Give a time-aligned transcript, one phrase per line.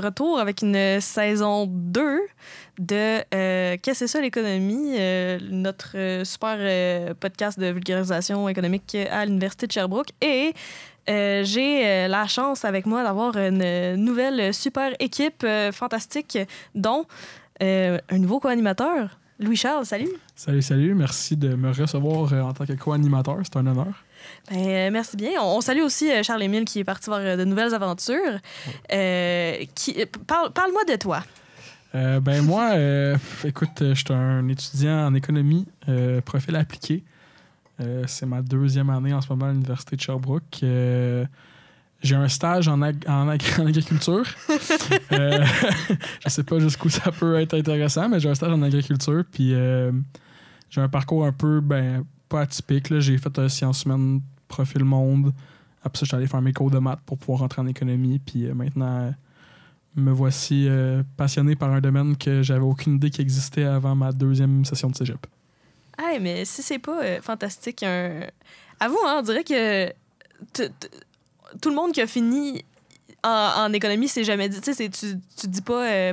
[0.00, 2.20] De retour avec une saison 2
[2.78, 4.94] de euh, Qu'est-ce que c'est ça l'économie?
[4.98, 10.10] Euh, notre euh, super euh, podcast de vulgarisation économique à l'Université de Sherbrooke.
[10.20, 10.54] Et
[11.06, 16.38] j'ai la chance avec moi d'avoir une nouvelle super équipe fantastique,
[16.74, 17.06] dont
[17.60, 19.86] un nouveau co-animateur, Louis-Charles.
[19.86, 20.10] Salut!
[20.36, 20.94] Salut, salut.
[20.94, 23.38] Merci de me recevoir en tant que co-animateur.
[23.42, 24.04] C'est un honneur.
[24.50, 25.30] Ben, euh, merci bien.
[25.40, 28.38] On, on salue aussi euh, Charles-Émile qui est parti voir euh, de nouvelles aventures.
[28.92, 29.94] Euh, qui,
[30.26, 31.22] parle, parle-moi de toi.
[31.94, 37.02] Euh, ben moi, euh, écoute, je suis un étudiant en économie, euh, profil appliqué.
[37.80, 40.42] Euh, c'est ma deuxième année en ce moment à l'Université de Sherbrooke.
[40.62, 41.24] Euh,
[42.02, 44.24] j'ai un stage en, ag- en, ag- en agriculture.
[45.12, 45.42] Euh,
[46.24, 49.24] je sais pas jusqu'où ça peut être intéressant, mais j'ai un stage en agriculture.
[49.30, 49.90] Puis euh,
[50.70, 52.98] j'ai un parcours un peu, ben, pas atypique.
[52.98, 55.32] J'ai fait un sciences humaines, profil monde.
[55.82, 58.18] Après ça, je suis allé faire mes cours de maths pour pouvoir rentrer en économie.
[58.18, 59.10] Puis euh, maintenant, euh,
[59.98, 64.12] me voici euh, passionné par un domaine que j'avais aucune idée qui existait avant ma
[64.12, 65.26] deuxième session de cégep.
[65.98, 68.20] Hey, mais si c'est pas euh, fantastique, un...
[68.80, 69.92] avoue, hein, on dirait que
[71.60, 72.64] tout le monde qui a fini
[73.24, 74.60] en, économie s'est jamais dit.
[74.60, 76.12] Tu sais, tu, tu dis pas euh,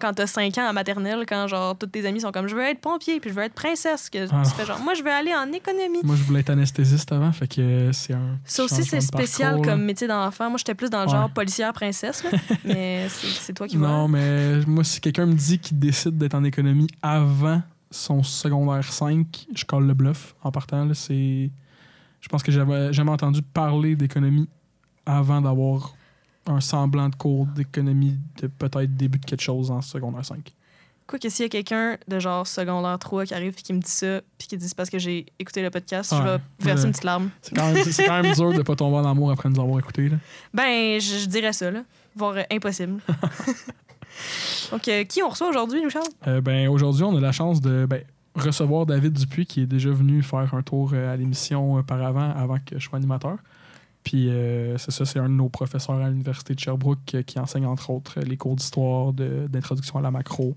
[0.00, 2.62] quand t'as 5 ans en maternelle, quand genre tous tes amis sont comme je veux
[2.62, 4.42] être pompier puis je veux être princesse, que Ah.
[4.44, 5.98] tu fais genre moi je veux aller en économie.
[6.04, 8.38] Moi, je voulais être anesthésiste avant, fait que c'est un.
[8.44, 10.48] Ça aussi, c'est spécial parcours, comme métier d'enfant.
[10.48, 11.12] Moi, j'étais plus dans le Ouais.
[11.12, 12.30] genre policière princesse, là.
[12.64, 13.88] mais c'est toi qui vois.
[13.88, 18.84] Non, mais moi, si quelqu'un me dit qu'il décide d'être en économie avant son secondaire
[18.92, 20.88] 5, je colle le bluff en partant.
[20.94, 21.50] C'est...
[22.20, 24.48] Je pense que j'avais jamais entendu parler d'économie
[25.06, 25.94] avant d'avoir
[26.46, 30.52] un semblant de cours d'économie de peut-être début de quelque chose en secondaire 5.
[31.06, 33.78] Quoi que s'il y a quelqu'un de genre secondaire 3 qui arrive et qui me
[33.80, 36.80] dit ça, puis qui dit c'est parce que j'ai écouté le podcast, je vais verser
[36.82, 36.86] Ouais.
[36.86, 37.30] une petite larme.
[37.42, 39.78] C'est quand même, c'est quand même dur de pas tomber en amour après nous avoir
[39.78, 40.08] écoutés.
[40.08, 40.16] Là.
[40.52, 41.82] Ben, je, je dirais ça, là.
[42.16, 43.00] Voire euh, impossible.
[44.72, 46.06] Donc, euh, qui on reçoit aujourd'hui, nous, Charles?
[46.26, 48.02] Euh, ben, aujourd'hui, on a la chance de ben,
[48.34, 52.56] recevoir David Dupuis qui est déjà venu faire un tour euh, à l'émission auparavant avant
[52.58, 53.36] que je sois animateur.
[54.06, 57.40] Puis euh, c'est ça, c'est un de nos professeurs à l'Université de Sherbrooke euh, qui
[57.40, 60.54] enseigne entre autres les cours d'histoire, d'introduction à la macro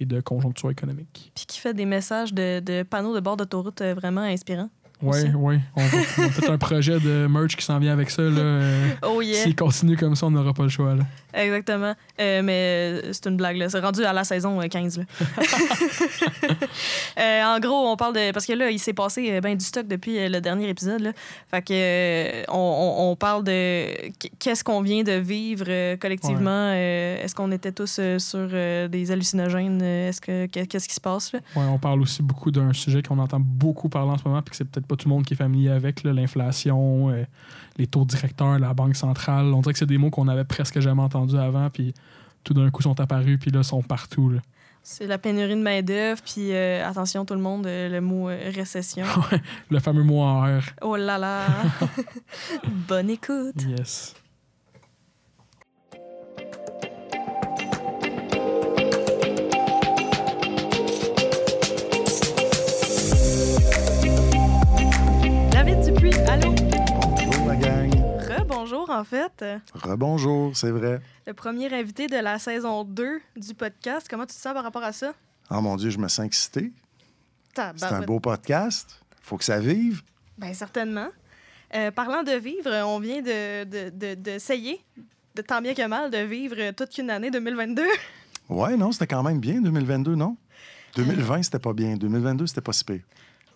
[0.00, 1.30] et de conjoncture économique.
[1.32, 4.68] Puis qui fait des messages de, de panneaux de bord d'autoroute euh, vraiment inspirants.
[5.02, 5.58] Oui, oui.
[5.76, 8.22] On, on peut-être un projet de merch qui s'en vient avec ça.
[8.22, 8.60] Là,
[9.02, 9.42] Oh yeah!
[9.42, 10.94] S'il continue comme ça, on n'aura pas le choix.
[10.94, 11.04] Là.
[11.34, 11.94] Exactement.
[12.20, 13.68] Euh, mais euh, c'est une blague, là.
[13.70, 15.04] C'est rendu à la saison euh, 15, là.
[17.18, 18.32] Euh, en gros, on parle de...
[18.32, 21.12] Parce que là, il s'est passé ben du stock depuis le dernier épisode, là.
[21.50, 26.72] Fait que on, on- parle de qu- qu'est-ce qu'on vient de vivre collectivement.
[26.72, 29.82] Est-ce qu'on était tous sur des hallucinogènes?
[29.82, 30.46] Est-ce que...
[30.46, 31.40] qu'est- Qu'est-ce qui se passe, là?
[31.54, 34.50] Ouais, on parle aussi beaucoup d'un sujet qu'on entend beaucoup parler en ce moment, puis
[34.52, 37.24] que c'est peut-être pas tout le monde qui est familier avec, l'inflation, euh,
[37.78, 39.46] les taux directeurs, la banque centrale.
[39.46, 41.94] On dirait que c'est des mots qu'on avait presque jamais entendus avant, puis
[42.44, 44.30] tout d'un coup sont apparus, puis là, sont partout.
[44.30, 44.40] Là.
[44.82, 48.50] C'est la pénurie de main-d'œuvre, puis euh, attention tout le monde, euh, le mot euh,
[48.52, 49.06] récession.
[49.70, 50.62] Le fameux mot en R.
[50.82, 51.46] Oh là là!
[52.88, 53.54] Bonne écoute!
[53.64, 54.14] Yes.
[68.92, 69.44] En fait.
[69.74, 71.00] Rebonjour, c'est vrai.
[71.26, 74.06] Le premier invité de la saison 2 du podcast.
[74.08, 75.12] Comment tu te sens par rapport à ça?
[75.50, 76.72] Oh mon Dieu, je me sens excité.
[77.54, 79.00] C'est un beau podcast.
[79.20, 80.02] Faut que ça vive.
[80.38, 81.08] Ben, certainement.
[81.74, 84.82] Euh, parlant de vivre, on vient de, de, de- d'essayer,
[85.34, 87.82] de tant bien que mal, de vivre toute une année 2022.
[88.48, 90.36] Ouais, non, c'était quand même bien 2022, non?
[90.96, 91.96] 2020, c'était pas bien.
[91.96, 93.00] 2022, c'était pas si pire.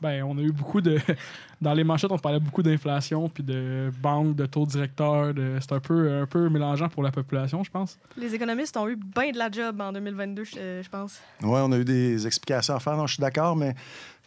[0.01, 0.99] Ben, on a eu beaucoup de.
[1.61, 5.33] Dans les manchettes, on parlait beaucoup d'inflation, puis de banque, de taux directeurs.
[5.33, 5.57] De...
[5.61, 7.99] C'est un peu, un peu mélangeant pour la population, je pense.
[8.17, 11.21] Les économistes ont eu bien de la job en 2022, je, euh, je pense.
[11.43, 12.97] Ouais, on a eu des explications à faire.
[12.97, 13.75] Non, je suis d'accord, mais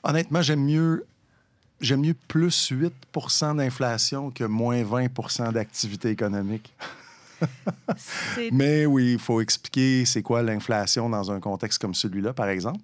[0.03, 1.05] honnêtement, j'aime mieux.
[1.81, 6.73] J'aime mieux plus 8% d'inflation que moins 20% d'activité économique.
[8.51, 12.79] Mais oui, il faut expliquer c'est quoi l'inflation dans un contexte comme celui-là, par exemple.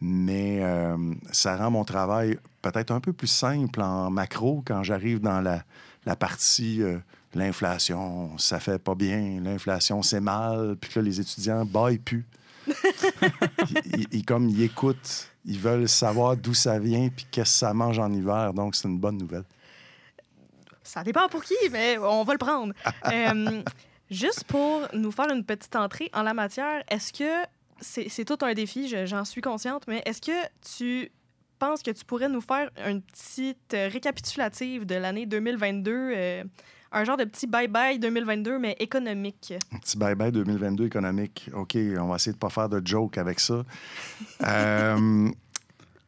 [0.00, 0.96] Mais euh,
[1.32, 5.62] ça rend mon travail peut-être un peu plus simple en macro quand j'arrive dans la,
[6.04, 6.98] la partie euh,
[7.34, 10.76] l'inflation, ça fait pas bien, l'inflation, c'est mal.
[10.80, 12.24] Puis là, les étudiants baillent plus.
[14.12, 17.98] ils- comme ils écoutent, ils veulent savoir d'où ça vient puis qu'est-ce que ça mange
[17.98, 18.52] en hiver.
[18.52, 19.44] Donc, c'est une bonne nouvelle.
[20.82, 22.72] Ça dépend pour qui, mais on va le prendre.
[23.12, 23.62] Euh,
[24.10, 27.46] juste pour nous faire une petite entrée en la matière, est-ce que
[27.80, 30.32] c'est tout un défi, je- j'en suis consciente, mais est-ce que
[30.76, 31.10] tu
[31.58, 36.44] penses que tu pourrais nous faire une petite euh, récapitulative de l'année 2022, euh,
[36.92, 39.54] un genre de petit bye-bye 2022, mais économique?
[39.72, 41.50] Un petit bye-bye 2022 économique.
[41.54, 43.62] OK, on va essayer de ne pas faire de joke avec ça.
[44.46, 45.28] Euh,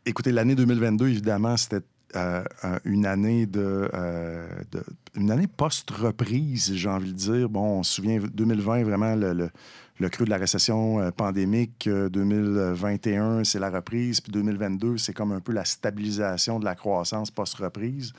[0.06, 1.84] écoutez, l'année 2022, évidemment, c'était
[2.16, 4.82] euh, un- une année de, euh, de-
[5.14, 7.48] une année post-reprise, j'ai envie de dire.
[7.50, 9.50] Bon, on se souvient, 2020, vraiment, le, le-
[9.98, 11.86] le creux de la récession euh, pandémique.
[11.86, 14.20] Euh, 2021, c'est la reprise.
[14.20, 18.12] Puis 2022, c'est comme un peu la stabilisation de la croissance post-reprise.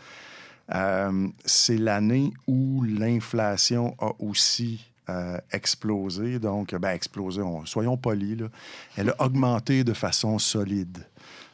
[0.73, 6.37] Euh, c'est l'année où l'inflation a aussi euh, explosé.
[6.37, 8.47] Donc, ben, explosé, on- soyons polis, là.
[8.95, 10.99] elle a augmenté de façon solide.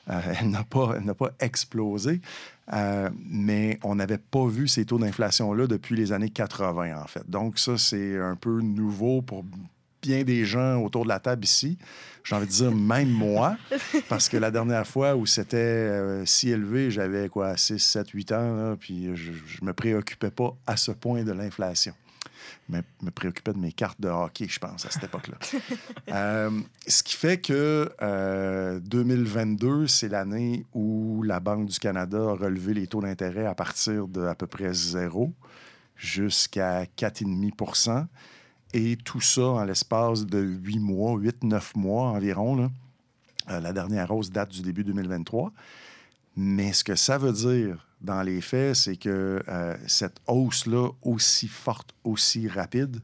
[0.10, 2.22] Euh, elle n'a pas, pas explosé,
[2.74, 7.27] euh, mais on n'avait pas vu ces taux d'inflation-là depuis les années 80, en fait.
[7.30, 9.44] Donc, ça, c'est un peu nouveau pour
[10.06, 11.78] bien des gens autour de la table ici.
[12.24, 13.57] J'ai envie de dire même moi,
[14.10, 18.31] parce que la dernière fois où c'était euh, si élevé, j'avais quoi, 6, 7, 8
[18.31, 19.31] ans, là, puis je
[19.62, 21.94] ne me préoccupais pas à ce point de l'inflation.
[22.68, 25.38] Je me, me préoccupais de mes cartes de hockey, je pense, à cette époque-là.
[26.13, 26.51] Euh,
[26.88, 32.75] ce qui fait que euh, 2022, c'est l'année où la Banque du Canada a relevé
[32.75, 35.34] les taux d'intérêt à partir de à peu près zéro
[35.96, 38.06] jusqu'à 4,5
[38.77, 42.69] Et tout ça en l'espace de 8 mois, 8-9 mois environ.
[43.50, 45.54] Euh, la dernière hausse date du début 2023.
[46.36, 51.48] Mais ce que ça veut dire dans les faits, c'est que euh, cette hausse-là, aussi
[51.48, 53.00] forte, aussi rapide,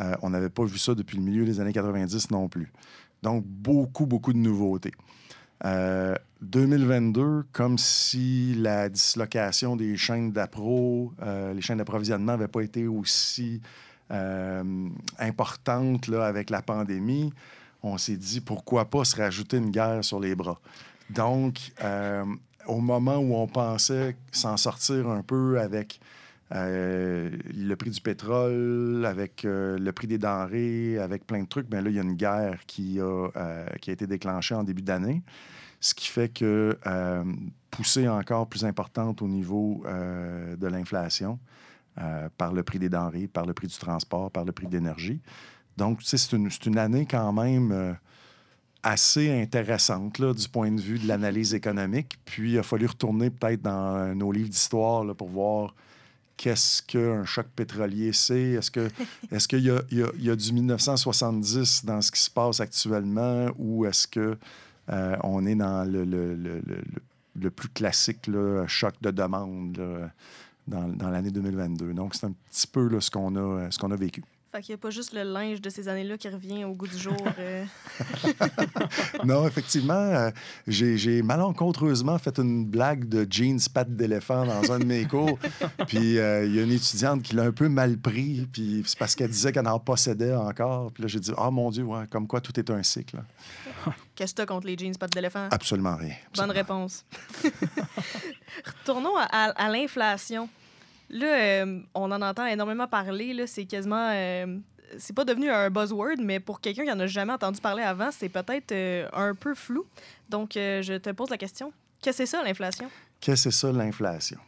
[0.00, 2.72] euh, on n'avait pas vu ça depuis le milieu des années 90 non plus.
[3.22, 4.92] Donc, beaucoup, beaucoup de nouveautés.
[5.66, 11.12] Euh, 2022, comme si la dislocation des chaînes d'appro,
[11.54, 13.60] les chaînes d'approvisionnement n'avaient pas été aussi
[14.10, 14.88] euh,
[15.18, 17.32] importantes là, avec la pandémie,
[17.82, 20.60] on s'est dit pourquoi pas se rajouter une guerre sur les bras.
[21.10, 22.24] Donc, euh,
[22.66, 26.00] au moment où on pensait s'en sortir un peu avec
[26.54, 31.80] euh, le prix du pétrole, avec le prix des denrées, avec plein de trucs, bien
[31.80, 33.28] là, il y a une guerre qui a,
[33.80, 35.22] qui a été déclenchée en début d'année,
[35.80, 36.78] ce qui fait que
[37.70, 41.38] poussée encore plus importante au niveau de l'inflation
[41.98, 44.72] euh, par le prix des denrées, par le prix du transport, par le prix de
[44.72, 45.20] l'énergie.
[45.76, 47.92] Donc, c'est une, année quand même euh,
[48.82, 52.18] assez intéressante là, du point de vue de l'analyse économique.
[52.24, 55.74] Puis, il a fallu retourner peut-être dans euh, nos livres d'histoire pour voir
[56.36, 58.52] qu'est-ce qu'un choc pétrolier c'est.
[58.52, 58.88] Est-ce que
[59.30, 63.86] est-ce qu'il y a, y, y du 1970 dans ce qui se passe actuellement ou
[63.86, 64.36] est-ce que
[64.90, 66.82] euh, on est dans le, le, le, le-
[67.34, 70.10] le plus classique là, choc de demande là,
[70.66, 71.94] dans, dans l'année 2022?
[71.94, 74.22] Donc, c'est un petit peu là, ce qu'on a, ce qu'on a vécu.
[74.52, 76.86] Fait qu'il n'y a pas juste le linge de ces années-là qui revient au goût
[76.86, 77.16] du jour.
[77.38, 77.64] euh.
[79.24, 80.30] Non, effectivement, euh,
[80.66, 85.38] j'ai malencontreusement fait une blague de jeans pattes d'éléphant dans un de mes cours.
[85.86, 88.98] Puis euh, il y a une étudiante qui l'a un peu mal pris, puis c'est
[88.98, 90.92] parce qu'elle disait qu'elle en possédait encore.
[90.92, 93.22] Puis là, j'ai dit, ah mon Dieu, ouais, comme quoi tout est un cycle.
[94.14, 95.48] Qu'est-ce que t'as contre les jeans pattes d'éléphant?
[95.50, 96.14] Absolument rien.
[96.36, 97.04] Bonne réponse.
[98.80, 100.48] Retournons à, à- à l'inflation.
[101.12, 103.46] Là, euh, on en entend énormément parler.
[103.46, 104.10] C'est quasiment.
[104.12, 104.58] euh,
[104.98, 108.10] c'est pas devenu un buzzword, mais pour quelqu'un qui en a jamais entendu parler avant,
[108.10, 109.86] c'est peut-être euh, un peu flou.
[110.28, 111.72] Donc, euh, je te pose la question.
[112.02, 112.90] Qu'est-ce que c'est ça, l'inflation?
[113.20, 114.38] Qu'est-ce que c'est ça, l'inflation?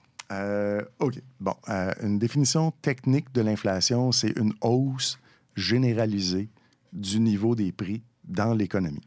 [0.98, 1.14] OK.
[1.38, 1.54] Bon,
[2.02, 5.18] une définition technique de l'inflation, c'est une hausse
[5.54, 6.48] généralisée
[6.92, 9.06] du niveau des prix dans l'économie.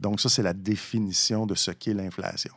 [0.00, 2.54] Donc, ça, c'est la définition de ce qu'est l'inflation.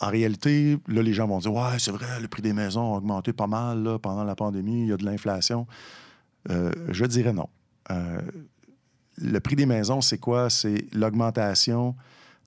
[0.00, 2.98] En réalité, là, les gens vont dire Ouais, c'est vrai, le prix des maisons a
[2.98, 5.66] augmenté pas mal là, pendant la pandémie, il y a de l'inflation.
[6.50, 7.48] Euh, je dirais non.
[7.90, 8.20] Euh,
[9.18, 10.50] le prix des maisons, c'est quoi?
[10.50, 11.96] C'est l'augmentation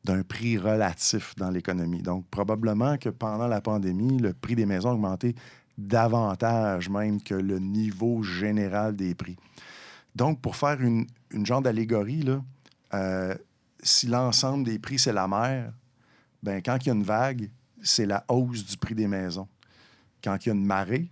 [0.04, 2.02] d'un prix relatif dans l'économie.
[2.02, 5.36] Donc, probablement que pendant la pandémie, le prix des maisons a augmenté
[5.78, 9.38] davantage même que le niveau général des prix.
[10.16, 11.08] Donc, pour faire une,
[11.44, 12.26] genre d'allégorie,
[12.94, 13.36] euh,
[13.82, 15.72] si l'ensemble des prix, c'est la mer,
[16.44, 17.50] ben, quand il y a une vague,
[17.82, 19.48] c'est la hausse du prix des maisons.
[20.24, 21.10] Quand il y a une marée,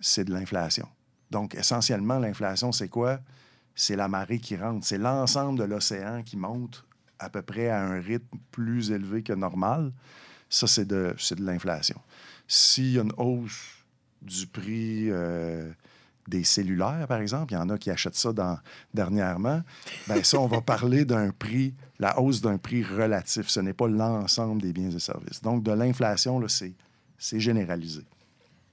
[0.00, 0.88] c'est de l'inflation.
[1.30, 3.20] Donc, essentiellement, l'inflation, c'est quoi?
[3.74, 4.86] C'est la marée qui rentre.
[4.86, 6.84] C'est l'ensemble de l'océan qui monte
[7.18, 9.92] à peu près à un rythme plus élevé que normal.
[10.48, 12.00] Ça, c'est de, de l'inflation.
[12.46, 13.84] S'il y a une hausse
[14.22, 15.70] du prix euh,
[16.28, 17.52] des cellulaires, par exemple.
[17.52, 18.32] Il y en a qui achètent ça
[18.92, 19.62] dernièrement.
[20.06, 23.48] Bien, ça, on va parler d'un prix, la hausse d'un prix relatif.
[23.48, 25.40] Ce n'est pas l'ensemble des biens et services.
[25.40, 26.74] Donc, de l'inflation, c'est,
[27.16, 28.02] c'est généralisé.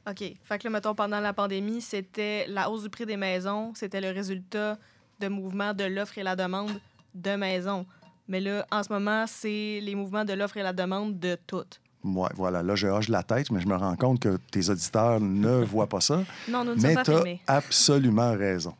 [0.05, 0.33] OK.
[0.43, 4.01] Fait que là, mettons, pendant la pandémie, c'était la hausse du prix des maisons, c'était
[4.01, 4.77] le résultat
[5.21, 6.71] de mouvements de l'offre et la demande
[7.15, 7.85] de maisons.
[8.27, 11.79] Mais là, en ce moment, c'est les mouvements de l'offre et la demande de toutes.
[12.03, 12.61] Ouais, voilà.
[12.61, 15.87] Là, je hoche la tête, mais je me rends compte que tes auditeurs ne voient
[15.87, 16.21] pas ça.
[16.49, 18.73] Non, nous ne mais sommes tu pas as absolument raison.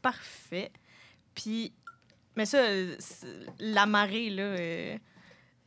[0.00, 0.70] Parfait.
[1.34, 1.72] Puis,
[2.38, 2.58] mais ça,
[3.60, 4.96] la marée, là, euh,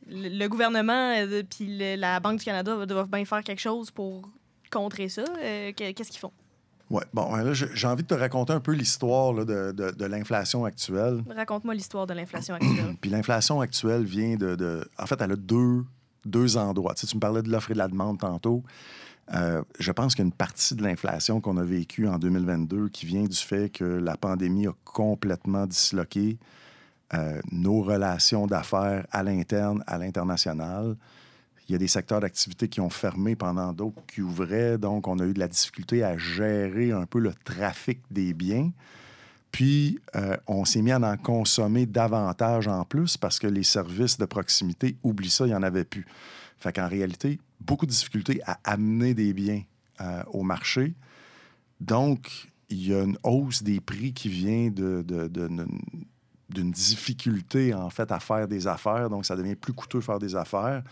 [0.08, 4.28] le, gouvernement euh, puis la Banque du Canada doivent bien faire quelque chose pour
[4.70, 5.22] contrer ça.
[5.40, 6.32] Euh, que- Qu'est-ce qu'ils font?
[6.90, 10.64] Ouais, bon, là, j'ai envie de te raconter un peu l'histoire de, de- de l'inflation
[10.64, 11.22] actuelle.
[11.34, 12.96] Raconte-moi l'histoire de l'inflation actuelle.
[13.00, 15.84] Puis l'inflation actuelle vient de, de- En fait, elle a deux,
[16.26, 16.94] deux endroits.
[16.94, 18.62] Tu, sais, tu me parlais de l'offre et de la demande tantôt.
[19.32, 22.88] Euh, je pense qu'il y a une partie de l'inflation qu'on a vécue en 2022
[22.88, 26.38] qui vient du fait que la pandémie a complètement disloqué
[27.14, 30.96] euh, nos relations d'affaires à l'interne, à l'international.
[31.68, 34.78] Il y a des secteurs d'activité qui ont fermé pendant d'autres qui ouvraient.
[34.78, 38.70] Donc, on a eu de la difficulté à gérer un peu le trafic des biens.
[39.52, 44.16] Puis, euh, on s'est mis à en consommer davantage en plus parce que les services
[44.18, 46.06] de proximité, oublie ça, il n'y en avait plus.
[46.58, 49.62] Fait qu'en réalité, beaucoup de difficultés à amener des biens
[50.00, 50.94] euh, au marché.
[51.80, 55.04] Donc, il y a une hausse des prix qui vient de,
[56.52, 59.08] d'une difficulté, en fait, à faire des affaires.
[59.10, 60.82] Donc, ça devient plus coûteux de faire des affaires.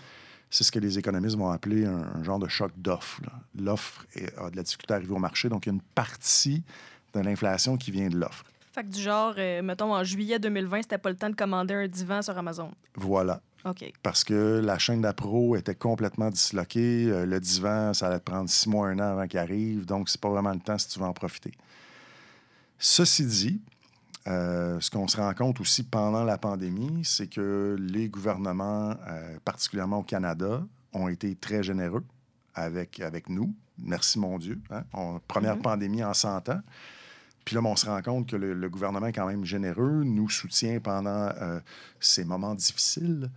[0.50, 3.20] C'est ce que les économistes vont appeler un, un genre de choc d'offre.
[3.58, 4.04] L'offre
[4.36, 5.48] a de la difficulté à arriver au marché.
[5.48, 6.62] Donc, il y a une partie
[7.14, 8.44] de l'inflation qui vient de l'offre.
[8.72, 11.74] Fait que du genre, euh, mettons, en juillet 2020, c'était pas le temps de commander
[11.74, 12.70] un divan sur Amazon.
[12.94, 13.40] Voilà.
[13.64, 13.92] OK.
[14.02, 17.06] Parce que la chaîne d'appro était complètement disloquée.
[17.10, 19.86] Euh, le divan, ça allait te prendre six mois, un an avant qu'il arrive.
[19.86, 21.52] Donc, c'est pas vraiment le temps si tu veux en profiter.
[22.78, 23.60] Ceci dit,
[24.30, 29.38] euh, ce qu'on se rend compte aussi pendant la pandémie, c'est que les gouvernements, euh,
[29.44, 32.04] particulièrement au Canada, ont été très généreux
[32.54, 33.54] avec, avec nous.
[33.78, 34.60] Merci mon Dieu.
[34.70, 34.84] hein.
[34.92, 35.62] On- première Mhm.
[35.62, 36.60] pandémie en 100 ans.
[37.44, 40.02] Puis là, ben, on se rend compte que le, le gouvernement est quand même généreux,
[40.04, 41.10] nous soutient pendant
[41.40, 41.58] euh,
[41.99, 43.30] ces moments difficiles.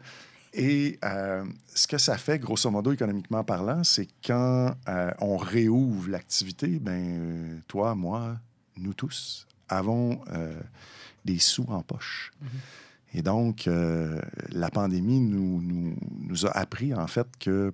[0.53, 6.09] Et euh, ce que ça fait, grosso modo, économiquement parlant, c'est quand euh, on réouvre
[6.11, 8.35] l'activité, ben toi, moi,
[8.77, 10.59] nous tous avons euh,
[11.25, 12.31] des sous en poche.
[13.13, 17.73] Et donc, euh, la pandémie nous, nous, nous a appris, en fait, que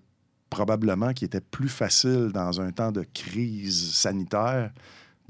[0.49, 4.71] probablement qu'il était plus facile dans un temps de crise sanitaire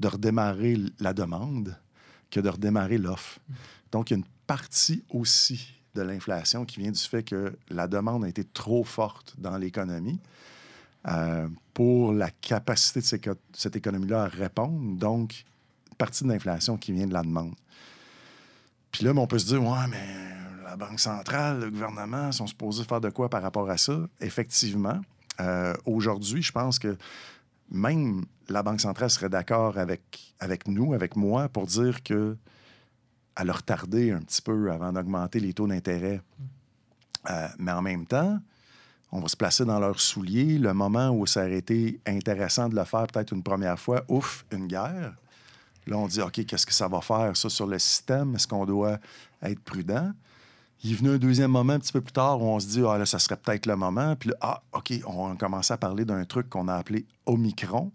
[0.00, 1.76] de redémarrer la demande
[2.30, 3.38] que de redémarrer l'offre.
[3.92, 7.86] Donc, il y a une partie aussi de l'inflation qui vient du fait que la
[7.86, 10.18] demande a été trop forte dans l'économie
[11.08, 13.20] euh, pour la capacité de ces-
[13.52, 14.96] cette économie-là à répondre.
[14.98, 15.44] Donc,
[16.00, 17.54] partie de l'inflation qui vient de la demande.
[18.90, 20.06] Puis là, ben, on peut se dire, ouais, mais
[20.64, 24.00] la Banque centrale, le gouvernement sont supposés faire de quoi par rapport à ça?
[24.20, 25.00] Effectivement,
[25.40, 26.96] euh, aujourd'hui, je pense que
[27.70, 32.36] même la Banque centrale serait d'accord avec, avec nous, avec moi, pour dire que
[33.36, 36.20] a retardé un petit peu avant d'augmenter les taux d'intérêt.
[37.30, 38.38] Euh, mais en même temps,
[39.12, 40.58] on va se placer dans leurs souliers.
[40.58, 44.44] Le moment où ça aurait été intéressant de le faire peut-être une première fois, ouf,
[44.52, 45.14] une guerre.
[45.90, 48.34] Là, on dit, OK, qu'est-ce que ça va faire, ça, sur le système?
[48.36, 48.98] Est-ce qu'on doit
[49.42, 50.12] être prudent?
[50.82, 52.82] Il est venu un deuxième moment un petit peu plus tard où on se dit,
[52.88, 54.16] ah là, ça serait peut-être le moment.
[54.16, 57.92] Puis là, ah, OK, on a commencé à parler d'un truc qu'on a appelé Omicron.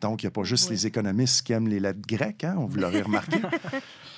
[0.00, 0.76] Donc, il n'y a pas juste Oui.
[0.76, 3.40] les économistes qui aiment les lettres grecques, hein, vous l'aurez remarqué.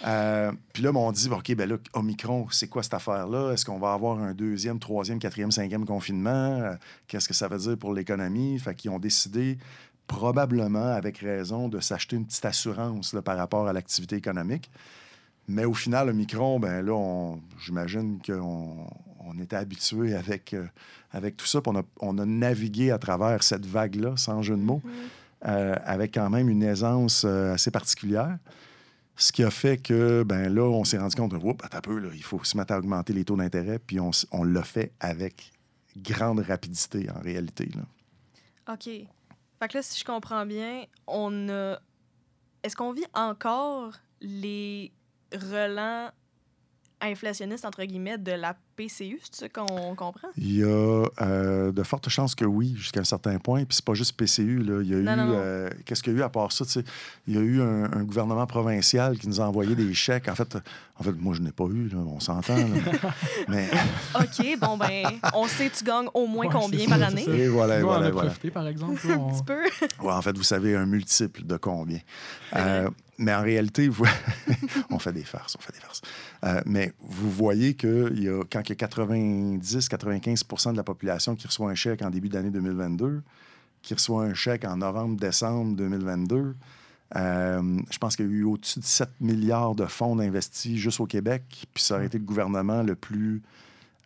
[0.06, 3.52] Euh, puis là, ben, on dit, OK, ben là, Omicron, c'est quoi cette affaire-là?
[3.52, 6.30] Est-ce qu'on va avoir un deuxième, troisième, quatrième, cinquième confinement?
[6.60, 6.74] Euh,
[7.06, 8.58] Qu'est-ce que ça veut dire pour l'économie?
[8.58, 9.58] Fait qu'ils ont décidé,
[10.06, 14.70] probablement avec raison, de s'acheter une petite assurance là, par rapport à l'activité économique.
[15.48, 18.86] Mais au final, Omicron, ben là, on- j'imagine qu'on
[19.28, 20.66] on était habitué avec, euh,
[21.12, 21.60] avec tout ça.
[21.66, 24.82] On a, on a navigué à travers cette vague-là, sans jeu de mots,
[25.46, 28.38] euh, avec quand même une aisance euh, assez particulière.
[29.16, 31.98] Ce qui a fait que, ben là, on s'est rendu compte, oups, attends un peu,
[31.98, 34.92] là, il faut se mettre à augmenter les taux d'intérêt, puis on, on l'a fait
[35.00, 35.52] avec
[35.96, 37.68] grande rapidité, en réalité.
[37.74, 38.74] Là.
[38.74, 38.88] OK.
[39.58, 41.78] Fait que là, si je comprends bien, on a.
[42.62, 44.92] Est-ce qu'on vit encore les
[45.32, 46.10] relents
[47.00, 50.28] inflationnistes, entre guillemets, de la PCU, c'est ça qu'on comprend?
[50.36, 50.66] Il y a
[51.22, 53.64] euh, de fortes chances que oui, jusqu'à un certain point.
[53.64, 54.58] Puis c'est pas juste PCU.
[54.62, 54.80] Là.
[54.82, 55.16] Il y a Non, eu.
[55.16, 55.32] non, non.
[55.36, 56.64] euh, Qu'est-ce qu'il y a eu à part ça?
[56.64, 56.84] tu sais?
[57.26, 60.28] Il y a eu un, un gouvernement provincial qui nous a envoyé des chèques.
[60.28, 60.56] En fait,
[60.98, 62.56] en fait moi, je n'ai pas eu, là, on s'entend.
[63.48, 63.68] Mais
[64.14, 65.04] OK, bon, ben,
[65.34, 67.24] on sait tu gagnes au moins Ouais, combien par année?
[67.28, 68.28] et voilà, et Nous, on voilà, a voilà.
[68.28, 69.00] profité, par exemple.
[69.10, 69.62] Un on- petit peu.
[70.04, 71.98] Ouais, en fait, vous savez, un multiple de combien.
[72.54, 74.04] Euh, mais en réalité, vous...
[74.90, 76.02] on fait des farces, on fait des farces.
[76.44, 80.82] Euh, mais vous voyez que il y a, quand il y a 90-95% de la
[80.84, 83.22] population qui reçoit un chèque en début d'année 2022,
[83.82, 86.56] qui reçoit un chèque en novembre-décembre 2022,
[87.14, 90.98] euh, je pense qu'il y a eu au-dessus de 7 milliards de fonds investis juste
[91.00, 93.42] au Québec, puis ça aurait été le gouvernement le plus,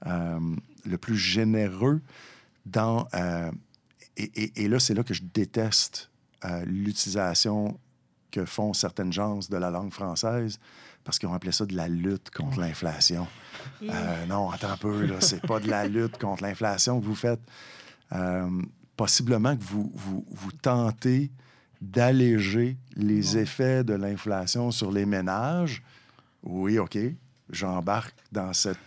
[0.07, 0.39] euh,
[0.85, 2.03] le plus généreux
[2.67, 3.09] dans...
[3.15, 3.51] euh,
[4.17, 6.11] et, et- là, c'est là que je déteste
[6.67, 7.79] l'utilisation
[8.31, 10.59] que font certaines gens de la langue française
[11.05, 13.27] parce qu'ils ont appelé ça de la lutte contre l'inflation.
[13.83, 17.15] Euh, non, attends un peu, là, c'est pas de la lutte contre l'inflation que vous
[17.15, 17.41] faites.
[18.13, 18.49] Euh,
[18.97, 21.31] possiblement que vous, vous, vous tentez
[21.81, 25.83] d'alléger les effets de l'inflation sur les ménages.
[26.43, 26.99] Oui, OK,
[27.49, 28.79] j'embarque dans, cette,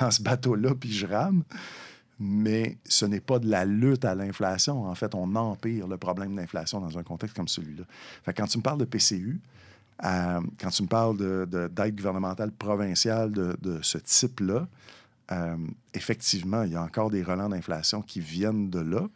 [0.00, 1.42] dans ce bateau-là, puis je rame.
[2.20, 4.84] Mais ce n'est pas de la lutte à l'inflation.
[4.84, 7.82] En fait, on empire le problème d'inflation dans un contexte comme celui-là.
[8.22, 9.40] Fait que quand tu me parles de PCU,
[10.02, 14.66] euh, quand tu me parles de- de- d'aide gouvernementale provinciale de, ce type-là,
[15.32, 15.56] euh,
[15.94, 19.06] effectivement, il y a encore des relents d'inflation qui viennent de là.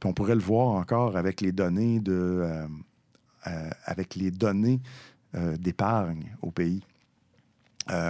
[0.00, 2.44] Puis on pourrait le voir encore avec les données de,
[3.46, 4.80] euh, avec les données
[5.58, 6.82] d'épargne au pays.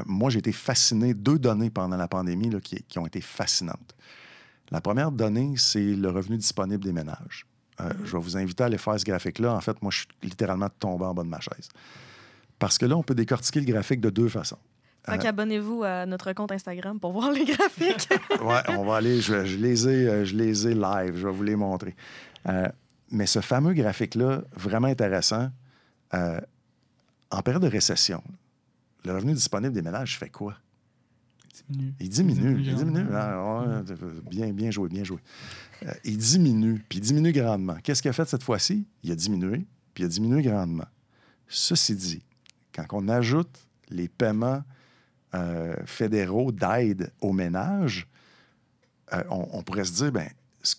[0.07, 3.95] Moi, j'ai été fasciné, deux données pendant la pandémie qui ont été fascinantes.
[4.71, 7.47] La première donnée, c'est le revenu disponible des ménages.
[7.81, 9.55] Euh, Je vais vous inviter à aller faire ce graphique-là.
[9.55, 11.69] En fait, moi, je suis littéralement tombé en bas de ma chaise.
[12.59, 14.59] Parce que là, on peut décortiquer le graphique de deux façons.
[15.07, 18.09] Fait qu'abonnez-vous à notre compte Instagram pour voir les graphiques.
[18.43, 19.21] Ouais, on va aller.
[19.21, 21.17] Je, je les ai, euh, je les ai live.
[21.17, 21.97] Je vais vous les montrer.
[22.47, 22.69] Euh,
[23.11, 25.51] mais ce fameux graphique-là, vraiment intéressant,
[26.15, 26.39] euh,
[27.31, 28.23] en période de récession,
[29.05, 30.55] le revenu disponible des ménages fait quoi?
[31.67, 31.95] Diminue.
[32.01, 32.61] Il diminue.
[32.61, 33.07] Il diminue.
[33.13, 33.95] Ah, ouais,
[34.31, 35.19] bien, bien joué, bien joué.
[35.85, 37.77] Euh, il diminue, puis il diminue grandement.
[37.83, 38.87] Qu'est-ce qu'il a fait cette fois-ci?
[39.03, 40.89] Il a diminué, puis il a diminué grandement.
[41.47, 42.23] Ceci dit,
[42.75, 44.63] quand on ajoute les paiements
[45.35, 48.07] euh, fédéraux d'aide aux ménages,
[49.13, 50.29] euh, on, on pourrait se dire, ben,
[50.63, 50.75] ce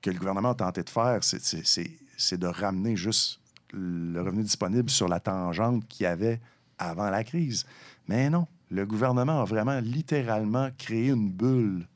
[0.00, 3.40] que le gouvernement a tenté de faire, c'est de ramener juste
[3.72, 6.40] le revenu disponible sur la tangente qu'il y avait
[6.78, 7.66] avant la crise.
[8.08, 11.86] Mais non, le gouvernement a vraiment littéralement créé une bulle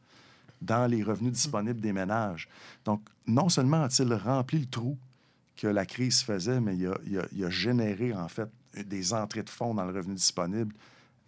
[0.60, 2.48] dans les revenus disponibles des ménages.
[2.84, 4.98] Donc, non seulement a-t-il rempli le trou
[5.56, 8.48] que la crise faisait, mais il a, généré, en fait,
[8.86, 10.74] des entrées de fonds dans le revenu disponible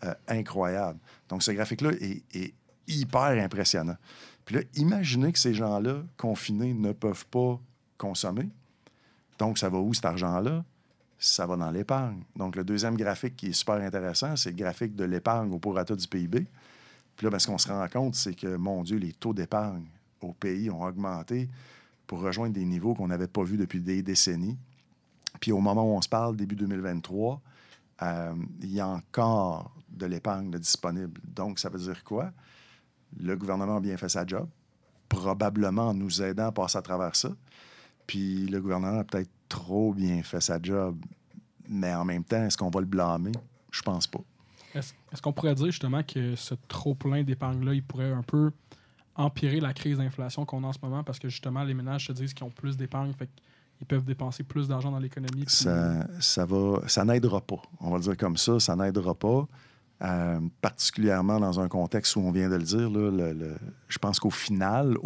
[0.05, 0.99] euh, incroyables.
[1.29, 2.55] Donc, ce graphique-là est, est
[2.87, 3.97] hyper impressionnant.
[4.45, 7.61] Puis là, imaginez que ces gens-là, confinés, ne peuvent pas
[7.99, 8.49] consommer.
[9.39, 10.65] Donc, ça va où cet argent-là?
[11.25, 12.25] Ça va dans l'épargne.
[12.35, 15.95] Donc, le deuxième graphique qui est super intéressant, c'est le graphique de l'épargne au prorata
[15.95, 16.49] du PIB.
[17.17, 19.87] Puis là, ben, ce qu'on se rend compte, c'est que, mon Dieu, les taux d'épargne
[20.21, 21.49] au pays ont augmenté
[22.09, 24.59] pour rejoindre des niveaux qu'on n'avait pas vus depuis des décennies.
[25.39, 27.41] Puis au moment où on se parle, début 2023,
[28.03, 31.21] euh, il y a encore de l'épargne disponible.
[31.23, 32.33] Donc, ça veut dire quoi?
[33.17, 34.49] Le gouvernement a bien fait sa job,
[35.09, 37.31] probablement en nous aidant à passer à travers ça.
[38.09, 40.97] Puis le gouvernement a peut-être trop bien fait sa job.
[41.69, 43.33] Mais en même temps, est-ce qu'on va le blâmer?
[43.71, 44.21] Je pense pas.
[44.75, 48.51] Est-ce est-ce qu'on pourrait dire justement que ce trop-plein d'épargne-là, il pourrait un peu
[49.15, 52.13] empirer la crise d'inflation qu'on a en ce moment parce que justement, les ménages se
[52.13, 53.29] disent qu'ils ont plus d'épargne, fait
[53.77, 55.45] qu'ils peuvent dépenser plus d'argent dans l'économie.
[55.45, 57.61] puis- Ça, ça va, ça n'aidera pas.
[57.81, 59.47] On va le dire comme ça, ça n'aidera pas.
[60.03, 63.57] Euh, particulièrement dans un contexte où on vient de le dire, là, le- le-
[63.89, 64.97] je pense qu'au final,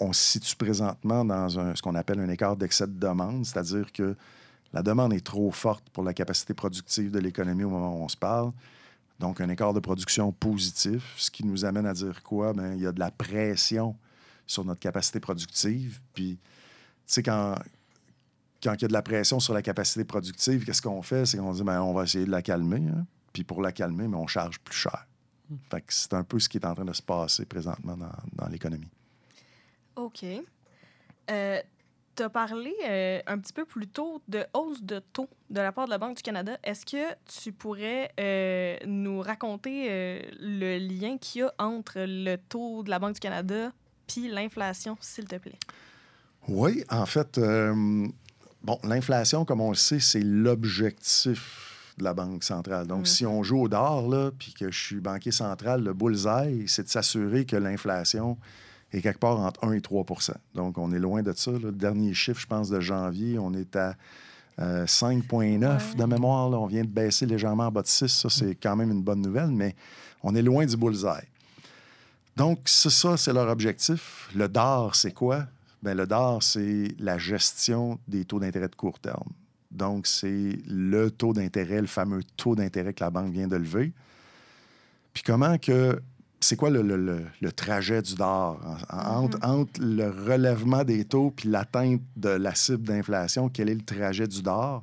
[0.00, 3.92] on se situe présentement dans un- ce qu'on appelle un écart d'excès de demande, c'est-à-dire
[3.92, 4.16] que
[4.72, 8.08] la demande est trop forte pour la capacité productive de l'économie au moment où on
[8.08, 8.52] se parle.
[9.20, 12.52] Donc, un écart de production positif, ce qui nous amène à dire quoi?
[12.52, 13.96] Bien, il y a de la pression
[14.46, 16.00] sur notre capacité productive.
[16.12, 16.42] Puis, tu
[17.06, 17.54] sais, quand,
[18.62, 21.24] quand il y a de la pression sur la capacité productive, qu'est-ce qu'on fait?
[21.26, 22.82] C'est qu'on dit, ben, on va essayer de la calmer.
[22.88, 23.06] hein.
[23.32, 25.06] Puis pour la calmer, mais on charge plus cher.
[25.70, 28.10] Fait que c'est un peu ce qui est en train de se passer présentement dans,
[28.32, 28.88] dans l'économie.
[29.96, 30.24] OK.
[31.30, 31.60] Euh,
[32.16, 35.72] tu as parlé euh, un petit peu plus tôt de hausse de taux de la
[35.72, 36.56] part de la Banque du Canada.
[36.62, 42.36] Est-ce que tu pourrais euh, nous raconter euh, le lien qu'il y a entre le
[42.36, 43.72] taux de la Banque du Canada
[44.06, 45.58] puis l'inflation, s'il te plaît?
[46.46, 47.40] Oui, en fait,
[48.62, 52.86] bon, l'inflation, comme on le sait, c'est l'objectif de la Banque centrale.
[52.86, 53.06] Donc, Mm.
[53.06, 56.82] si on joue au d'or, là, puis que je suis banquier central, le bullseye, c'est
[56.82, 58.36] de s'assurer que l'inflation
[58.94, 61.50] est quelque part entre 1 et 3% Donc, on est loin de ça.
[61.52, 61.58] là.
[61.58, 63.94] Le dernier chiffre, je pense, de janvier, on est à
[64.60, 65.94] euh, 5,9 Ouais.
[65.96, 66.48] de mémoire.
[66.50, 66.58] là.
[66.58, 68.06] On vient de baisser légèrement en bas de 6.
[68.08, 69.74] Ça, c'est quand même une bonne nouvelle, mais
[70.22, 71.26] on est loin du bullseye.
[72.36, 74.28] Donc, c'est ça, c'est leur objectif.
[74.34, 75.44] Le DAR, c'est quoi?
[75.82, 79.28] Ben, le DAR, c'est la gestion des taux d'intérêt de court terme.
[79.70, 83.92] Donc, c'est le taux d'intérêt, le fameux taux d'intérêt que la banque vient de lever.
[85.12, 86.00] Puis comment que...
[86.44, 88.58] C'est quoi le, le- le- le trajet du DAR
[88.90, 93.48] en- en- entre, entre le relèvement des taux puis l'atteinte de la cible d'inflation?
[93.48, 94.82] Quel est le trajet du DAR?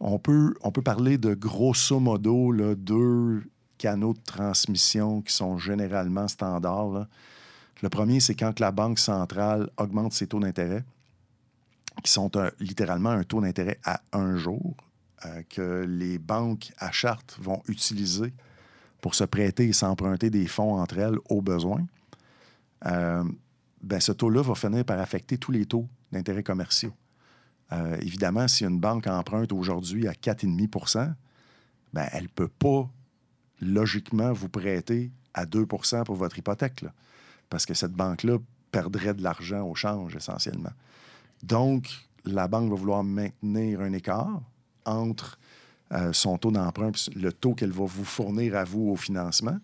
[0.00, 3.44] On peut, on peut parler de grosso modo là, deux
[3.76, 6.88] canaux de transmission qui sont généralement standards.
[6.92, 7.08] là.
[7.82, 10.84] Le premier, c'est quand la Banque centrale augmente ses taux d'intérêt,
[12.02, 14.74] qui sont un- littéralement un taux d'intérêt à un jour,
[15.26, 18.32] euh, que les banques à charte vont utiliser
[19.02, 21.84] pour se prêter et s'emprunter des fonds entre elles au besoin.
[22.86, 23.24] Euh,
[23.82, 26.94] ben, ce taux-là va finir par affecter tous les taux d'intérêt commerciaux.
[27.72, 31.12] Euh, évidemment, si une banque emprunte aujourd'hui à 4,5%
[31.92, 32.88] ben, elle ne peut pas
[33.60, 36.84] logiquement vous prêter à 2% pour votre hypothèque.
[37.50, 38.38] parce que cette banque-là
[38.70, 40.72] perdrait de l'argent au change essentiellement.
[41.42, 41.90] Donc,
[42.24, 44.40] la banque va vouloir maintenir un écart
[44.86, 45.38] entre
[45.92, 49.58] euh, son taux d'emprunt le taux qu'elle va vous fournir à vous au financement.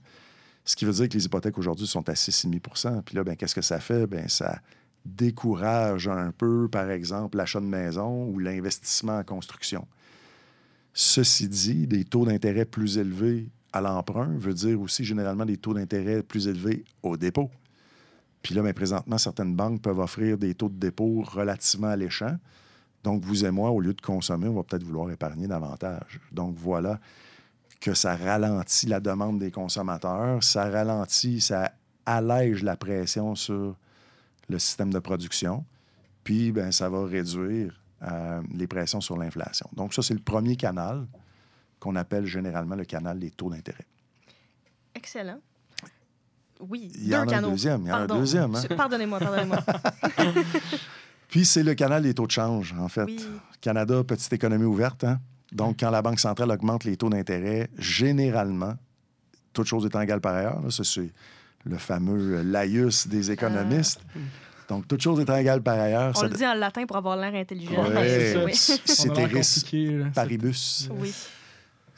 [0.64, 3.54] Ce qui veut dire que les hypothèques aujourd'hui sont à 6,5% Puis là, ben, qu'est-ce
[3.54, 4.06] que ça fait?
[4.06, 4.60] Ben, ça
[5.06, 9.86] décourage un peu, par exemple, l'achat de maison ou l'investissement en construction.
[10.92, 15.74] Ceci dit, des taux d'intérêt plus élevés à l'emprunt veut dire aussi généralement des taux
[15.74, 17.50] d'intérêt plus élevés au dépôt.
[18.42, 22.36] Puis là, ben, présentement, certaines banques peuvent offrir des taux de dépôt relativement alléchants.
[23.04, 26.20] Donc, vous et moi, au lieu de consommer, on va peut-être vouloir épargner davantage.
[26.32, 26.98] Donc, voilà
[27.80, 31.72] que ça ralentit la demande des consommateurs, ça ralentit, ça
[32.04, 33.76] allège la pression sur
[34.48, 35.64] le système de production,
[36.24, 39.68] puis ben, ça va réduire euh, les pressions sur l'inflation.
[39.74, 41.06] Donc, ça, c'est le premier canal
[41.78, 43.86] qu'on appelle généralement le canal des taux d'intérêt.
[44.94, 45.38] Excellent.
[46.60, 47.50] Oui, Il y deux en a un canaux.
[47.50, 48.62] deuxième, il y en a un deuxième, hein?
[48.76, 49.58] Pardonnez-moi, pardonnez-moi.
[51.28, 53.04] Puis, c'est le canal des taux de change, en fait.
[53.04, 53.18] Oui.
[53.60, 55.04] Canada, petite économie ouverte.
[55.04, 55.18] hein?
[55.52, 58.74] Donc, quand la Banque centrale augmente les taux d'intérêt, généralement,
[59.52, 61.10] toute chose étant égale par ailleurs, là, ça, c'est
[61.64, 64.00] le fameux laïus des économistes.
[64.68, 67.16] Donc, toute chose étant égale par ailleurs, On ça- le dit en latin pour avoir
[67.16, 67.82] l'air intelligent.
[67.88, 70.88] Ouais, c'est paribus.
[70.92, 71.12] Oui.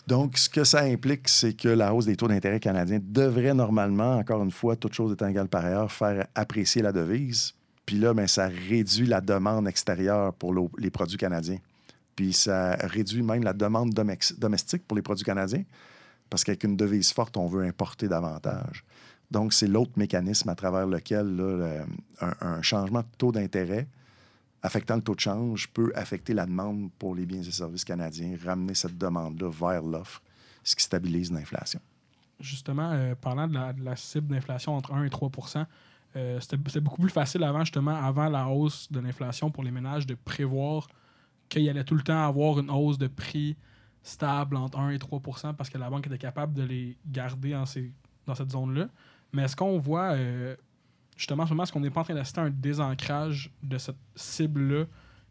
[0.06, 4.16] Donc, ce que ça implique, c'est que la hausse des taux d'intérêt canadiens devrait normalement,
[4.16, 7.52] encore une fois, toute chose étant égale par ailleurs, faire apprécier la devise.
[7.90, 11.58] Puis là, ben, ça réduit la demande extérieure pour les produits canadiens.
[12.14, 15.64] Puis ça réduit même la demande domestique pour les produits canadiens,
[16.30, 18.84] parce qu'avec une devise forte, on veut importer davantage.
[19.32, 21.84] Donc, c'est l'autre mécanisme à travers lequel
[22.20, 23.88] un, changement de taux d'intérêt
[24.62, 28.36] affectant le taux de change peut affecter la demande pour les biens et services canadiens,
[28.44, 30.22] ramener cette demande-là vers l'offre,
[30.62, 31.80] ce qui stabilise l'inflation.
[32.38, 35.32] Justement, euh, parlant de la, de la cible d'inflation entre 1 et 3
[36.16, 40.06] euh, c'était beaucoup plus facile avant, justement, avant la hausse de l'inflation pour les ménages,
[40.06, 40.88] de prévoir
[41.48, 43.56] qu'il allait tout le temps avoir une hausse de prix
[44.02, 47.66] stable entre 1 et 3% parce que la banque était capable de les garder dans,
[47.66, 47.92] ces-
[48.26, 48.88] dans cette zone-là.
[49.32, 50.56] Mais est-ce qu'on voit, euh,
[51.16, 53.78] justement, en ce moment, est-ce qu'on n'est pas en train d'assister à un désancrage de
[53.78, 54.84] cette cible-là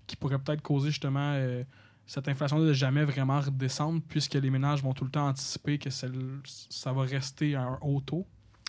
[0.07, 1.63] qui pourrait peut-être causer, justement, euh,
[2.05, 5.89] cette inflation de jamais vraiment redescendre puisque les ménages vont tout le temps anticiper que
[5.89, 8.25] celle- ça va rester à un haut taux?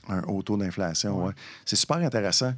[0.09, 1.27] Un haut taux d'inflation, Ouais.
[1.29, 1.33] ouais.
[1.65, 2.53] C'est super intéressant.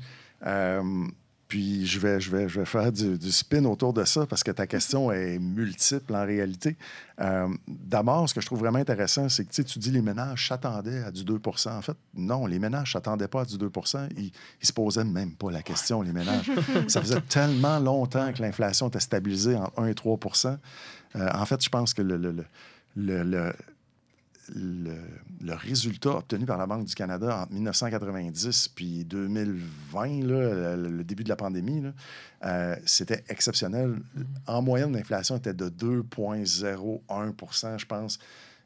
[0.46, 1.06] Euh,
[1.48, 4.42] puis je vais, je, vais, je vais faire du, du spin autour de ça parce
[4.42, 6.78] que ta question est multiple en réalité.
[7.20, 11.02] Euh, D'abord, ce que je trouve vraiment intéressant, c'est que tu dis les ménages s'attendaient
[11.02, 13.70] à du 2 En fait, non, les ménages ne s'attendaient pas à du 2
[14.16, 14.30] Ils ne
[14.66, 16.50] se posaient même pas la question, les ménages.
[16.88, 20.18] ça faisait tellement longtemps que l'inflation était stabilisée entre 1 et 3
[21.16, 22.32] Euh, En fait, je pense que le, le-
[22.96, 23.52] le- le-
[24.48, 31.24] le- résultat obtenu par la Banque du Canada entre 1990 puis 2020, là, le, début
[31.24, 31.82] de la pandémie,
[32.44, 34.00] euh, c'était exceptionnel.
[34.46, 38.18] En moyenne, l'inflation était de 2,01% je pense.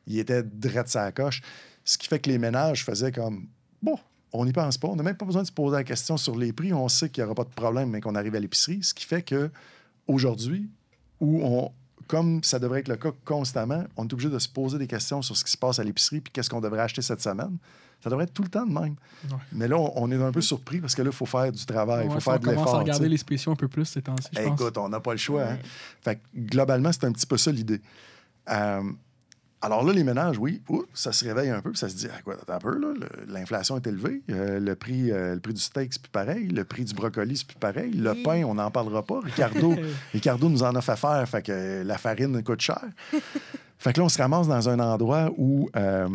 [0.06, 1.42] Il était drette sa coche.
[1.84, 3.46] Ce qui fait que les ménages faisaient comme
[3.82, 3.98] bon,
[4.32, 4.88] on n'y pense pas.
[4.88, 6.72] On n'a même pas besoin de se poser la question sur les prix.
[6.72, 8.82] On sait qu'il n'y aura pas de problème, mais qu'on arrive à l'épicerie.
[8.82, 9.50] Ce qui fait que
[10.06, 10.68] aujourd'hui,
[11.20, 11.72] où on,
[12.06, 15.22] comme ça devrait être le cas constamment, on est obligé de se poser des questions
[15.22, 17.56] sur ce qui se passe à l'épicerie puis qu'est-ce qu'on devrait acheter cette semaine.
[18.04, 18.94] Ça devrait être tout le temps de même.
[19.30, 19.36] Ouais.
[19.52, 21.64] Mais là, on, on est un peu surpris parce que là, il faut faire du
[21.64, 22.78] travail, il Ouais, faut faire on de commence à l'effort.
[22.80, 23.10] regarder tu sais.
[23.10, 24.60] les spéciaux un peu plus ces temps-ci, je pense.
[24.60, 25.44] Écoute, on n'a pas le choix.
[25.44, 25.58] hein.
[26.02, 27.80] Fait que, globalement, c'est un petit peu ça l'idée.
[28.50, 28.82] Euh,
[29.62, 32.06] alors là, les ménages, oui, ouh, ça se réveille un peu, puis ça se dit,
[32.14, 32.78] ah, quoi, un peu,
[33.26, 36.64] l'inflation est élevée, euh, le, prix, euh, le prix du steak, c'est plus pareil, le
[36.64, 38.22] prix du brocoli, c'est plus pareil, le Oui.
[38.22, 39.20] pain, on n'en parlera pas.
[39.20, 39.74] Ricardo,
[40.12, 42.84] Ricardo nous en a fait faire, fait que la farine coûte cher.
[43.78, 46.08] fait que là, on se ramasse dans un endroit où, euh,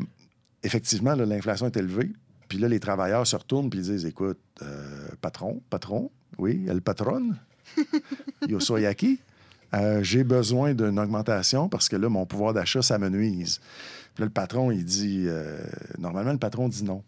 [0.63, 2.11] effectivement, là, l'inflation est élevée,
[2.47, 6.81] puis là, les travailleurs se retournent, puis ils disent, écoute, euh, patron, patron, oui, elle
[6.81, 7.37] patronne,
[8.47, 9.19] yo soy aquí.
[9.73, 13.59] Euh, j'ai besoin d'une augmentation parce que là, mon pouvoir d'achat, ça me nuise.
[14.13, 15.59] Puis là, le patron, il dit, euh,
[15.97, 17.03] normalement, le patron dit non.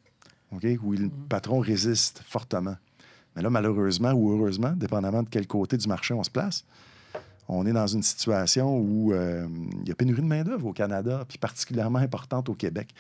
[0.54, 0.66] OK?
[0.84, 2.76] Ou le patron résiste fortement.
[3.36, 6.64] Mais là, malheureusement ou heureusement, dépendamment de quel côté du marché on se place,
[7.50, 9.46] on est dans une situation où euh,
[9.82, 12.94] il y a pénurie de main-d'œuvre au Canada, puis particulièrement importante au Québec.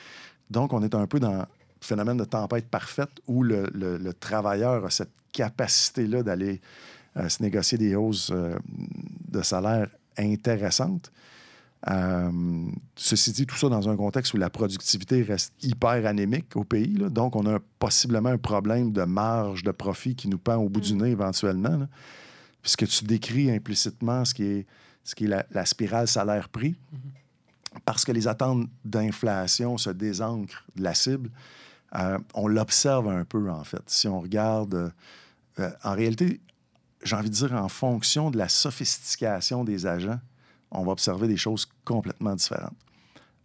[0.49, 1.45] Donc, on est un peu dans le
[1.79, 6.59] phénomène de tempête parfaite où le, le- le travailleur a cette capacité-là d'aller
[7.17, 8.57] euh, se négocier des hausses euh,
[9.29, 11.11] de salaire intéressantes.
[11.89, 12.31] Euh,
[12.95, 16.95] ceci dit, tout ça dans un contexte où la productivité reste hyper anémique au pays.
[16.95, 17.09] là.
[17.09, 20.79] Donc, on a possiblement un problème de marge de profit qui nous pend au bout
[20.79, 21.77] du nez éventuellement.
[21.77, 21.87] là.
[22.61, 24.65] Puisque tu décris implicitement ce qui est,
[25.03, 26.75] ce qui est la, la spirale salaire-prix.
[27.85, 31.29] Parce que les attentes d'inflation se désancrent de la cible,
[31.95, 33.83] euh, on l'observe un peu, en fait.
[33.87, 34.93] Si on regarde,
[35.59, 36.39] euh, en réalité,
[37.03, 40.19] j'ai envie de dire, en fonction de la sophistication des agents,
[40.71, 42.75] on va observer des choses complètement différentes.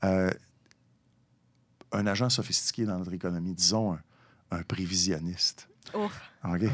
[0.04, 0.30] Euh,
[1.92, 4.00] un agent sophistiqué dans notre économie, disons un,
[4.50, 6.20] un prévisionniste, Ouf.
[6.44, 6.64] OK?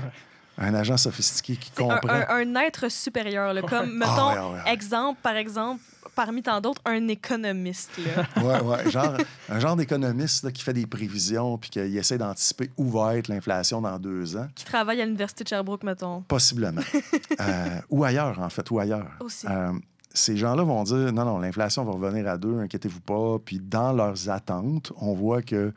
[0.59, 2.09] Un agent sophistiqué qui un, comprend...
[2.12, 4.73] un- un être supérieur, là, comme, Ah, mettons, ouais, ouais, ouais.
[4.73, 5.81] exemple, par exemple,
[6.14, 7.90] parmi tant d'autres, un économiste.
[7.99, 8.25] Là.
[8.43, 8.90] Ouais, ouais.
[8.90, 9.17] Genre,
[9.49, 13.81] un genre d'économiste qui fait des prévisions puis qui essaie d'anticiper où va être l'inflation
[13.81, 16.21] dans deux ans, qui travaille à l'Université de Sherbrooke, mettons.
[16.23, 16.83] possiblement.
[17.40, 19.11] Euh, ou ailleurs, en fait, ou ailleurs.
[19.21, 19.47] Aussi.
[19.51, 19.73] Euh,
[20.12, 23.38] ces gens-là vont dire non, non, l'inflation va revenir à deux, inquiétez-vous pas.
[23.45, 25.73] Puis dans leurs attentes, on voit que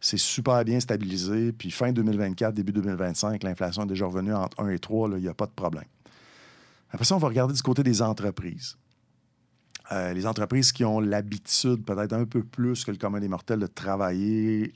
[0.00, 1.52] c'est super bien stabilisé.
[1.52, 5.22] Puis fin 2024, début 2025, l'inflation est déjà revenue entre 1 et 3, là, il
[5.22, 5.84] n'y a pas de problème.
[6.90, 8.76] Après ça, on va regarder du côté des entreprises.
[9.92, 13.58] Euh, les entreprises qui ont l'habitude, peut-être un peu plus que le commun des mortels,
[13.58, 14.72] de travailler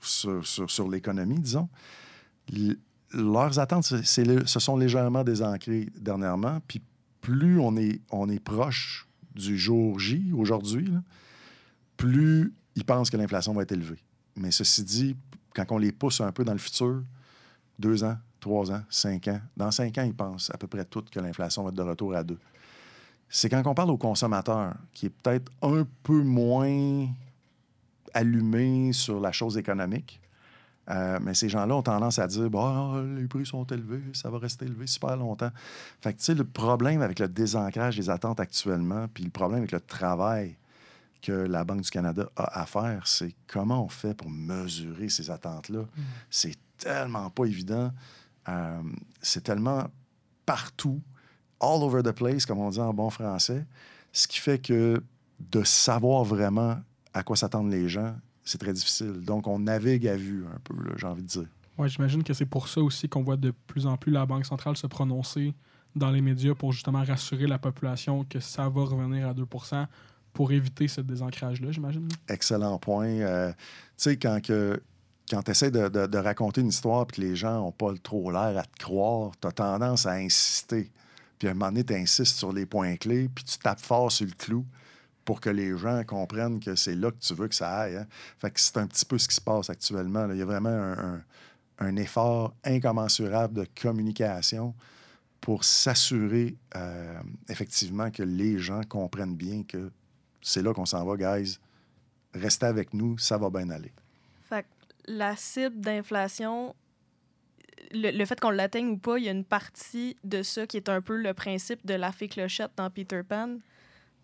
[0.00, 1.68] sur, l'économie, disons.
[3.12, 6.60] Leurs attentes, se sont légèrement désancrées dernièrement.
[6.66, 6.80] Puis
[7.20, 10.92] plus on est, on est proche du jour J aujourd'hui,
[11.96, 13.98] plus ils pensent que l'inflation va être élevée.
[14.40, 15.16] Mais ceci dit,
[15.54, 17.02] quand on les pousse un peu dans le futur,
[17.78, 21.10] deux ans, trois ans, cinq ans, dans cinq ans, ils pensent à peu près toutes
[21.10, 22.38] que l'inflation va être de retour à deux.
[23.28, 27.06] C'est quand on parle au consommateur, qui est peut-être un peu moins
[28.14, 30.20] allumé sur la chose économique,
[30.88, 34.38] euh, mais ces gens-là ont tendance à dire bah, les prix sont élevés, ça va
[34.38, 35.50] rester élevé super longtemps.
[36.00, 39.58] Fait que, tu sais, le problème avec le désancrage des attentes actuellement, puis le problème
[39.58, 40.56] avec le travail
[41.20, 45.30] que la Banque du Canada a à faire, c'est comment on fait pour mesurer ces
[45.30, 45.84] attentes-là.
[46.30, 47.92] C'est tellement pas évident.
[48.48, 48.82] Euh,
[49.20, 49.84] c'est tellement
[50.46, 51.00] partout,
[51.60, 53.66] all over the place, comme on dit en bon français,
[54.12, 55.02] ce qui fait que
[55.38, 56.78] de savoir vraiment
[57.14, 59.20] à quoi s'attendent les gens, c'est très difficile.
[59.20, 61.46] Donc, on navigue à vue un peu, j'ai envie de dire.
[61.78, 64.44] Ouais, j'imagine que c'est pour ça aussi qu'on voit de plus en plus la Banque
[64.44, 65.54] centrale se prononcer
[65.96, 69.46] dans les médias pour justement rassurer la population que ça va revenir à 2
[70.32, 72.08] pour éviter ce désancrage-là, j'imagine?
[72.28, 73.08] Excellent point.
[73.08, 73.56] Euh, tu
[73.96, 74.40] sais, quand,
[75.30, 78.30] quand tu essaies de, de- raconter une histoire et que les gens n'ont pas trop
[78.30, 80.90] l'air à te croire, tu as tendance à insister.
[81.38, 84.12] Puis à un moment donné, tu insistes sur les points clés, puis tu tapes fort
[84.12, 84.64] sur le clou
[85.24, 87.96] pour que les gens comprennent que c'est là que tu veux que ça aille.
[87.96, 88.06] hein.
[88.38, 90.28] Fait que c'est un petit peu ce qui se passe actuellement.
[90.30, 91.22] Il y a vraiment un, un-
[91.82, 94.74] un effort incommensurable de communication
[95.40, 99.90] pour s'assurer euh, effectivement que les gens comprennent bien que
[100.40, 101.58] c'est là qu'on s'en va, guys.
[102.34, 103.92] Restez avec nous, ça va bien aller.
[104.48, 104.66] Fait que
[105.12, 106.74] la cible d'inflation,
[107.92, 110.76] le, le fait qu'on l'atteigne ou pas, il y a une partie de ça qui
[110.76, 113.56] est un peu le principe de la fée clochette dans Peter Pan.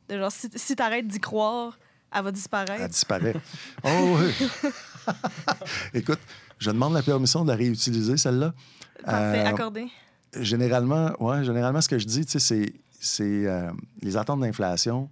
[0.09, 1.76] De genre, si, si t'arrêtes d'y croire,
[2.14, 2.81] elle va disparaître.
[2.81, 3.35] Elle disparaît.
[3.83, 4.46] oh oui!
[5.94, 6.20] Écoute,
[6.59, 8.55] je demande la permission de la réutiliser, celle-là.
[9.05, 9.88] Parfait, Euh, accordé.
[10.38, 13.70] Généralement, ouais, généralement, ce que je dis, c'est euh,
[14.02, 15.11] les attentes d'inflation,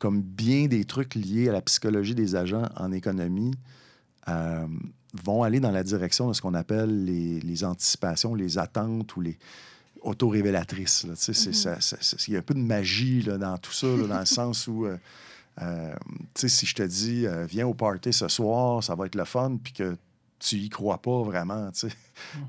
[0.00, 3.52] comme bien des trucs liés à la psychologie des agents en économie,
[4.28, 4.66] euh,
[5.24, 9.20] vont aller dans la direction de ce qu'on appelle les, les anticipations, les attentes ou
[9.20, 9.38] les
[10.02, 11.06] autorévélatrices.
[11.80, 14.26] ça- Il y a un peu de magie là, dans tout ça, là, dans le
[14.26, 14.96] sens où, euh,
[15.62, 15.94] euh,
[16.34, 19.58] si je te dis, euh, viens au party ce soir, ça va être le fun,
[19.62, 19.96] puis que
[20.38, 21.70] tu y crois pas vraiment,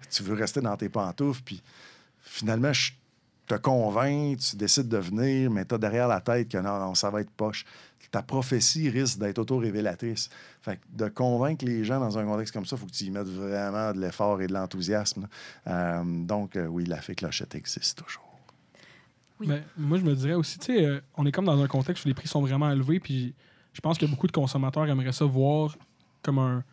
[0.09, 1.61] tu veux rester dans tes pantoufles, puis
[2.21, 2.93] finalement, tu
[3.51, 6.95] te convainc, tu décides de venir, mais tu as derrière la tête que non, non,
[6.95, 7.65] ça va être poche.
[8.11, 10.29] Ta prophétie risque d'être auto-révélatrice.
[10.61, 13.05] Fait que de convaincre les gens dans un contexte comme ça, il faut que tu
[13.05, 15.27] y mettes vraiment de l'effort et de l'enthousiasme.
[15.67, 18.29] Euh, donc, euh, oui, la fée clochette existe toujours.
[19.39, 19.47] Oui.
[19.47, 22.03] Mais moi, je me dirais aussi, tu sais, euh, on est comme dans un contexte
[22.03, 23.33] où les prix sont vraiment élevés, puis
[23.73, 25.77] je pense que beaucoup de consommateurs aimeraient ça voir
[26.21, 26.63] comme un,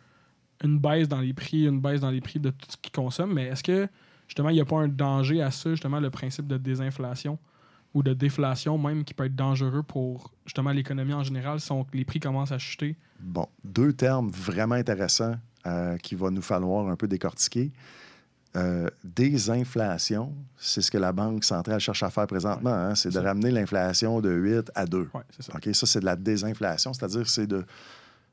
[0.63, 3.33] une baisse dans les prix, une baisse dans les prix de tout ce qu'ils consomment.
[3.33, 3.87] Mais est-ce que,
[4.29, 7.37] justement, il n'y a pas un danger à ça, justement, le principe de désinflation
[7.93, 11.85] ou de déflation même, qui peut être dangereux pour, justement, l'économie en général si on-
[11.91, 12.95] les prix commencent à chuter?
[13.19, 17.71] Bon, deux termes vraiment intéressants euh, qu'il va nous falloir un peu décortiquer.
[18.55, 22.73] Euh, désinflation, c'est ce que la Banque centrale cherche à faire présentement.
[22.73, 23.21] hein, c'est de ça.
[23.21, 25.09] ramener l'inflation de 8 à 2.
[25.13, 25.53] Oui, c'est ça.
[25.55, 27.65] OK, ça, c'est de la désinflation, c'est-à-dire c'est de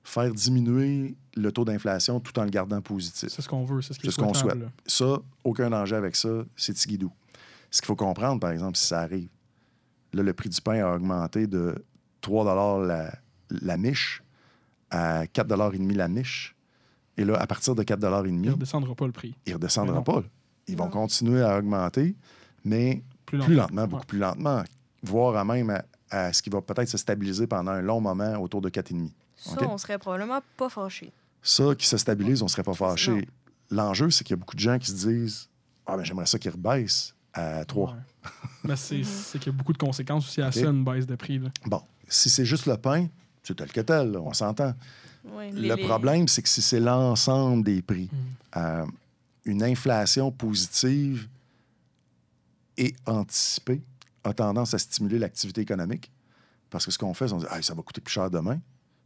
[0.06, 3.28] faire diminuer le taux d'inflation tout en le gardant positif.
[3.28, 4.58] C'est ce qu'on veut, c'est ce ce qu'on souhaite.
[4.86, 7.12] Ça, aucun danger avec ça, c'est Tigidou.
[7.70, 9.28] Ce qu'il faut comprendre, par exemple, si ça arrive,
[10.12, 11.74] là, le prix du pain a augmenté de
[12.20, 13.12] 3 la,
[13.50, 14.22] la miche
[14.90, 16.54] à 4,5 la miche.
[17.16, 19.34] Et là, à partir de 4,5 Il ne redescendra pas le prix.
[19.44, 20.22] il ne redescendra pas.
[20.68, 22.14] Ils vont continuer à augmenter,
[22.64, 23.62] mais Plus plus lentement.
[23.82, 24.62] lentement, beaucoup plus lentement,
[25.02, 28.36] voire à même à, à ce qui va peut-être se stabiliser pendant un long moment
[28.40, 29.10] autour de 4,5.
[29.36, 29.68] Ça, OK.
[29.68, 31.12] on serait probablement pas fâchés.
[31.42, 33.28] Ça, qui se stabilise, on ne serait pas fâché.
[33.70, 35.48] L'enjeu, c'est qu'il y a beaucoup de gens qui se disent
[35.86, 37.90] Ah, ben j'aimerais ça qu'il rebaisse à 3.
[37.92, 37.96] Ouais.
[38.64, 41.14] Mais c'est c'est qu'il y a beaucoup de conséquences aussi à ça, une baisse de
[41.16, 41.38] prix.
[41.38, 41.50] là.
[41.66, 43.06] Bon, si c'est juste le pain,
[43.42, 44.74] c'est tel que tel, là, on s'entend.
[45.24, 48.18] Ouais, Le les- problème, c'est que si c'est l'ensemble des prix, Mhm.
[48.56, 48.86] euh,
[49.44, 51.28] une inflation positive
[52.76, 53.82] et anticipée
[54.24, 56.10] a tendance à stimuler l'activité économique.
[56.70, 58.58] Parce que ce qu'on fait, c'est qu'on dit Ah, ça va coûter plus cher demain.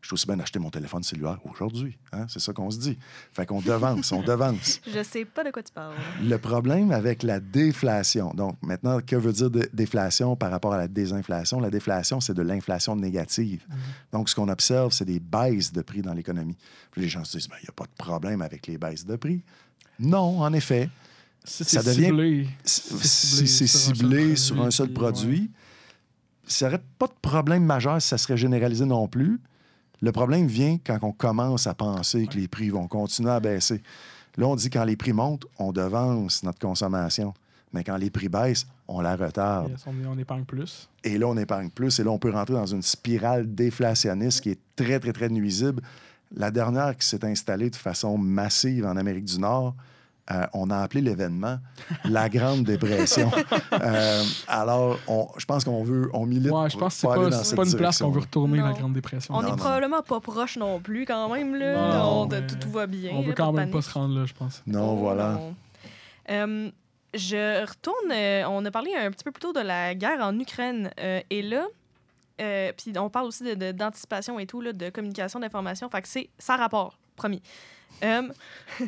[0.02, 1.98] Je suis aussi bien d'acheter mon téléphone cellulaire aujourd'hui.
[2.12, 2.24] Hein?
[2.28, 2.98] C'est ça qu'on se dit.
[3.32, 4.80] Fait qu'on devance, on devance.
[4.94, 5.94] Je sais pas de quoi tu parles.
[6.22, 10.78] Le problème avec la déflation, donc maintenant, que veut dire dé- déflation par rapport à
[10.78, 11.60] la désinflation?
[11.60, 13.62] La déflation, c'est de l'inflation négative.
[14.10, 16.56] Donc, ce qu'on observe, c'est des baisses de prix dans l'économie.
[16.92, 19.04] Puis les gens se disent, Ben, il n'y a pas de problème avec les baisses
[19.04, 19.42] de prix.
[19.98, 20.88] Non, en effet.
[21.44, 25.50] Si Ça c'est devient- ciblé, Si c'est ciblé sur un seul produit,
[26.46, 29.38] ça n'aurait pas de problème majeur si ça serait généralisé non plus.
[30.02, 33.82] Le problème vient quand on commence à penser que les prix vont continuer à baisser.
[34.36, 37.34] Là, on dit quand les prix montent, on devance notre consommation.
[37.72, 39.70] Mais quand les prix baissent, on la retarde.
[39.70, 40.88] Yes, on, on épargne plus.
[41.04, 42.00] Et là, on épargne plus.
[42.00, 45.82] Et là, on peut rentrer dans une spirale déflationniste qui est très, très, très nuisible.
[46.34, 49.74] La dernière qui s'est installée de façon massive en Amérique du Nord,
[50.30, 51.58] euh, on a appelé l'événement
[52.04, 53.30] la Grande Dépression.
[53.72, 57.12] Euh, alors, on- je pense qu'on veut, on milite Ouais, je pense que c'est pour
[57.14, 58.72] aller pas, dans c'est cette pas une place qu'on veut retourner, la.
[58.72, 59.34] Grande Dépression.
[59.34, 61.54] On Non, est non, probablement pas proche non plus, quand même.
[61.54, 61.98] Là.
[61.98, 63.12] Non, On- mais tout, tout va bien.
[63.14, 64.62] On veut quand même pas se rendre là, je pense.
[64.66, 65.30] Non, Oh, voilà.
[65.30, 65.54] non.
[66.30, 66.70] Euh,
[67.14, 68.12] je retourne.
[68.12, 70.90] euh, on a parlé un petit peu plus tôt de la guerre en Ukraine.
[71.00, 71.66] euh, et là,
[72.40, 75.88] euh, puis on parle aussi de- de- d'anticipation et tout, là, de communication, d'information.
[75.90, 77.42] Fait que c'est ça rapport, promis.
[78.02, 78.28] Euh,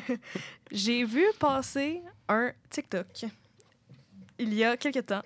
[0.71, 3.07] J'ai vu passer un TikTok
[4.39, 5.23] il y a quelques temps.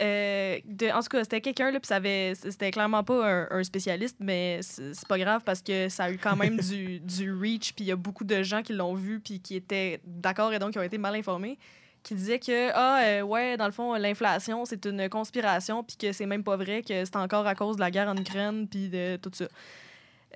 [0.00, 1.88] Euh, de- en tout cas, c'était quelqu'un, là, puis
[2.34, 6.10] c'était clairement pas un, un spécialiste, mais c'est c'est pas grave parce que ça a
[6.10, 8.94] eu quand même du, du reach, puis il y a beaucoup de gens qui l'ont
[8.94, 11.58] vu, puis qui étaient d'accord et donc qui ont été mal informés,
[12.04, 16.12] qui disaient que, ah, euh, ouais, dans le fond, l'inflation, c'est une conspiration, puis que
[16.12, 18.88] c'est même pas vrai, que c'est encore à cause de la guerre en Ukraine, puis
[18.88, 19.46] de tout ça.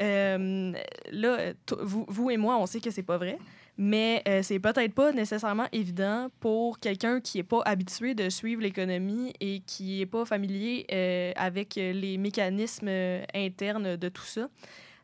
[0.01, 0.73] Euh,
[1.11, 3.39] là, vous, et moi, on sait que c'est pas vrai.
[3.79, 8.61] Mais euh, c'est peut-être pas nécessairement évident pour quelqu'un qui n'est pas habitué de suivre
[8.61, 14.49] l'économie et qui n'est pas familier euh, avec les mécanismes euh, internes de tout ça.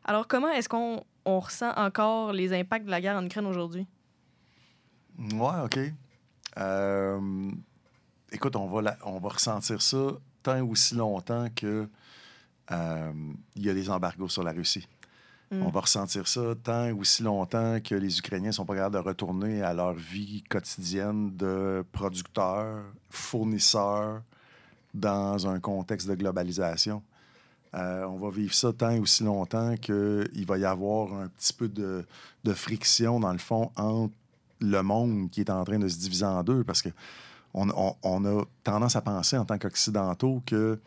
[0.05, 3.87] Alors, comment est-ce qu'on on ressent encore les impacts de la guerre en Ukraine aujourd'hui?
[5.33, 5.79] Ouais, OK.
[8.31, 10.07] Écoute, on va, on va ressentir ça
[10.43, 11.89] tant aussi longtemps que
[12.71, 13.11] euh,
[13.55, 14.87] il y a des embargos sur la Russie.
[15.51, 15.63] Mm.
[15.63, 19.61] On va ressentir ça tant aussi longtemps que les Ukrainiens sont pas capables de retourner
[19.63, 24.21] à leur vie quotidienne de producteurs, fournisseurs
[24.93, 27.01] dans un contexte de globalisation.
[27.75, 31.53] Euh, on va vivre ça tant et aussi longtemps qu'il va y avoir un petit
[31.53, 32.03] peu de,
[32.43, 34.13] de friction, dans le fond, entre
[34.59, 36.89] le monde qui est en train de se diviser en deux, parce que
[37.53, 40.79] on, on- on a tendance à penser en tant qu'Occidentaux que,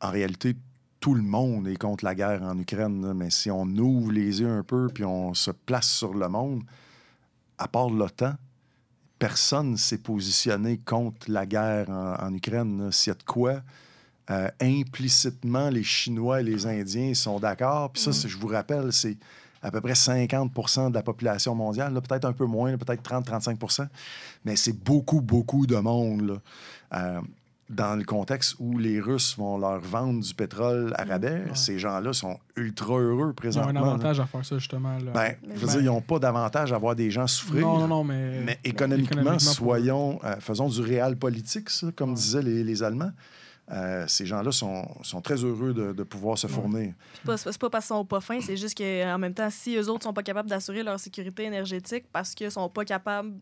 [0.00, 0.56] en réalité,
[1.00, 3.06] tout le monde est contre la guerre en Ukraine.
[3.06, 3.14] là.
[3.14, 6.62] Mais si on ouvre les yeux un peu puis on se place sur le monde,
[7.58, 8.34] à part l'OTAN,
[9.18, 12.90] personne s'est positionné contre la guerre en, en Ukraine.
[12.92, 13.60] S'il y a de quoi,
[14.30, 17.90] euh, implicitement, les Chinois et les Indiens sont d'accord.
[17.92, 19.18] Puis ça, c'est- je vous rappelle, c'est
[19.62, 23.88] à peu près 50 de la population mondiale, peut-être un peu moins, peut-être 30-35
[24.44, 26.22] mais c'est beaucoup, beaucoup de monde.
[26.22, 26.36] là.
[26.94, 27.20] Euh,
[27.70, 31.54] dans le contexte où les Russes vont leur vendre du pétrole à rabais, Ouais.
[31.54, 33.70] ces gens-là sont ultra heureux Ils ont présentement.
[33.70, 33.80] un là.
[33.80, 34.98] avantage à faire ça, justement.
[34.98, 35.12] Là.
[35.14, 37.62] Ben, Mais je veux ben- dire, ils n'ont pas d'avantage à voir des gens souffrir.
[37.64, 38.40] non, non, non, mais.
[38.44, 43.12] Mais économiquement, soyons, euh, faisons du réel politique, ça, comme disaient les, les Allemands.
[43.72, 46.92] Euh, ces gens-là sont, sont très heureux de, de pouvoir se fournir.
[47.14, 49.76] C'est pas, c'est pas parce qu'ils sont pas fins, c'est juste qu'en même temps, si
[49.76, 53.32] eux autres sont pas capables d'assurer leur sécurité énergétique parce qu'ils sont pas capables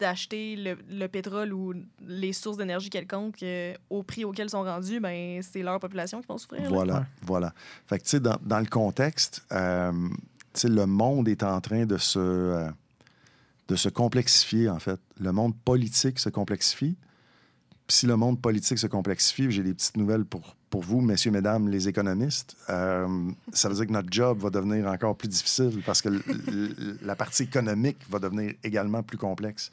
[0.00, 1.72] d'acheter le, le pétrole ou
[2.06, 6.20] les sources d'énergie quelconques euh, au prix auquel ils sont rendus, ben c'est leur population
[6.20, 6.62] qui vont souffrir.
[6.62, 6.68] là.
[6.68, 7.04] Voilà, Ouais.
[7.22, 7.54] voilà.
[7.86, 9.92] Fait que, tu sais, dans, dans le contexte, euh,
[10.52, 12.68] tu sais, le monde est en train de se, euh,
[13.68, 15.00] de se complexifier, en fait.
[15.20, 16.96] Le monde politique se complexifie.
[17.88, 21.68] Si le monde politique se complexifie, j'ai des petites nouvelles pour, pour vous, messieurs, mesdames,
[21.68, 22.56] les économistes.
[22.68, 26.08] euh, ça veut dire que notre job va devenir encore plus difficile parce que
[27.04, 29.70] la partie économique va devenir également plus complexe.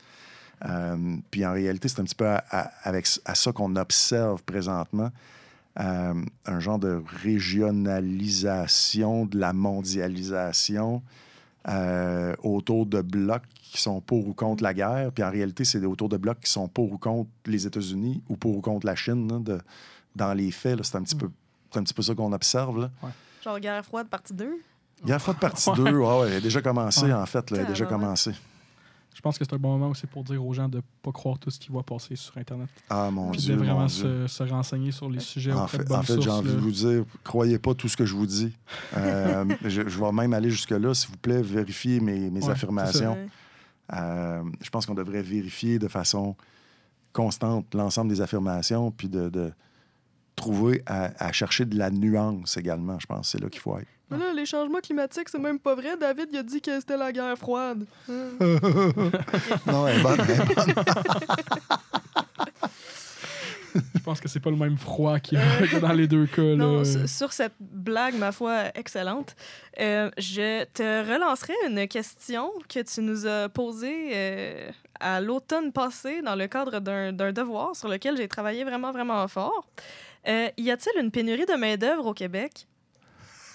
[0.66, 4.43] Euh, puis en réalité, c'est un petit peu à, à- avec, à ça qu'on observe
[4.43, 5.09] présentement.
[5.80, 6.14] Euh,
[6.45, 11.01] un genre de régionalisation de la mondialisation
[11.70, 15.11] euh, autour de blocs qui sont pour ou contre la guerre.
[15.14, 18.36] Puis en réalité, c'est autour de blocs qui sont pour ou contre les États-Unis ou
[18.36, 19.32] pour ou contre la Chine.
[19.32, 19.61] là, de-
[20.16, 21.30] dans les faits, c'est un petit peu
[21.76, 22.80] un petit peu ça qu'on observe.
[22.80, 22.91] Là.
[23.43, 24.59] Genre guerre froide partie 2.
[25.03, 27.14] Guerre froide partie 2, ouais, ouais, elle a déjà commencé, Ouais.
[27.14, 27.49] en fait.
[27.49, 28.32] là, elle a déjà commencé.
[29.14, 31.11] Je pense que c'est un bon moment aussi pour dire aux gens de ne pas
[31.11, 32.68] croire tout ce qu'ils voient passer sur Internet.
[32.89, 34.28] Ah, mon Puis Dieu, de vraiment mon Dieu.
[34.28, 36.57] se, se renseigner sur les sujets En auprès de fait, en fait j'ai envie de
[36.57, 38.51] vous dire, croyez pas tout ce que je vous dis.
[38.97, 40.93] Euh, je, je vais même aller jusque-là.
[40.93, 43.18] S'il vous plaît, vérifiez mes, mes Ouais, affirmations.
[43.93, 46.36] Euh, je pense qu'on devrait vérifier de façon
[47.11, 49.51] constante l'ensemble des affirmations, puis de, de
[50.36, 52.97] trouver à, à chercher de la nuance également.
[52.99, 53.88] Je pense que c'est là qu'il faut être.
[54.14, 55.97] Mais là, les changements climatiques, c'est même pas vrai.
[55.97, 57.86] David, il a dit que c'était la guerre froide.
[59.68, 60.74] Non, elle est bonne, elle est bonne.
[63.95, 66.28] Je pense que c'est pas le même froid qu'il y a que dans les deux
[66.28, 66.41] cas.
[66.43, 66.55] là.
[66.57, 69.36] Non, sur- cette blague, ma foi, excellente,
[69.80, 76.22] euh, je te relancerai une question que tu nous as posée euh, à l'automne passé
[76.22, 79.66] dans le cadre d'un d'un devoir sur lequel j'ai travaillé vraiment, vraiment fort.
[80.28, 82.68] Euh, y a-t-il une pénurie de main-d'œuvre au Québec?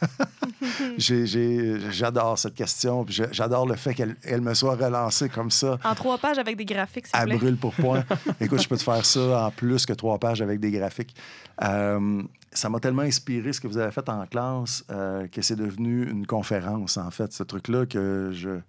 [0.98, 5.78] J'adore cette question, j'adore le fait qu'elle elle me soit relancée comme ça.
[5.84, 7.36] En trois pages avec des graphiques, s'il à plaît.
[7.36, 8.04] brûle pour point.
[8.40, 11.14] Écoute, je peux te faire ça en plus que trois pages avec des graphiques.
[11.62, 12.22] Euh,
[12.52, 16.08] ça m'a tellement inspiré ce que vous avez fait en classe euh, que c'est devenu
[16.10, 18.60] une conférence, en fait, ce truc-là que je.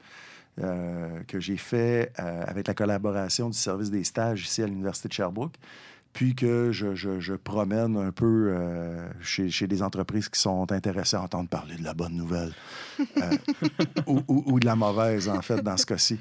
[0.61, 5.13] euh, que j'ai fait avec la collaboration du service des stages ici à l'Université de
[5.13, 5.55] Sherbrooke,
[6.13, 10.71] puis que je, je- je promène un peu euh, chez, chez des entreprises qui sont
[10.71, 12.51] intéressées à entendre parler de la bonne nouvelle
[12.99, 13.37] euh,
[14.07, 16.17] ou, ou- ou de la mauvaise, en fait, dans ce cas-ci.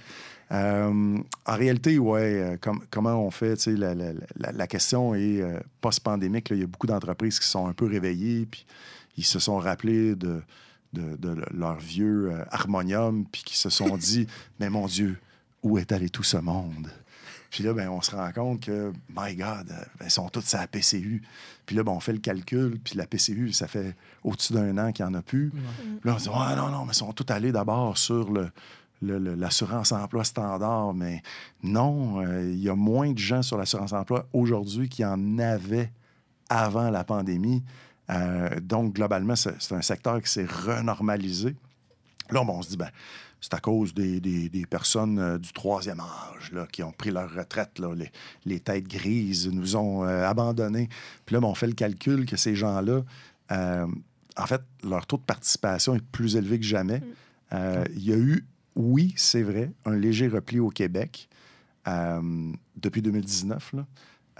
[0.50, 5.42] Euh, en réalité, ouais, com- comment on fait, la, la- la- la question est
[5.80, 6.48] post-pandémique.
[6.50, 8.64] Il y a beaucoup d'entreprises qui sont un peu réveillées, puis
[9.16, 10.40] ils se sont rappelés de,
[10.92, 14.26] de, de le- leur vieux harmonium, puis qui se sont dit,
[14.60, 15.18] mais mon Dieu,
[15.62, 16.88] où est allé tout ce monde?
[17.50, 20.54] Puis là, ben, on se rend compte que, my God, euh, ben, ils sont tous
[20.54, 21.22] à la PCU.
[21.66, 24.92] Puis là, ben, on fait le calcul, puis la PCU, ça fait au-dessus d'un an
[24.92, 25.50] qu'il n'y en a plus.
[25.50, 28.30] Puis là, on se dit, ouais, non, non, mais ils sont tous allés d'abord sur
[28.30, 28.50] le,
[29.00, 30.92] l'assurance emploi standard.
[30.92, 31.22] Mais
[31.62, 35.38] non, euh, il y a moins de gens sur l'assurance emploi aujourd'hui qu'il y en
[35.38, 35.90] avait
[36.50, 37.64] avant la pandémie.
[38.10, 41.54] Euh, donc, globalement, c'est, c'est un secteur qui s'est renormalisé.
[42.30, 42.90] Là, bon, on se dit, ben,
[43.40, 47.10] c'est à cause des, des- des personnes euh, du troisième âge là, qui ont pris
[47.10, 47.78] leur retraite.
[47.78, 48.10] Là, les,
[48.44, 50.88] les têtes grises nous ont euh, abandonnés.
[51.26, 53.02] Puis là, ben, on fait le calcul que ces gens-là,
[53.52, 53.86] euh,
[54.36, 57.02] en fait, leur taux de participation est plus élevé que jamais.
[57.52, 58.44] Euh, Il y a eu,
[58.76, 61.28] oui, c'est vrai, un léger repli au Québec
[62.76, 63.72] depuis 2019.
[63.74, 63.86] là.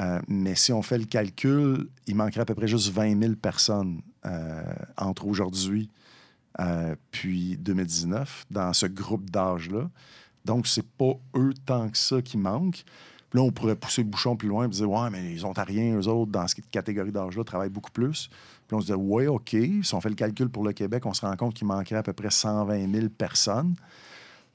[0.01, 3.35] Euh, mais si on fait le calcul, il manquerait à peu près juste 20 000
[3.35, 4.01] personnes
[4.97, 5.89] entre aujourd'hui
[6.61, 9.89] euh, puis 2019 dans ce groupe d'âge-là.
[10.45, 12.85] Donc, c'est pas eux tant que ça qui manquent.
[13.31, 15.99] Puis là, on pourrait pousser le bouchon plus loin et dire Ouais, mais les Ontariens,
[15.99, 18.31] eux autres, dans cette catégorie d'âge-là, travaillent beaucoup plus.
[18.67, 19.55] Puis on se dit Ouais, OK.
[19.83, 22.03] Si on fait le calcul pour le Québec, on se rend compte qu'il manquerait à
[22.03, 23.75] peu près 120 000 personnes.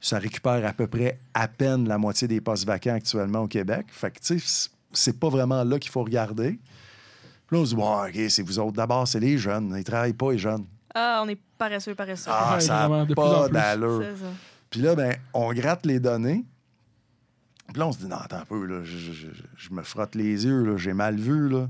[0.01, 3.85] Ça récupère à peu près à peine la moitié des postes vacants actuellement au Québec.
[3.89, 6.59] Fait que, tu sais, c'est pas vraiment là qu'il faut regarder.
[7.47, 8.73] Puis là, on se dit Ouais, OK, c'est vous autres.
[8.73, 9.73] D'abord, c'est les jeunes.
[9.77, 10.65] Ils travaillent pas, les jeunes.
[10.93, 12.29] Ah, on est paresseux, paresseux.
[12.31, 13.99] Ah, Ouais, ça n'a pas d'allure.
[14.69, 16.43] Puis là, ben, on gratte les données.
[17.69, 19.27] Puis là, on se dit, non, attends un peu, là, je, je- je-
[19.57, 21.49] je me frotte les yeux, là, j'ai mal vu.
[21.49, 21.69] Là.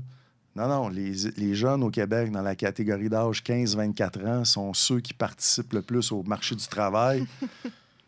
[0.56, 5.00] Non, non, les, les jeunes au Québec, dans la catégorie d'âge 15-24 ans, sont ceux
[5.00, 7.26] qui participent le plus au marché du travail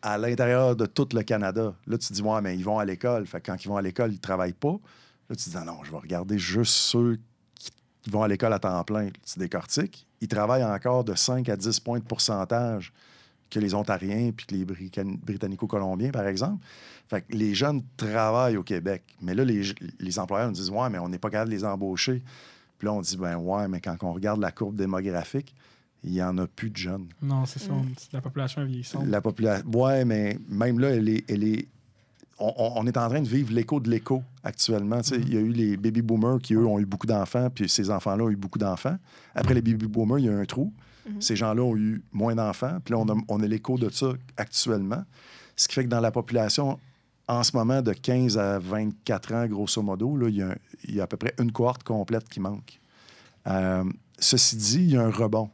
[0.02, 1.74] à l'intérieur de tout le Canada.
[1.86, 3.26] Là, tu te dis, ouais, mais ils vont à l'école.
[3.26, 4.76] Fait que quand ils vont à l'école, ils ne travaillent pas.
[5.28, 7.22] Là, tu te dis, non, je vais regarder juste ceux qui,
[8.06, 9.08] qui vont à l'école à temps plein.
[9.24, 10.06] Tu décortiques.
[10.20, 12.92] Ils travaillent encore de 5 à 10 points de pourcentage
[13.50, 16.64] que les Ontariens puis que les Britannico-Colombiens, par exemple.
[17.08, 19.02] Fait que les jeunes travaillent au Québec.
[19.20, 21.64] Mais là, les, les employeurs nous disent, ouais, mais on n'est pas capable de les
[21.64, 22.22] embaucher.
[22.78, 25.52] Puis là, on dit, ben ouais, mais quand on regarde la courbe démographique,
[26.04, 27.08] il n'y en a plus de jeunes.
[27.20, 27.72] Non, c'est ça.
[27.72, 27.92] Mm.
[27.98, 29.04] c'est La population est vieillissante.
[29.08, 29.68] La population.
[29.72, 31.28] Ouais, mais même là, elle est.
[31.28, 31.66] Elle est...
[32.38, 35.00] On, est en train de vivre l'écho de l'écho actuellement.
[35.12, 37.90] Il y a eu les baby boomers qui, eux, ont eu beaucoup d'enfants, puis ces
[37.90, 38.96] enfants-là ont eu beaucoup d'enfants.
[39.34, 40.70] Après les baby boomers, il y a un trou.
[41.08, 41.22] Mhm.
[41.22, 42.78] Ces gens-là ont eu moins d'enfants.
[42.84, 45.02] Puis là, on a, on a l'écho de ça actuellement.
[45.56, 46.78] Ce qui fait que dans la population,
[47.26, 50.54] en ce moment, de 15 à 24 ans, grosso modo, il, y a,
[50.86, 52.80] y à peu près une cohorte complète qui manque.
[53.46, 53.84] Euh,
[54.18, 55.50] ceci dit, il y a un rebond.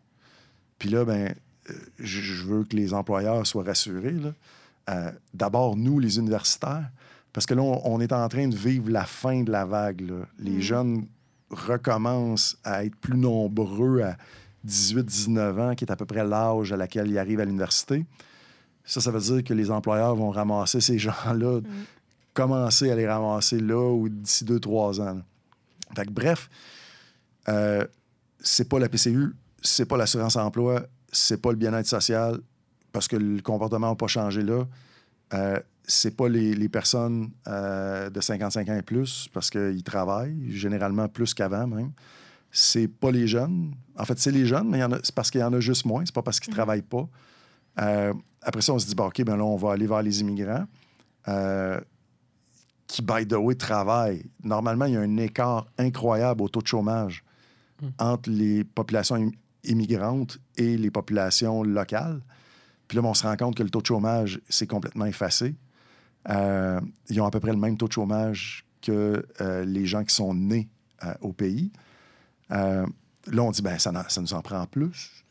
[0.79, 1.33] Puis là, ben,
[1.71, 4.11] euh, je, je veux que les employeurs soient rassurés.
[4.11, 4.33] là.
[4.91, 6.91] Euh, D'abord, nous, les universitaires,
[7.33, 10.01] parce que là, on, on est en train de vivre la fin de la vague.
[10.03, 10.27] là.
[10.39, 10.61] Les Mm.
[10.61, 11.07] jeunes
[11.51, 14.17] recommencent à être plus nombreux à
[14.67, 18.05] 18-19 ans, qui est à peu près l'âge à laquelle ils arrivent à l'université.
[18.85, 21.65] Ça, ça veut dire que les employeurs vont ramasser ces gens-là, Mm.
[22.35, 25.15] commencer à les ramasser là ou d'ici 2-3 ans.
[25.15, 25.23] là.
[25.95, 26.49] Fait que, bref,
[27.49, 27.85] euh,
[28.41, 32.41] c'est pas la PCU, c'est pas l'assurance emploi, c'est pas le bien-être social,
[32.93, 34.65] parce que le comportement n'a pas changé là.
[35.35, 40.51] Euh, c'est pas les, les personnes euh, de 55 ans et plus, parce qu'ils travaillent,
[40.51, 41.91] généralement plus qu'avant même.
[42.51, 43.75] C'est pas les jeunes.
[43.99, 46.05] En fait, c'est les jeunes, mais c'est parce qu'il y en a juste moins.
[46.05, 46.57] C'est pas parce qu'ils Mhm.
[46.57, 47.09] travaillent pas.
[47.81, 48.13] Euh,
[48.43, 50.67] après ça, on se dit, OK, ben là, on va aller vers les immigrants
[51.29, 51.81] euh,
[52.87, 54.25] qui, by the way, travaillent.
[54.45, 57.25] Normalement, il y a un écart incroyable au taux de chômage
[57.81, 57.87] Mm.
[57.99, 59.31] entre les populations im-
[59.65, 62.21] immigrantes et les populations locales.
[62.93, 65.55] Puis là, ben, on se rend compte que le taux de chômage s'est complètement effacé.
[66.29, 66.79] Euh,
[67.09, 70.15] ils ont à peu près le même taux de chômage que euh, les gens qui
[70.15, 70.69] sont nés
[71.03, 71.73] euh, au pays.
[72.51, 72.85] Là,
[73.39, 75.25] on dit, ben, ça, nous en prend plus.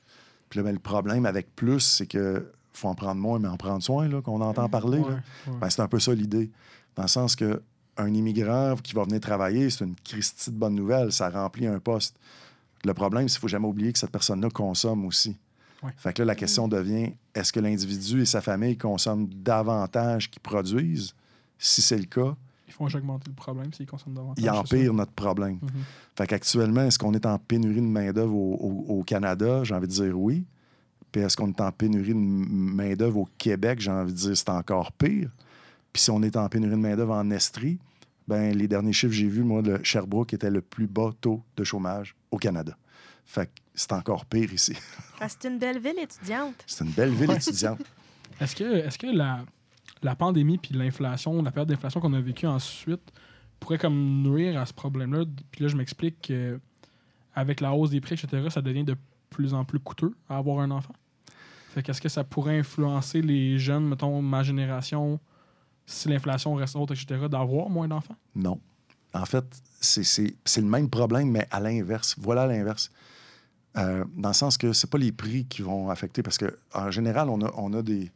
[0.49, 3.57] Puis là, ben, le problème avec plus, c'est que faut en prendre moins, mais en
[3.57, 4.97] prendre soin, là, qu'on entend parler.
[4.97, 5.05] là.
[5.05, 5.57] Ouais, ouais.
[5.61, 6.49] Ben, c'est un peu ça l'idée.
[6.95, 7.61] Dans le sens que
[7.97, 11.77] un immigrant qui va venir travailler, c'est une Christie de bonne nouvelle, ça remplit un
[11.77, 12.17] poste.
[12.83, 15.37] Le problème, c'est qu'il ne faut jamais oublier que cette personne-là consomme aussi.
[15.83, 15.91] Ouais.
[15.97, 20.41] Fait que là, la question devient est-ce que l'individu et sa famille consomment davantage qu'ils
[20.41, 21.13] produisent?
[21.57, 22.35] Si c'est le cas,
[22.67, 24.35] Ils font augmenter le problème s'ils consomment davantage.
[24.37, 24.59] il c'est ça?
[24.59, 25.59] empire notre problème.
[25.61, 25.69] Mhm.
[26.15, 28.55] Fait qu'actuellement, est-ce qu'on est en pénurie de main-d'œuvre au,
[28.89, 29.63] au- au Canada?
[29.63, 30.45] J'ai envie de dire oui.
[31.11, 33.79] Puis est-ce qu'on est en pénurie de main-d'œuvre au Québec?
[33.81, 35.29] J'ai envie de dire c'est encore pire.
[35.91, 37.77] Puis si on est en pénurie de main-d'œuvre en Estrie,
[38.27, 41.41] ben les derniers chiffres que j'ai vus, moi, le Sherbrooke était le plus bas taux
[41.57, 42.77] de chômage au Canada.
[43.25, 44.75] Fait que c'est encore pire ici.
[45.23, 46.55] Ah, c'est une belle ville étudiante.
[46.65, 47.79] C'est une belle ville étudiante.
[48.41, 49.45] Est-ce que, est que la,
[50.01, 53.11] la pandémie puis l'inflation, la période d'inflation qu'on a vécue ensuite
[53.59, 55.25] pourrait comme nuire à ce problème-là?
[55.51, 56.59] Puis là, je m'explique que
[57.35, 58.95] avec la hausse des prix, etc., ça devient de
[59.29, 60.93] plus en plus coûteux à avoir un enfant.
[61.69, 65.19] Fait qu'est-ce que ça pourrait influencer les jeunes, mettons, ma génération,
[65.85, 68.17] si l'inflation reste haute, etc., d'avoir moins d'enfants?
[68.35, 68.59] Non.
[69.13, 69.45] En fait,
[69.79, 72.15] c'est- le même problème, mais à l'inverse.
[72.17, 72.89] Voilà l'inverse.
[73.77, 77.29] Euh, dans le sens que c'est pas les prix qui vont affecter, parce qu'en général,
[77.29, 78.11] on a, on a, des,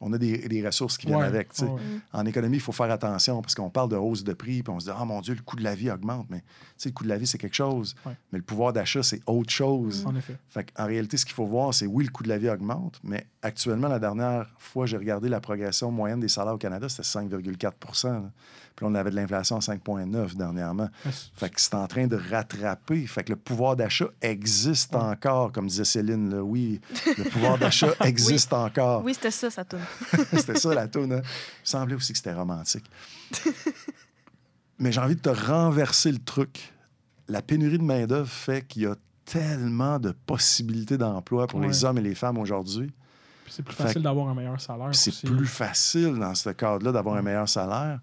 [0.00, 1.50] on a des, des ressources qui viennent Ouais, avec.
[1.60, 1.68] ouais.
[2.12, 4.80] En économie, il faut faire attention parce qu'on parle de hausse de prix, puis on
[4.80, 6.26] se dit, ah mon Dieu, le coût de la vie augmente.
[6.28, 6.42] Mais
[6.84, 7.94] le coût de la vie, c'est quelque chose.
[8.04, 8.12] Ouais.
[8.32, 10.04] Mais le pouvoir d'achat, c'est autre chose.
[10.06, 10.36] En effet.
[10.48, 12.98] Fait en réalité, ce qu'il faut voir, c'est oui, le coût de la vie augmente,
[13.04, 17.02] mais actuellement, la dernière fois, j'ai regardé la progression moyenne des salaires au Canada, c'était
[17.02, 18.22] 5,4 là.
[18.76, 20.90] Puis on avait de l'inflation à 5,9 dernièrement.
[21.04, 23.06] C- Fait que c'est en train de rattraper.
[23.06, 26.28] Fait que le pouvoir d'achat existe encore, comme disait Céline.
[26.34, 26.42] Là.
[26.44, 26.80] Oui,
[27.16, 29.02] le pouvoir d'achat existe encore.
[29.02, 29.82] Oui, c'était ça, ça tourne.
[30.32, 31.12] c'était ça, la toune.
[31.14, 31.22] Hein?
[31.24, 32.84] Il semblait aussi que c'était romantique.
[34.78, 36.72] Mais j'ai envie de te renverser le truc.
[37.28, 41.98] La pénurie de main-d'œuvre fait qu'il y a tellement de possibilités d'emploi pour les hommes
[41.98, 42.92] et les femmes aujourd'hui.
[43.48, 44.90] c'est plus Fait facile d'avoir un meilleur salaire.
[44.94, 47.98] C'est plus facile dans ce cadre-là d'avoir un meilleur salaire.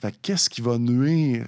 [0.00, 1.46] Fait que qu'est-ce qui va nuire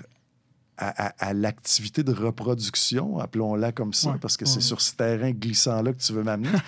[0.83, 4.51] à, à- à l'activité de reproduction, appelons-la comme ça, Ouais, parce que ouais.
[4.51, 6.49] c'est sur ce terrain glissant-là que tu veux m'amener.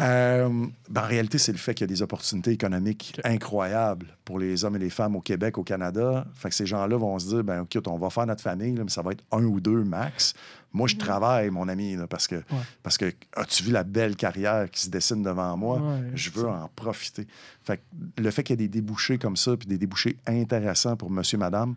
[0.02, 0.48] Euh,
[0.90, 4.64] ben, en réalité, c'est le fait qu'il y a des opportunités économiques incroyables pour les
[4.64, 6.26] hommes et les femmes au Québec, au Canada.
[6.34, 8.84] Fait que ces gens-là vont se dire, ben OK, on va faire notre famille, là,
[8.84, 10.34] mais ça va être un ou deux max.
[10.72, 12.42] Moi, je travaille, mon ami, là, parce que,
[12.82, 15.78] parce que as-tu vu la belle carrière qui se dessine devant moi?
[15.80, 16.48] Ouais, je veux ça.
[16.64, 17.26] en profiter.
[17.62, 17.82] Fait que
[18.22, 21.38] le fait qu'il y ait des débouchés comme ça, puis des débouchés intéressants pour monsieur,
[21.38, 21.74] madame,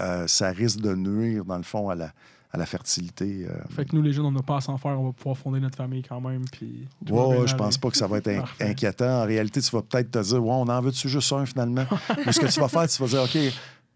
[0.00, 2.12] euh, ça risque de nuire, dans le fond, à la,
[2.52, 3.46] à la fertilité.
[3.48, 4.98] euh, Fait que nous, les jeunes, on n'a pas à s'en faire.
[5.00, 6.42] On va pouvoir fonder notre famille quand même.
[6.50, 8.28] Puis ouais, je pense pas que ça va être
[8.60, 9.22] in- inquiétant.
[9.22, 11.84] En réalité, tu vas peut-être te dire, ouais, on en veut-tu juste un finalement?
[12.26, 13.38] Mais ce que tu vas faire, tu vas dire, OK,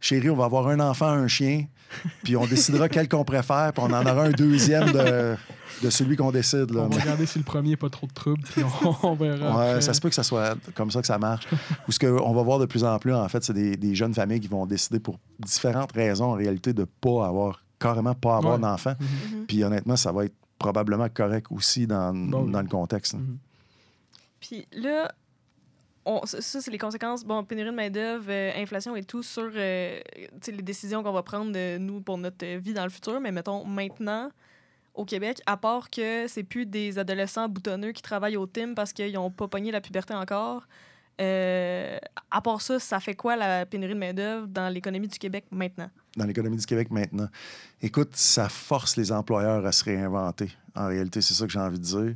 [0.05, 1.65] chérie, on va avoir un enfant, un chien,
[2.23, 5.35] puis on décidera quel qu'on préfère, puis on en aura un deuxième de,
[5.83, 6.71] de celui qu'on décide.
[6.71, 6.83] Là.
[6.83, 9.57] On va regarder si le premier n'est pas trop de trouble, puis on, on verra.
[9.57, 9.81] Ouais, après.
[9.81, 11.47] ça se peut que ça soit comme ça que ça marche.
[11.89, 14.15] Ou ce qu'on va voir de plus en plus, en fait, c'est des, des jeunes
[14.15, 18.55] familles qui vont décider pour différentes raisons, en réalité, de pas avoir, carrément pas avoir
[18.57, 18.61] Ouais.
[18.61, 18.95] d'enfants.
[19.01, 19.47] Mhm.
[19.47, 22.53] Puis honnêtement, ça va être probablement correct aussi dans, Bon, oui.
[22.53, 23.15] dans le contexte.
[23.15, 23.39] Mhm.
[24.41, 25.11] Puis là,
[26.25, 30.01] ça, c'est les conséquences, bon, pénurie de main-d'œuvre, euh, inflation et tout, sur euh,
[30.47, 33.21] les décisions qu'on va prendre, nous, pour notre vie dans le futur.
[33.21, 34.31] Mais mettons, maintenant,
[34.95, 38.93] au Québec, à part que c'est plus des adolescents boutonneux qui travaillent au team parce
[38.93, 40.67] qu'ils n'ont pas pogné la puberté encore,
[41.21, 41.99] euh,
[42.31, 45.91] à part ça, ça fait quoi la pénurie de main-d'œuvre dans l'économie du Québec maintenant?
[46.17, 47.29] dans l'économie du Québec maintenant.
[47.83, 50.51] Écoute, ça force les employeurs à se réinventer.
[50.75, 52.15] En réalité, c'est ça que j'ai envie de dire.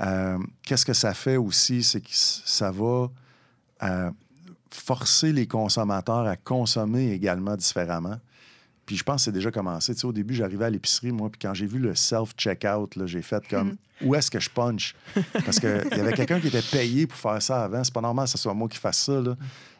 [0.00, 1.82] Euh, Qu'est-ce que ça fait aussi?
[1.82, 3.08] C'est que ça va
[3.82, 4.10] euh,
[4.70, 8.18] forcer les consommateurs à consommer également différemment.
[8.86, 9.94] Puis je pense que c'est déjà commencé.
[9.94, 13.20] Tu sais, au début, j'arrivais à l'épicerie, moi, puis quand j'ai vu le self-checkout, j'ai
[13.20, 14.94] fait comme où est-ce que je punch?
[15.44, 17.84] Parce qu'il y avait quelqu'un qui était payé pour faire ça avant.
[17.84, 19.20] C'est pas normal que ce soit moi qui fasse ça.
[19.20, 19.36] Là.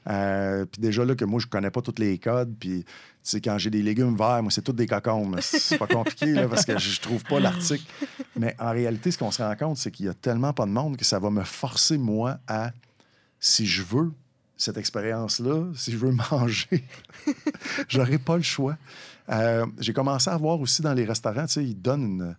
[0.08, 2.90] Euh, puis déjà là que moi je connais pas tous les codes puis tu
[3.22, 5.38] sais quand j'ai des légumes verts moi c'est tous des cocombes.
[5.40, 7.84] C'est pas compliqué là, parce que je trouve pas l'article.
[8.36, 10.70] Mais en réalité ce qu'on se rend compte c'est qu'il y a tellement pas de
[10.70, 12.70] monde que ça va me forcer moi à
[13.38, 14.12] si je veux
[14.56, 16.84] cette expérience là si je veux manger
[17.88, 18.78] j'aurai pas le choix.
[19.28, 22.34] Euh, j'ai commencé à voir aussi dans les restaurants tu sais ils donnent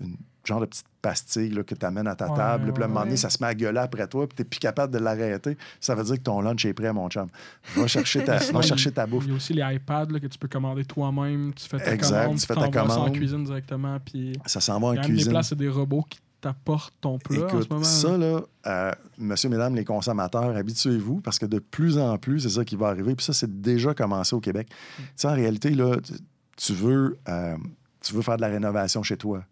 [0.00, 2.72] une genre de petite pastille là, que tu amènes à ta Ouais, table.
[2.72, 4.48] Puis à un moment donné, ça se met à gueuler après toi, puis tu n'es
[4.48, 5.56] plus capable de l'arrêter.
[5.80, 7.28] Ça veut dire que ton lunch est prêt, mon chum.
[7.76, 9.24] Va chercher ta, va chercher ta bouffe.
[9.24, 11.52] Il y a aussi les iPads là, que tu peux commander toi-même.
[11.54, 13.16] Tu fais ta Exact, commande, tu fais ta t'envoies ça en commande.
[13.16, 13.98] cuisine directement.
[14.00, 15.30] Puis Ça s'en va en même des cuisine.
[15.32, 17.84] places, c'est des robots qui t'apportent ton plat en ce Écoute, moment.
[17.84, 22.50] ça, là, euh, monsieur, mesdames, les consommateurs, habituez-vous parce que de plus en plus, c'est
[22.50, 23.14] ça qui va arriver.
[23.14, 24.68] Puis ça, c'est déjà commencé au Québec.
[24.70, 25.02] Mm.
[25.02, 26.12] Tu sais, en réalité, là, tu,
[26.56, 27.56] tu veux, euh,
[28.02, 29.42] tu veux faire de la rénovation chez toi.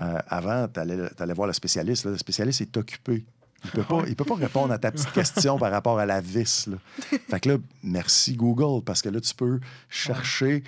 [0.00, 2.04] Euh, avant, tu allais, voir le spécialiste.
[2.04, 2.10] là.
[2.12, 3.24] Le spécialiste est occupé.
[3.64, 6.20] Il peut pas, il peut pas répondre à ta petite question par rapport à la
[6.20, 6.66] vis.
[6.66, 6.76] là.
[7.30, 10.62] Fait que là, merci Google, parce que là, tu peux chercher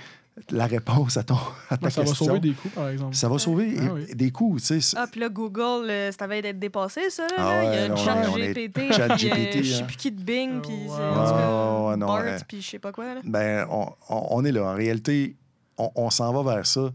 [0.50, 1.36] la réponse à, ton,
[1.70, 2.26] à ta Ouais, ça va question.
[2.26, 3.16] sauver des coûts, par exemple.
[3.16, 4.14] Ça va sauver Ah oui.
[4.14, 4.56] des coûts.
[4.60, 4.96] tu sais.
[4.96, 7.22] Ah, puis là, Google, euh, ça va être dépassé, ça.
[7.24, 7.62] Là, Ah là.
[7.62, 9.82] Il y ouais, a non, Chat on est- GPT, Chat puis, euh, GPT, je sais
[9.82, 9.86] hein.
[9.86, 12.36] plus qui de Bing, puis Oh, Ouais, ouais, non, Bart, ouais.
[12.46, 13.14] puis je sais pas quoi.
[13.14, 13.20] Là.
[13.24, 14.64] Ben, on, on- on est là.
[14.64, 15.36] En réalité,
[15.78, 16.90] on, on s'en va vers ça.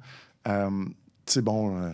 [0.48, 0.70] Euh,
[1.26, 1.90] tu sais, bon, euh,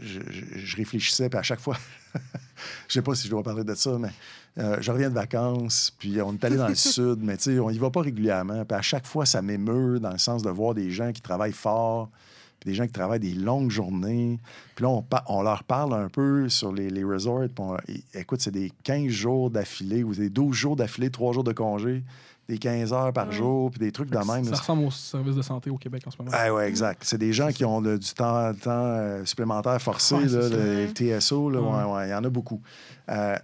[0.00, 1.76] je, réfléchissais, puis à chaque fois,
[2.88, 4.10] je sais pas si je dois parler de ça, mais
[4.58, 7.58] euh, je reviens de vacances, puis on est allé dans le sud, mais tu sais,
[7.58, 8.64] on y va pas régulièrement.
[8.64, 11.52] Puis à chaque fois, ça m'émeut dans le sens de voir des gens qui travaillent
[11.52, 12.10] fort,
[12.60, 14.38] puis des gens qui travaillent des longues journées.
[14.74, 17.48] Puis là, on, on leur parle un peu sur les, les resorts.
[17.58, 17.76] on-
[18.14, 22.02] écoute, c'est des 15 jours d'affilée ou des 12 jours d'affilée, 3 jours de congé,
[22.48, 24.44] des 15 heures par jour, puis des trucs de même.
[24.44, 26.30] Ça ressemble au service de santé au Québec en ce moment.
[26.32, 27.02] Ah ouais, exact.
[27.04, 30.86] C'est des gens qui ont le- du temps, temps euh, supplémentaire forcé, Ouais, là, le
[30.92, 31.92] TSO, là, Ouais.
[31.94, 32.60] ouais, il y en a beaucoup.
[33.08, 33.36] Euh,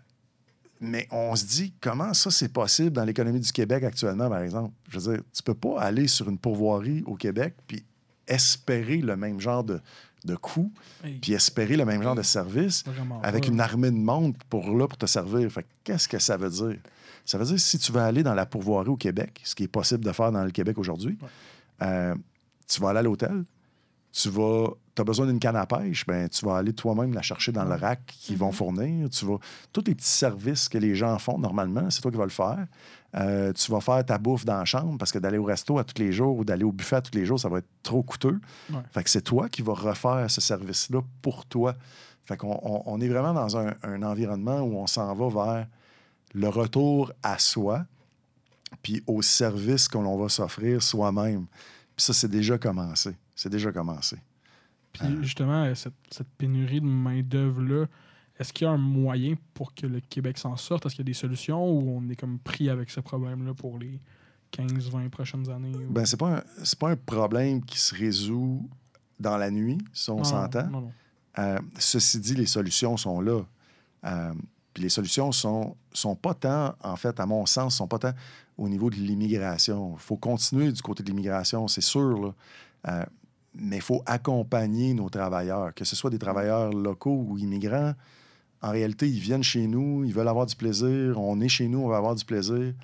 [0.80, 4.70] mais on se dit, comment ça, c'est possible dans l'économie du Québec actuellement, par exemple?
[4.88, 7.84] Je veux dire, tu peux pas aller sur une pourvoirie au Québec puis
[8.28, 9.80] espérer le même genre de,
[10.24, 10.72] de coût,
[11.04, 14.76] Hey, puis espérer le même genre de service vraiment avec une armée de monde pour
[14.76, 15.50] là pour te servir.
[15.50, 16.78] Fait qu'est-ce que ça veut dire?
[17.24, 19.68] Ça veut dire si tu veux aller dans la pourvoirie au Québec, ce qui est
[19.68, 21.28] possible de faire dans le Québec aujourd'hui, Ouais.
[21.82, 22.14] euh,
[22.68, 23.44] tu vas aller à l'hôtel,
[24.12, 24.68] tu vas.
[24.98, 27.74] As besoin d'une canne à pêche, ben, tu vas aller toi-même la chercher dans le
[27.74, 29.08] rack qu'ils vont fournir.
[29.08, 29.38] Tu vas.
[29.72, 32.66] Tous les petits services que les gens font normalement, c'est toi qui vas le faire.
[33.16, 35.84] Euh, tu vas faire ta bouffe dans la chambre parce que d'aller au resto à
[35.84, 38.02] tous les jours ou d'aller au buffet à tous les jours, ça va être trop
[38.02, 38.38] coûteux.
[38.70, 38.80] Ouais.
[38.90, 41.74] Fait que c'est toi qui vas refaire ce service-là pour toi.
[42.26, 45.66] Fait qu'on on, on est vraiment dans un, un environnement où on s'en va vers
[46.34, 47.84] le retour à soi,
[48.82, 51.46] puis au service que l'on va s'offrir soi-même.
[51.96, 53.14] Puis ça, c'est déjà commencé.
[53.34, 54.16] C'est déjà commencé.
[54.92, 57.86] Puis justement, euh, cette, cette pénurie de main-d'œuvre-là,
[58.38, 60.86] est-ce qu'il y a un moyen pour que le Québec s'en sorte?
[60.86, 63.78] Est-ce qu'il y a des solutions ou on est comme pris avec ce problème-là pour
[63.78, 64.00] les
[64.52, 65.74] 15-20 prochaines années?
[65.74, 66.42] ou- Ben, c'est pas, un-
[66.78, 68.68] pas un problème qui se résout
[69.20, 70.90] dans la nuit, si on s'entend.
[71.38, 73.42] Euh, ceci dit, les solutions sont là.
[74.04, 74.32] Euh,
[74.72, 78.12] puis les solutions sont, sont pas tant, en fait, à mon sens, sont pas tant
[78.58, 79.94] au niveau de l'immigration.
[79.94, 82.34] Il faut continuer du côté de l'immigration, c'est sûr.
[82.88, 83.04] Euh,
[83.54, 87.94] mais il faut accompagner nos travailleurs, que ce soit des travailleurs locaux ou immigrants.
[88.62, 91.18] En réalité, ils viennent chez nous, ils veulent avoir du plaisir.
[91.20, 92.56] On est chez nous, on va avoir du plaisir.
[92.56, 92.74] Il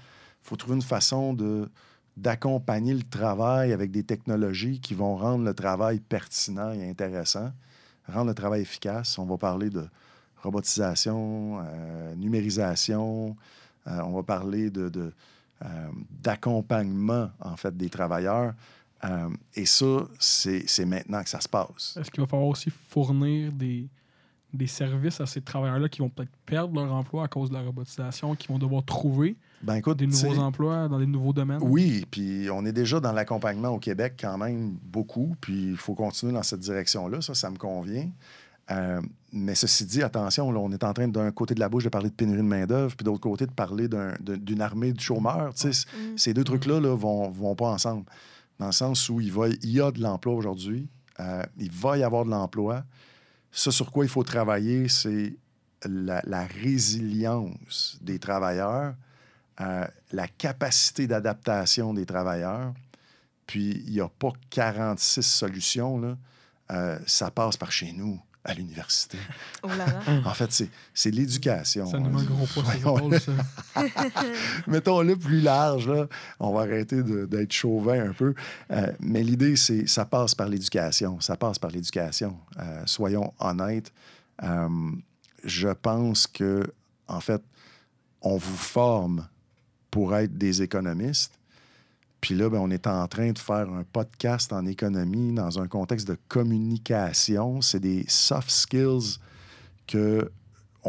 [0.43, 1.69] faut trouver une façon de
[2.17, 7.53] d'accompagner le travail avec des technologies qui vont rendre le travail pertinent et intéressant,
[8.09, 9.21] rendre le travail efficace.
[9.21, 9.87] On va parler de
[10.43, 13.37] robotisation, euh, numérisation,
[13.87, 14.91] euh, on va parler de,
[15.65, 15.67] euh,
[16.23, 18.55] d'accompagnement, en fait, des travailleurs.
[19.55, 21.97] Et ça, c'est maintenant que ça se passe.
[22.01, 23.89] Est-ce qu'il va falloir aussi fournir des,
[24.53, 27.63] des services à ces travailleurs-là qui vont peut-être perdre leur emploi à cause de la
[27.63, 31.61] robotisation, qui vont devoir trouver Ben écoute, des nouveaux emplois dans des nouveaux domaines?
[31.63, 35.95] Oui, puis on est déjà dans l'accompagnement au Québec quand même beaucoup, puis il faut
[35.95, 38.09] continuer dans cette direction-là, ça, ça me convient.
[38.71, 39.01] Euh,
[39.33, 41.89] mais ceci dit, attention, là, on est en train d'un côté de la bouche de
[41.89, 45.53] parler de pénurie de main-d'œuvre, puis d'autre côté de parler d'une armée de chômeurs.
[45.53, 46.17] Mm.
[46.17, 48.05] Ces deux trucs-là là, vont, vont pas ensemble.
[48.59, 50.89] Dans le sens où il, va, il y a de l'emploi aujourd'hui,
[51.21, 52.85] euh, il va y avoir de l'emploi.
[53.51, 55.37] Ce sur quoi il faut travailler, c'est
[55.85, 58.95] la, la résilience des travailleurs,
[59.61, 62.73] euh, la capacité d'adaptation des travailleurs.
[63.47, 65.99] Puis, il n'y a pas 46 solutions.
[65.99, 66.19] Là.
[67.07, 69.19] Ça passe par chez nous, à l'université.
[69.65, 70.01] Oh là là.
[70.25, 71.87] En fait, c'est, c'est l'éducation.
[71.87, 73.33] Ça nous met un gros poids sur.
[74.69, 76.07] Mettons-le plus large, là.
[76.39, 78.35] On va arrêter d'être chauvin un peu.
[78.71, 81.21] Euh, mais l'idée, c'est ça passe par l'éducation.
[81.21, 82.39] Ça passe par l'éducation.
[82.61, 83.93] Euh, soyons honnêtes.
[84.45, 84.69] Euh,
[85.43, 86.63] je pense que,
[87.09, 87.43] en fait,
[88.23, 89.27] on vous forme
[89.91, 91.38] pour être des économistes.
[92.21, 95.69] Puis là, ben, on est en train de faire un podcast en économie dans un
[95.69, 97.61] contexte de communication.
[97.61, 99.19] C'est des soft skills
[99.87, 100.31] que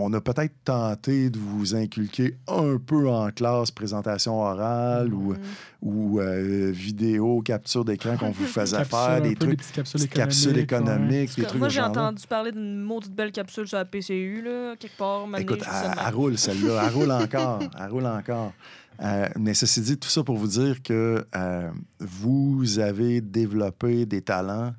[0.01, 5.37] on a peut-être tenté de vous inculquer un peu en classe, présentation orale ou, Mm.
[5.81, 9.99] ou euh, vidéo, capture d'écran qu'on vous faisait Capsule, faire, des trucs, des petites capsules
[9.99, 11.29] petites capsules économiques.
[11.29, 14.41] économiques, des Moi, trucs de j'ai entendu parler d'une maudite belle capsule sur la PCU,
[14.43, 15.27] là, quelque part.
[15.37, 18.53] Écoute, elle, roule celle-là, elle roule encore, elle roule encore.
[19.01, 21.69] Euh, mais ceci dit, tout ça pour vous dire que euh,
[21.99, 24.73] vous avez développé des talents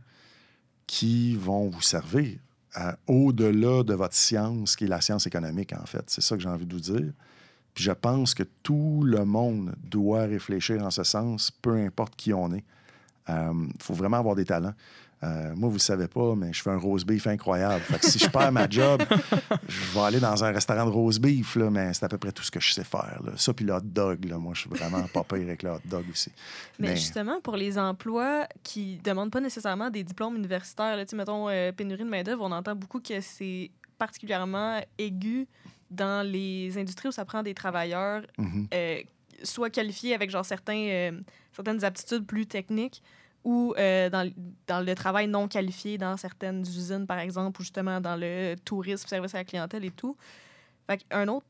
[0.87, 2.37] qui vont vous servir
[2.79, 6.05] euh, au-delà de votre science, qui est la science économique, en fait.
[6.09, 7.13] C'est ça que j'ai envie de vous dire.
[7.75, 12.33] Puis je pense que tout le monde doit réfléchir en ce sens, peu importe qui
[12.33, 12.65] on est.
[13.29, 14.75] Il faut vraiment avoir des talents.
[15.23, 17.83] Euh, moi, vous ne savez pas, mais je fais un rose beef incroyable.
[17.85, 19.03] Fait que si je perds ma job,
[19.69, 22.33] je vais aller dans un restaurant de rose beef, là, mais c'est à peu près
[22.33, 23.21] tout ce que je sais faire.
[23.25, 23.33] là.
[23.37, 25.81] Ça, puis le hot dog, là, moi, je suis vraiment pas pire avec le hot
[25.85, 26.33] dog aussi.
[26.79, 31.49] Mais, Mais- justement, pour les emplois qui demandent pas nécessairement des diplômes universitaires, là, mettons,
[31.51, 35.47] euh, pénurie de main-d'œuvre, on entend beaucoup que c'est particulièrement aigu
[35.91, 38.69] dans les industries où ça prend des travailleurs Mhm.
[38.73, 39.01] euh,
[39.43, 41.13] soit qualifiés avec genre certains, euh,
[41.53, 43.03] certaines aptitudes plus techniques
[43.45, 44.31] ou euh, dans,
[44.67, 49.07] dans le travail non qualifié dans certaines usines, par exemple, ou justement dans le tourisme,
[49.09, 50.17] service à la clientèle et tout.
[50.87, 51.47] Fait un autre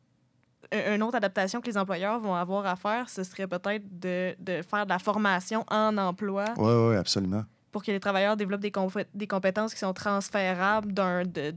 [0.72, 4.36] un- une autre adaptation que les employeurs vont avoir à faire, ce serait peut-être de,
[4.38, 7.42] de faire de la formation en emploi Oui, oui, absolument.
[7.72, 11.54] pour que les travailleurs développent des, compé- des compétences qui sont transférables d'un, de-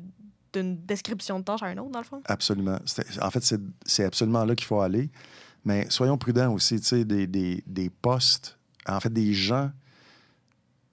[0.52, 2.22] d'une description de tâche à une autre, dans le fond.
[2.26, 2.80] Absolument.
[3.22, 5.12] En fait, c'est- c'est absolument là qu'il faut aller.
[5.66, 8.58] Mais soyons prudents aussi, tu sais, des, des, des postes,
[8.88, 9.70] en fait, des gens.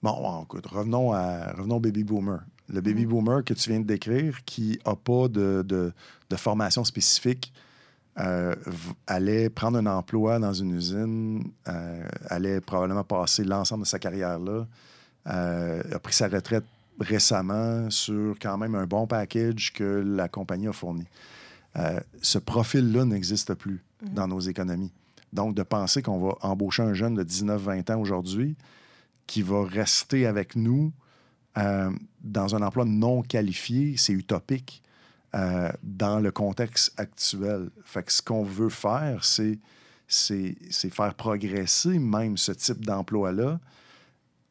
[0.03, 2.39] Bon, écoute, revenons, à, revenons au baby boomer.
[2.69, 3.09] Le baby Mhm.
[3.11, 5.91] boomer que tu viens de décrire, qui n'a pas de, de,
[6.29, 7.53] de formation spécifique,
[8.19, 8.55] euh,
[9.07, 14.39] allait prendre un emploi dans une usine, euh, allait probablement passer l'ensemble de sa carrière
[14.39, 14.65] là,
[15.27, 16.65] euh, a pris sa retraite
[16.99, 21.05] récemment sur quand même un bon package que la compagnie a fourni.
[22.21, 24.13] Ce profil-là n'existe plus Mhm.
[24.13, 24.91] dans nos économies.
[25.31, 28.55] Donc, de penser qu'on va embaucher un jeune de 19-20 ans aujourd'hui
[29.31, 30.91] qui va rester avec nous
[31.57, 31.89] euh,
[32.21, 34.83] dans un emploi non qualifié, c'est utopique
[35.35, 37.69] euh, dans le contexte actuel.
[37.85, 39.57] Fait que ce qu'on veut faire, c'est,
[40.09, 43.61] faire progresser même ce type d'emploi-là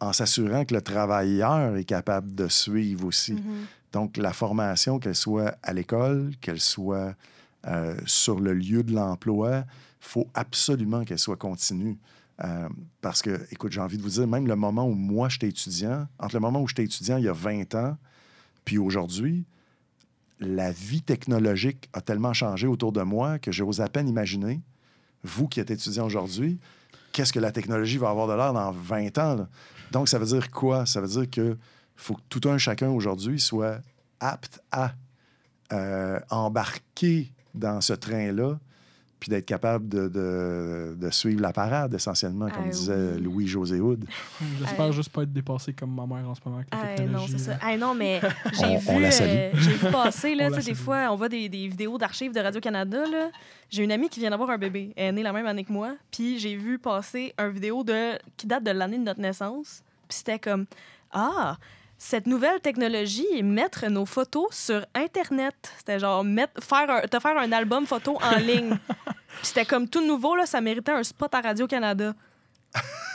[0.01, 3.35] en s'assurant que le travailleur est capable de suivre aussi.
[3.35, 3.67] Mhm.
[3.93, 7.15] Donc, la formation, qu'elle soit à l'école, qu'elle soit
[7.67, 11.99] euh, sur le lieu de l'emploi, il faut absolument qu'elle soit continue.
[12.43, 12.69] Euh,
[13.01, 16.07] parce que, écoute, j'ai envie de vous dire, même le moment où moi, j'étais étudiant,
[16.19, 17.97] entre le moment où j'étais étudiant il y a 20 ans,
[18.65, 19.45] puis aujourd'hui,
[20.39, 24.61] la vie technologique a tellement changé autour de moi que j'ose à peine imaginer,
[25.23, 26.59] vous qui êtes étudiant aujourd'hui,
[27.13, 29.47] qu'est-ce que la technologie va avoir de l'air dans 20 ans.
[29.93, 30.87] Donc, ça veut dire quoi?
[30.87, 31.59] Ça veut dire que
[31.97, 33.81] faut que tout un chacun aujourd'hui soit
[34.21, 34.95] apte à
[35.73, 38.59] euh, embarquer dans ce train-là,
[39.21, 43.21] puis d'être capable de, de- de suivre la parade, essentiellement, comme Ah disait oui.
[43.21, 44.05] Louis-José Hood.
[44.59, 47.07] J'espère Euh, juste pas être dépassé comme ma mère en ce moment avec la Ah,
[47.07, 47.59] non, c'est ça.
[47.63, 48.21] Ah, non, mais
[48.55, 49.29] j'ai On- vu, on la salue.
[49.31, 53.05] euh, j'ai vu passer, là, des fois, on voit des, des vidéos d'archives de Radio-Canada,
[53.11, 53.31] là.
[53.69, 54.93] J'ai une amie qui vient d'avoir un bébé.
[54.97, 55.95] Elle est née la même année que moi.
[56.11, 59.83] Puis j'ai vu passer un vidéo de, qui date de l'année de notre naissance.
[60.09, 60.65] Puis c'était comme,
[61.13, 61.57] ah,
[62.03, 65.55] cette nouvelle technologie est mettre nos photos sur Internet.
[65.77, 68.75] C'était genre, mettre, faire un, te faire un album photo en ligne.
[69.43, 72.15] c'était comme tout nouveau, là, ça méritait un spot à Radio-Canada.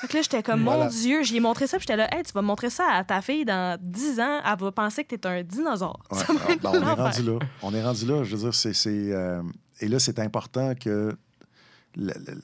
[0.02, 0.84] Fait que là, j'étais comme, Voilà.
[0.84, 3.04] mon Dieu, j'y ai montré ça, puis j'étais là, hey, tu vas montrer ça à
[3.04, 6.00] ta fille dans 10 ans, elle va penser que t'es un dinosaure.
[6.12, 7.40] Ouais, ah, ben, on est rendu là.
[7.64, 8.24] On est rendu là.
[8.24, 8.74] Je veux dire, c'est.
[8.74, 9.42] c'est, euh,
[9.80, 11.16] et là, c'est important que
[11.96, 12.42] le- le-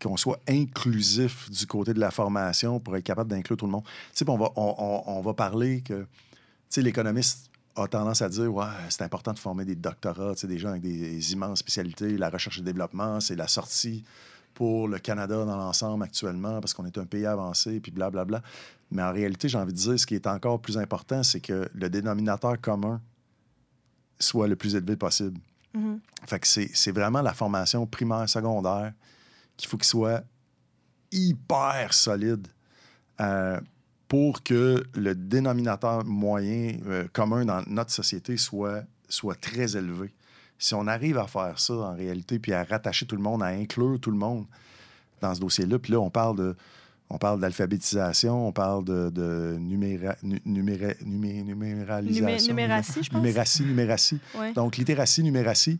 [0.00, 3.84] qu'on soit inclusif du côté de la formation pour être capable d'inclure tout le monde.
[3.84, 6.06] Tu sais, on va, on, va parler que, tu
[6.68, 10.46] sais, l'économiste a tendance à dire, ouais, c'est important de former des doctorats, tu sais,
[10.46, 14.04] des gens avec des immenses spécialités, la recherche et le développement, c'est la sortie
[14.54, 18.42] pour le Canada dans l'ensemble actuellement parce qu'on est un pays avancé, puis blablabla.
[18.90, 21.68] Mais en réalité, j'ai envie de dire, ce qui est encore plus important, c'est que
[21.72, 23.00] le dénominateur commun
[24.18, 25.38] soit le plus élevé possible.
[26.26, 28.92] Fait que c'est c'est vraiment la formation primaire, secondaire
[29.58, 30.22] qu'il faut qu'il soit
[31.12, 32.48] hyper solide
[33.20, 33.60] euh,
[34.06, 40.14] pour que le dénominateur moyen euh, commun dans notre société soit, soit très élevé.
[40.58, 43.46] Si on arrive à faire ça en réalité, puis à rattacher tout le monde, à
[43.46, 44.46] inclure tout le monde
[45.20, 46.56] dans ce dossier-là, puis là, on parle de.
[47.10, 52.26] On parle d'alphabétisation, on parle de, de numéra, nu- numéra- numé- numéralisation.
[52.26, 53.22] Numé- numératie, je pense.
[53.22, 54.20] Numératie, numératie.
[54.38, 54.52] Ouais.
[54.52, 55.78] Donc, littératie, numératie.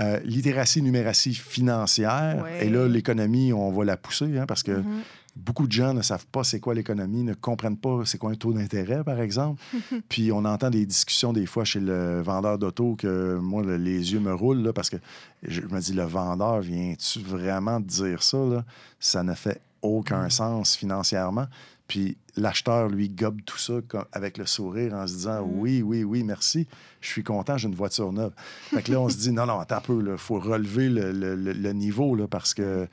[0.00, 2.42] Euh, littératie, numératie financière.
[2.42, 2.66] Ouais.
[2.66, 5.02] Et là, l'économie, on va la pousser, hein, parce que Mhm.
[5.36, 8.34] beaucoup de gens ne savent pas c'est quoi l'économie, ne comprennent pas c'est quoi un
[8.34, 9.60] taux d'intérêt, par exemple.
[10.08, 14.12] Puis on entend des discussions des fois chez le vendeur d'auto que moi, le- les
[14.14, 14.96] yeux me roulent, là, parce que
[15.42, 18.38] je me dis, le vendeur, viens-tu vraiment dire ça?
[18.38, 18.64] Là?
[18.98, 21.46] Ça ne fait aucun sens financièrement.
[21.92, 23.74] Puis l'acheteur, lui, gobe tout ça
[24.12, 26.66] avec le sourire en se disant Oui, oui, oui, merci,
[27.02, 28.32] je suis content, j'ai une voiture neuve.
[28.70, 31.12] Fait que là, on se dit Non, non, attends un peu, il faut relever le,
[31.12, 32.88] le- le- le niveau là, parce que,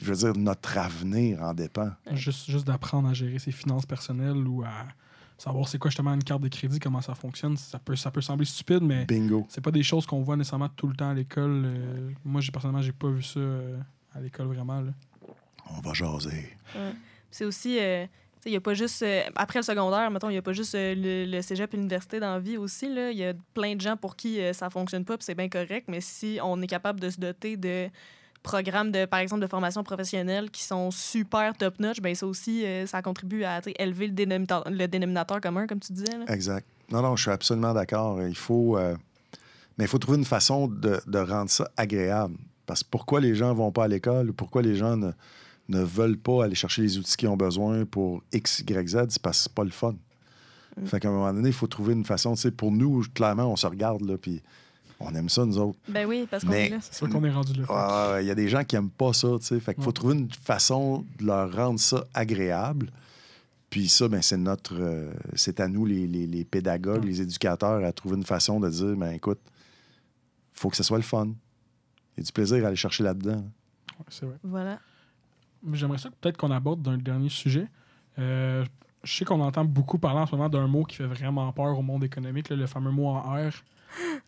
[0.00, 1.90] je veux dire, notre avenir en dépend.
[2.12, 4.86] Juste, juste d'apprendre à gérer ses finances personnelles ou à
[5.38, 7.56] savoir c'est quoi justement une carte de crédit, comment ça fonctionne.
[7.56, 9.46] Ça peut, ça peut sembler stupide, mais Bingo.
[9.48, 11.62] c'est pas des choses qu'on voit nécessairement tout le temps à l'école.
[11.64, 13.78] Euh, moi, j'ai personnellement, j'ai pas vu ça euh,
[14.16, 14.80] à l'école vraiment.
[14.80, 14.90] là.
[15.76, 16.56] On va jaser.
[17.30, 18.06] C'est aussi, euh,
[18.44, 20.74] il n'y a pas juste, euh, après le secondaire, mettons, il n'y a pas juste
[20.74, 20.94] euh,
[21.26, 22.86] le, cégep l'université dans la vie aussi.
[22.86, 26.00] Il y a plein de gens pour qui ça fonctionne pas, c'est bien correct, mais
[26.00, 27.88] si on est capable de se doter de
[28.42, 33.02] programmes, de, par exemple, de formation professionnelle qui sont super top-notch, ben ça aussi, ça
[33.02, 36.16] contribue à élever le dénominateur, le dénominateur commun, comme tu disais.
[36.28, 36.66] Exact.
[36.90, 38.20] Non, non, je suis absolument d'accord.
[38.22, 38.78] Il faut.
[39.78, 42.36] Mais il faut trouver une façon de, de rendre ça agréable.
[42.66, 45.10] Parce que pourquoi les gens vont pas à l'école ou pourquoi les gens ne,
[45.70, 49.22] ne veulent pas aller chercher les outils qu'ils ont besoin pour X, Y, Z, c'est
[49.22, 49.94] parce que c'est pas le fun.
[50.86, 52.34] Fait qu'à un moment donné, il faut trouver une façon.
[52.34, 54.40] Tu sais, pour nous, clairement, on se regarde, là, puis
[54.98, 55.78] on aime ça, nous autres.
[55.88, 56.78] Ben oui, parce qu'on est là.
[56.80, 58.20] C'est sûr qu'on est rendu là.
[58.20, 59.60] Il y a des gens qui aiment pas ça, tu sais.
[59.60, 59.94] Fait qu'il faut Ouais.
[59.94, 62.90] trouver une façon de leur rendre ça agréable.
[63.68, 64.74] Puis ça, ben, c'est notre...
[64.78, 67.10] euh, c'est à nous, les, les- les pédagogues, Ouais.
[67.10, 69.40] les éducateurs, à trouver une façon de dire, ben écoute,
[70.54, 71.26] faut que ce soit le fun.
[72.16, 73.36] Il y a du plaisir à aller chercher là-dedans.
[73.98, 74.36] Ouais, c'est vrai.
[74.42, 74.78] Voilà.
[75.72, 77.66] J'aimerais ça peut-être qu'on aborde d'un dernier sujet.
[78.18, 78.64] Euh,
[79.02, 81.78] je sais qu'on entend beaucoup parler en ce moment d'un mot qui fait vraiment peur
[81.78, 83.50] au monde économique, là, le fameux mot en R, euh,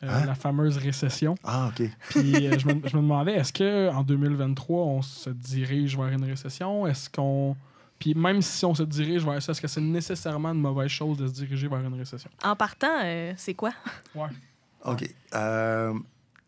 [0.02, 0.26] Hein?
[0.26, 1.34] la fameuse récession.
[1.44, 1.88] Ah, OK.
[2.10, 6.24] Puis euh, je, me, je me demandais, est-ce qu'en 2023, on se dirige vers une
[6.24, 6.86] récession?
[6.86, 7.56] Est-ce qu'on.
[7.98, 11.18] Puis même si on se dirige vers ça, est-ce que c'est nécessairement une mauvaise chose
[11.18, 12.30] de se diriger vers une récession?
[12.42, 13.70] En partant, euh, c'est quoi?
[14.14, 14.28] Ouais.
[14.84, 15.08] OK.
[15.34, 15.94] Euh,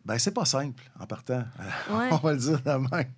[0.04, 1.44] ben, c'est pas simple, en partant.
[1.90, 2.08] Ouais.
[2.10, 3.12] on va le dire de même.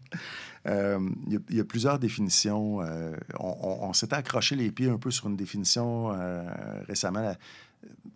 [0.66, 0.98] Euh,
[1.28, 2.80] Il y, a- plusieurs définitions.
[2.82, 6.42] Euh, on on- s'était accroché les pieds un peu sur une définition euh,
[6.88, 7.34] récemment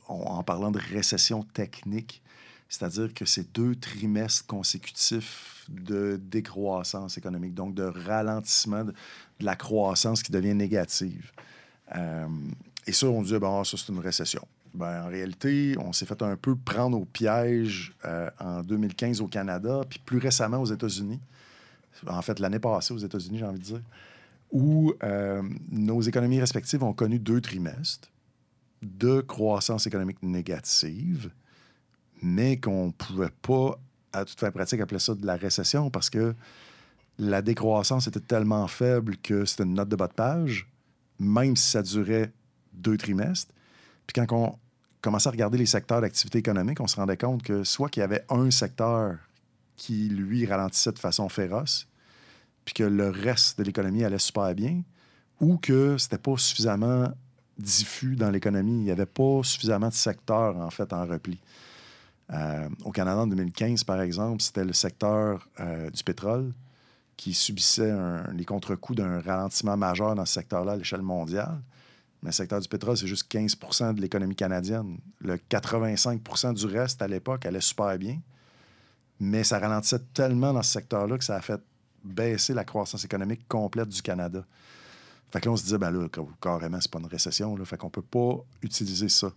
[0.09, 2.23] en, parlant de récession technique.
[2.69, 8.95] C'est-à-dire que c'est deux trimestres consécutifs de décroissance économique, donc de ralentissement de,
[9.41, 11.33] la croissance qui devient négative.
[12.87, 14.47] Et ça, on dit, bon, ça, c'est une récession.
[14.75, 17.93] Ben, en réalité, on s'est fait un peu prendre au piège
[18.39, 21.21] en 2015 au Canada, puis plus récemment aux États-Unis.
[22.07, 23.83] En fait, l'année passée aux États-Unis, j'ai envie de dire,
[24.53, 28.11] où euh, nos économies respectives ont connu deux trimestres
[28.83, 31.31] de croissance économique négative,
[32.23, 33.79] mais qu'on ne pouvait pas,
[34.13, 36.35] à toute fin pratique, appeler ça de la récession parce que
[37.19, 40.67] la décroissance était tellement faible que c'était une note de bas de page,
[41.19, 42.33] même si ça durait
[42.73, 43.53] deux trimestres.
[44.07, 44.59] Puis quand on
[45.03, 48.05] commençait à regarder les secteurs d'activité économique, on se rendait compte que soit qu'il y
[48.05, 49.19] avait un secteur
[49.77, 51.89] qui, lui, ralentissait de façon féroce,
[52.65, 54.83] puis que le reste de l'économie allait super bien,
[55.41, 57.09] ou que c'était pas suffisamment
[57.59, 58.79] diffus dans l'économie.
[58.79, 61.41] Il n'y avait pas suffisamment de secteurs, en fait, en repli.
[62.33, 66.53] Euh, au Canada, en 2015, par exemple, c'était le secteur euh, du pétrole
[67.17, 67.93] qui subissait
[68.33, 71.61] les contre-coups d'un ralentissement majeur dans ce secteur-là à l'échelle mondiale.
[72.23, 74.99] Mais le secteur du pétrole, c'est juste 15% de l'économie canadienne.
[75.21, 78.19] Le 85% du reste, à l'époque, allait super bien.
[79.21, 81.61] Mais ça ralentissait tellement dans ce secteur-là que ça a fait
[82.05, 84.45] baisser la croissance économique complète du Canada.
[85.31, 86.09] Fait que là, on se disait, ben là,
[86.41, 87.57] carrément, c'est pas une récession.
[87.57, 89.33] Là, fait qu'on peut pas utiliser ça.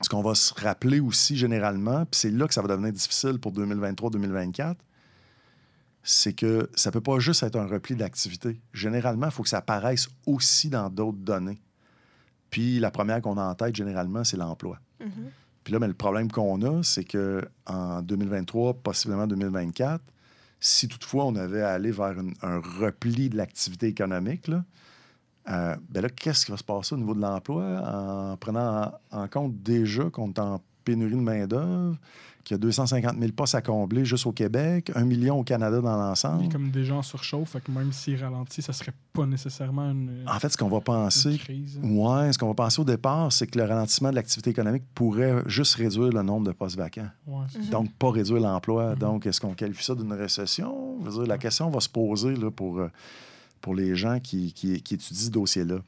[0.00, 3.38] Ce qu'on va se rappeler aussi généralement, puis c'est là que ça va devenir difficile
[3.38, 4.76] pour 2023-2024,
[6.02, 8.60] c'est que ça peut pas juste être un repli d'activité.
[8.72, 11.60] Généralement, il faut que ça apparaisse aussi dans d'autres données.
[12.50, 14.78] Puis la première qu'on a en tête, généralement, c'est l'emploi.
[15.00, 15.30] Mhm.
[15.64, 20.02] Puis là, mais le problème qu'on a, c'est que en 2023, possiblement 2024,
[20.60, 24.48] si toutefois on avait à aller vers un repli de l'activité économique,
[25.48, 29.28] euh, ben là, qu'est-ce qui va se passer au niveau de l'emploi en prenant en,
[29.28, 30.38] compte déjà qu'on est
[30.92, 31.96] pénurie de main-d'œuvre,
[32.44, 35.80] qu'il y a 250 000 postes à combler juste au Québec, un million au Canada
[35.82, 36.48] dans l'ensemble.
[36.50, 40.38] comme déjà en surchauffe, fait que même s'il ralentit, ça serait pas nécessairement une, En
[40.38, 41.78] fait, ce qu'on va penser, crise.
[41.82, 45.42] ouais, ce qu'on va penser au départ, c'est que le ralentissement de l'activité économique pourrait
[45.46, 47.10] juste réduire le nombre de postes vacants.
[47.26, 47.58] Ouais, ça.
[47.70, 48.92] Donc, pas réduire l'emploi.
[48.92, 48.98] Mhm.
[48.98, 50.96] Donc, est-ce qu'on qualifie ça d'une récession?
[51.04, 52.88] Je veux dire, la question va se poser là, pour, euh,
[53.60, 55.78] pour les gens qui, qui- qui étudient ce dossier-là.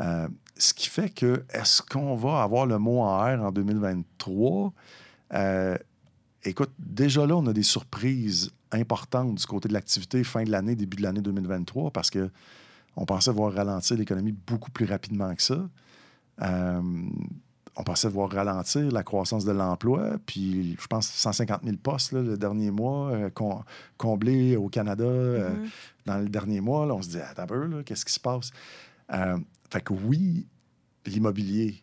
[0.00, 0.28] Euh,
[0.62, 4.72] ce qui fait que, est-ce qu'on va avoir le mot en R en 2023?
[5.34, 5.76] Euh,
[6.44, 10.74] écoute, déjà là, on a des surprises importantes du côté de l'activité fin de l'année,
[10.76, 12.30] début de l'année 2023, parce que
[12.96, 15.68] on pensait voir ralentir l'économie beaucoup plus rapidement que ça.
[16.42, 16.80] Euh,
[17.74, 20.10] on pensait voir ralentir la croissance de l'emploi.
[20.26, 23.62] Puis, je pense 150 000 postes là, le dernier mois, euh, com-
[23.96, 25.68] comblés au Canada euh, Mhm.
[26.04, 26.84] dans le dernier mois.
[26.86, 28.50] Là, on se dit, attends un peu, qu'est-ce qui se passe?
[29.12, 29.38] Euh,
[29.70, 30.46] fait que oui,
[31.06, 31.82] l'immobilier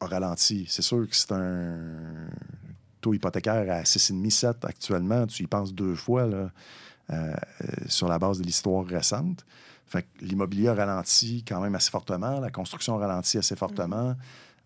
[0.00, 0.66] a ralenti.
[0.68, 2.28] C'est sûr que c'est un
[3.00, 5.26] taux hypothécaire à 6,5-7 actuellement.
[5.26, 6.50] Tu y penses deux fois là,
[7.10, 7.34] euh,
[7.86, 9.44] sur la base de l'histoire récente.
[9.86, 14.16] Fait que l'immobilier a ralenti quand même assez fortement, la construction a ralenti assez fortement,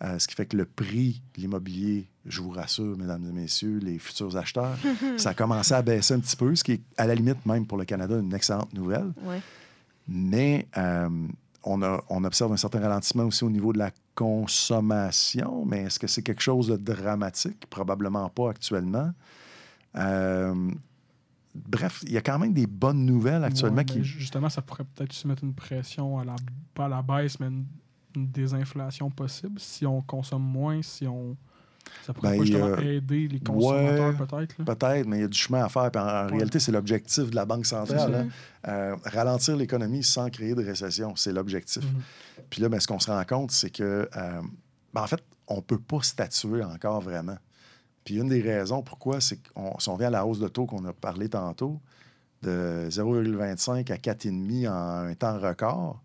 [0.04, 3.78] euh, ce qui fait que le prix de l'immobilier, je vous rassure, mesdames et messieurs,
[3.82, 4.78] les futurs acheteurs,
[5.16, 7.66] ça a commencé à baisser un petit peu, ce qui est à la limite même
[7.66, 9.12] pour le Canada une excellente nouvelle.
[9.24, 9.40] Ouais.
[10.06, 11.08] Mais euh,
[11.64, 15.64] on, a- on observe un certain ralentissement aussi au niveau de la consommation.
[15.66, 17.66] Mais est-ce que c'est quelque chose de dramatique?
[17.68, 19.12] Probablement pas actuellement.
[19.96, 20.70] Euh,
[21.54, 24.04] bref, il y a quand même des bonnes nouvelles actuellement Ouais, qui.
[24.04, 26.36] Justement, ça pourrait peut-être aussi mettre une pression, à la,
[26.74, 27.66] pas à la baisse, mais une,
[28.16, 29.58] une désinflation possible.
[29.60, 31.36] Si on consomme moins, si on.
[32.06, 34.54] Ça pourrait Ben, aider les consommateurs, peut-être.
[34.58, 34.64] là?
[34.64, 35.90] Peut-être, mais il y a du chemin à faire.
[35.90, 36.32] Puis en, en Ouais.
[36.36, 38.14] réalité, c'est l'objectif de la Banque centrale.
[38.14, 38.28] hein.
[38.66, 41.84] Euh, ralentir l'économie sans créer de récession, c'est l'objectif.
[41.84, 42.00] Mhm.
[42.50, 44.40] Puis là, ben, ce qu'on se rend compte, c'est que, euh,
[44.94, 47.36] ben, en fait, on ne peut pas statuer encore vraiment.
[48.04, 50.64] Puis une des raisons pourquoi, c'est qu'on si on vient à la hausse de taux
[50.66, 51.80] qu'on a parlé tantôt,
[52.42, 56.00] de 0,25 à 4,5 en un temps record,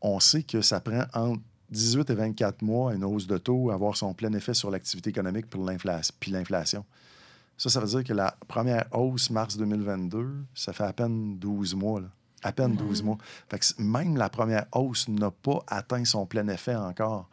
[0.00, 1.40] on sait que ça prend entre
[1.74, 5.46] 18 et 24 mois, une hausse de taux, avoir son plein effet sur l'activité économique
[5.48, 6.84] puis l'inflation.
[7.56, 11.74] Ça, ça veut dire que la première hausse, mars 2022, ça fait à peine 12
[11.74, 12.00] mois.
[12.00, 12.08] là.
[12.42, 13.18] À peine 12 mois.
[13.48, 17.28] Fait que même la première hausse n'a pas atteint son plein effet encore.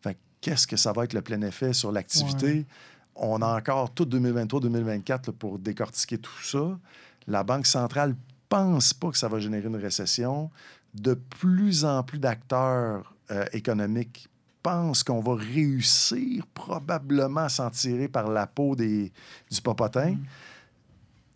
[0.00, 2.66] Fait qu'est-ce que ça va être le plein effet sur l'activité?
[3.14, 6.78] On a encore tout 2023-2024 là, pour décortiquer tout ça.
[7.26, 8.16] La Banque centrale
[8.48, 10.50] pense pas que ça va générer une récession.
[10.94, 14.28] De plus en plus d'acteurs euh, économiques
[14.62, 19.12] pensent qu'on va réussir probablement à s'en tirer par la peau des,
[19.50, 20.16] du popotin.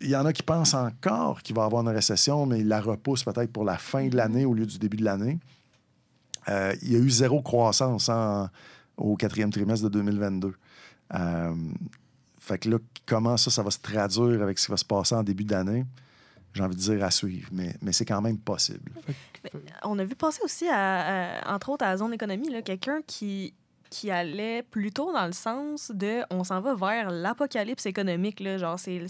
[0.01, 2.67] Il y en a qui pensent encore qu'il va y avoir une récession, mais ils
[2.67, 5.39] la repoussent peut-être pour la fin de l'année au lieu du début de l'année.
[6.49, 8.49] Euh, il y a eu zéro croissance en-
[8.97, 10.53] au quatrième trimestre de 2022.
[11.13, 11.53] Euh,
[12.39, 15.13] fait que là, comment ça, ça va se traduire avec ce qui va se passer
[15.15, 15.85] en début d'année?
[16.53, 18.91] J'ai envie de dire à suivre, mais, mais c'est quand même possible.
[19.43, 19.51] Mais
[19.83, 22.99] on a vu passer aussi, à, à- entre autres, à la zone économie, là, quelqu'un
[23.07, 23.53] qui,
[23.89, 28.39] qui allait plutôt dans le sens de on s'en va vers l'apocalypse économique.
[28.41, 29.01] Là, genre, c'est,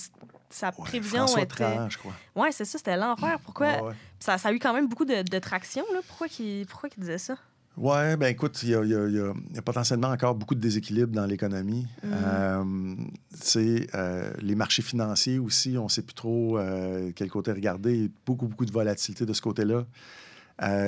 [0.50, 1.56] sa Ouais, prévision François était.
[1.56, 2.14] Trahan, je crois.
[2.36, 3.39] Ouais, c'est ça, c'était l'enfer.
[3.44, 3.94] Pourquoi Ouais, ouais.
[4.20, 5.84] ça, ça a eu quand même beaucoup de, de traction.
[5.94, 6.00] Là.
[6.08, 7.36] Pourquoi il pourquoi qu'il disait ça?
[7.78, 11.26] Oui, ben écoute, il y a, y y y potentiellement encore beaucoup de déséquilibre dans
[11.26, 11.88] l'économie.
[12.04, 12.12] Mhm.
[12.14, 18.12] Euh, euh, les marchés financiers aussi, on ne sait plus trop euh, quel côté regarder.
[18.26, 19.86] Beaucoup, beaucoup de volatilité de ce côté-là.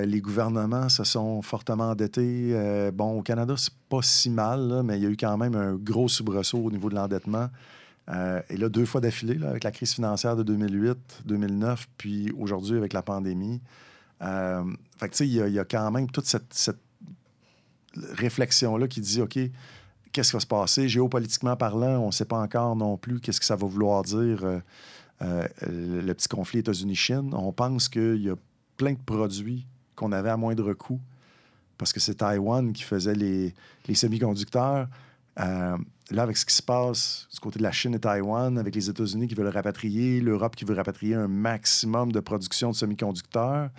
[0.06, 2.56] Les gouvernements se sont fortement endettés.
[2.94, 5.56] Bon, au Canada, c'est pas si mal, là, mais il y a eu quand même
[5.56, 7.50] un gros soubresaut au niveau de l'endettement.
[8.08, 12.94] Et là, deux fois d'affilée, avec la crise financière de 2008, 2009, puis aujourd'hui avec
[12.94, 13.62] la pandémie.
[14.24, 14.64] Euh,
[14.98, 16.78] fait que, tu sais, il y, a- quand même toute cette,
[17.96, 19.38] réflexion-là qui dit, OK,
[20.12, 20.89] qu'est-ce qui va se passer?
[20.89, 24.44] Géopolitiquement parlant, on ne sait pas encore non plus qu'est-ce que ça va vouloir dire,
[24.44, 24.60] euh,
[25.22, 27.34] euh, le, petit conflit États-Unis-Chine.
[27.34, 28.36] On pense qu'il y a
[28.78, 31.00] plein de produits qu'on avait à moindre coût
[31.78, 33.54] parce que c'est Taïwan qui faisait les,
[33.88, 34.88] les semi-conducteurs.
[35.39, 35.78] Euh,
[36.12, 38.89] là, avec ce qui se passe du côté de la Chine et Taïwan, avec les
[38.89, 43.70] États-Unis qui veulent rapatrier, l'Europe qui veut rapatrier un maximum de production de semi-conducteurs,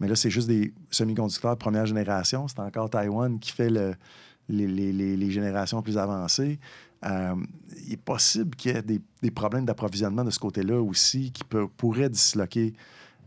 [0.00, 2.48] mais là, c'est juste des semi-conducteurs première génération.
[2.48, 3.94] C'est encore Taïwan qui fait le,
[4.48, 6.58] les, les, les, les générations plus avancées.
[7.04, 7.34] Euh,
[7.86, 11.44] il est possible qu'il y ait des, des problèmes d'approvisionnement de ce côté-là aussi qui
[11.44, 12.74] peut, pourraient disloquer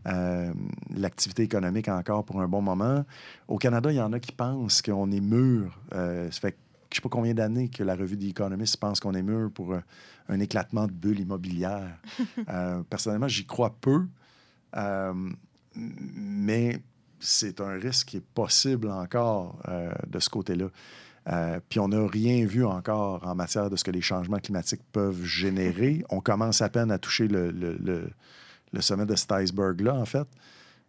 [0.06, 0.52] euh,
[0.94, 3.04] l'activité économique encore pour un bon moment.
[3.48, 5.78] Au Canada, il y en a qui pensent qu'on est mûr.
[5.94, 6.56] Euh, ça fait
[6.92, 9.52] je ne sais pas combien d'années que la revue The Economist pense qu'on est mûr
[9.52, 9.76] pour
[10.28, 12.00] un, éclatement de bulle immobilière.
[12.90, 14.08] Personnellement, j'y crois peu,
[15.74, 16.78] mais
[17.18, 20.66] c'est un risque qui est possible encore euh, de ce côté-là.
[21.28, 24.80] Euh, puis on n'a rien vu encore en matière de ce que les changements climatiques
[24.90, 26.02] peuvent générer.
[26.08, 28.10] On commence à peine à toucher le, le, le,
[28.72, 30.26] le sommet de cet iceberg-là, en fait.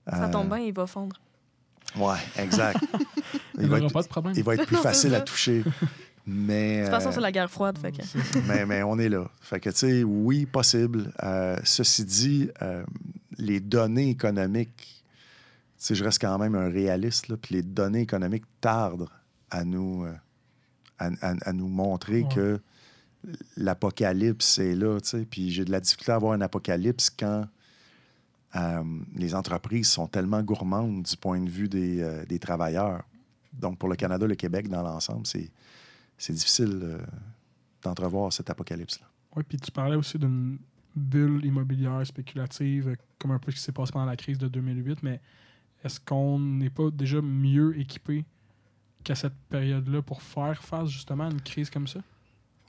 [0.10, 1.18] Ça Euh, tombe bien, il va fondre.
[1.98, 2.80] Ouais, exact.
[3.60, 4.34] Il va être, pas de problème.
[4.36, 5.64] il va être plus facile à toucher.
[6.26, 7.78] Mais, De toute façon, euh, c'est la guerre froide.
[7.80, 8.02] Fait que...
[8.48, 9.30] mais, mais on est là.
[9.42, 11.12] Fait que, tu sais, oui, possible.
[11.24, 12.84] Euh, ceci dit, euh,
[13.42, 15.04] les données économiques,
[15.78, 19.10] sais, je reste quand même un réaliste, là, puis les données économiques tardent
[19.50, 20.14] à nous, euh,
[21.00, 22.30] à, à- à nous montrer Ouais.
[22.36, 22.60] que
[23.58, 25.26] l'apocalypse est là, tu sais.
[25.30, 27.46] Puis j'ai de la difficulté à avoir un apocalypse quand
[28.56, 28.84] euh,
[29.16, 33.04] les entreprises sont tellement gourmandes du point de vue des, euh, des travailleurs.
[33.54, 35.50] Donc, pour le Canada, le Québec, dans l'ensemble, c'est
[36.18, 37.00] c'est difficile
[37.82, 39.08] d'entrevoir cet apocalypse-là.
[39.36, 40.60] Oui, puis tu parlais aussi d'une
[40.96, 45.04] bulle immobilière spéculative, comme un peu ce qui s'est passé pendant la crise de 2008,
[45.04, 45.20] mais
[45.84, 48.26] est-ce qu'on n'est pas déjà mieux équipé
[49.04, 52.00] qu'à cette période-là pour faire face justement à une crise comme ça?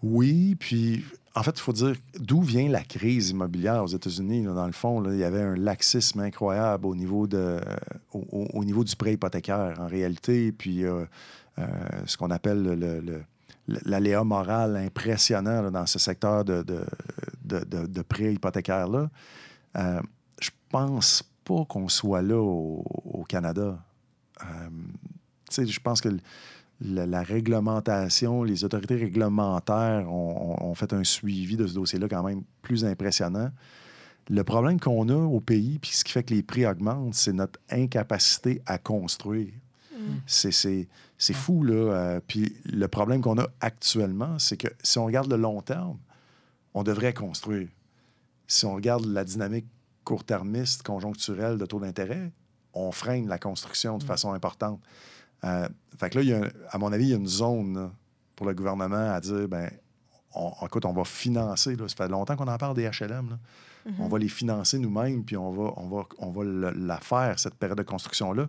[0.02, 4.42] Oui, puis en fait, il faut dire d'où vient la crise immobilière aux États-Unis.
[4.44, 7.60] Dans le fond, il y avait un laxisme incroyable au niveau, de,
[8.12, 10.50] au, au- au niveau du prêt hypothécaire, en réalité.
[10.52, 11.04] Puis euh,
[11.58, 11.66] euh,
[12.06, 13.22] ce qu'on appelle le-
[13.84, 16.84] l'aléa moral impressionnant dans ce secteur de, de,
[17.86, 19.08] de, prêt hypothécaire-là.
[19.76, 20.00] Euh,
[20.72, 23.78] pense pas qu'on soit là au, au Canada.
[24.42, 24.46] Euh,
[25.56, 26.08] je pense que
[26.80, 32.42] la, la réglementation, les autorités réglementaires ont, fait un suivi de ce dossier-là quand même
[32.62, 33.50] plus impressionnant.
[34.30, 37.32] Le problème qu'on a au pays, puis ce qui fait que les prix augmentent, c'est
[37.32, 39.52] notre incapacité à construire.
[40.26, 41.74] C'est- C'est c'est fou, là.
[41.74, 45.98] Euh, puis le problème qu'on a actuellement, c'est que si on regarde le long terme,
[46.74, 47.68] on devrait construire.
[48.48, 49.66] Si on regarde la dynamique
[50.04, 52.32] court-termiste, conjoncturelle de taux d'intérêt,
[52.74, 54.80] on freine la construction de façon importante.
[55.44, 57.90] Euh, fait que là, il y a, à mon avis, il y a une zone
[58.36, 59.70] pour le gouvernement à dire, ben,
[60.34, 61.76] on, écoute, on va financer.
[61.76, 63.30] Là, ça fait longtemps qu'on en parle des HLM.
[63.30, 63.38] là.
[63.98, 67.38] On va les financer nous-mêmes, puis on va, on va, on va le- la faire,
[67.38, 68.48] cette période de construction-là,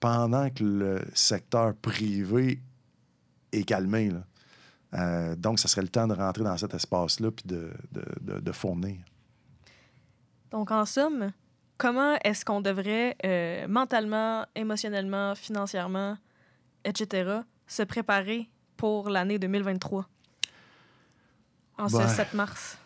[0.00, 2.60] pendant que le secteur privé
[3.52, 4.10] est calmé.
[4.10, 4.24] là.
[4.94, 8.40] Euh, donc, ça serait le temps de rentrer dans cet espace-là puis de, de, de-
[8.40, 8.96] de fournir.
[10.52, 11.32] Donc, en somme,
[11.78, 16.16] comment est-ce qu'on devrait euh, mentalement, émotionnellement, financièrement,
[16.84, 20.06] etc., se préparer pour l'année 2023?
[21.78, 22.78] En ce Ben, 7 mars.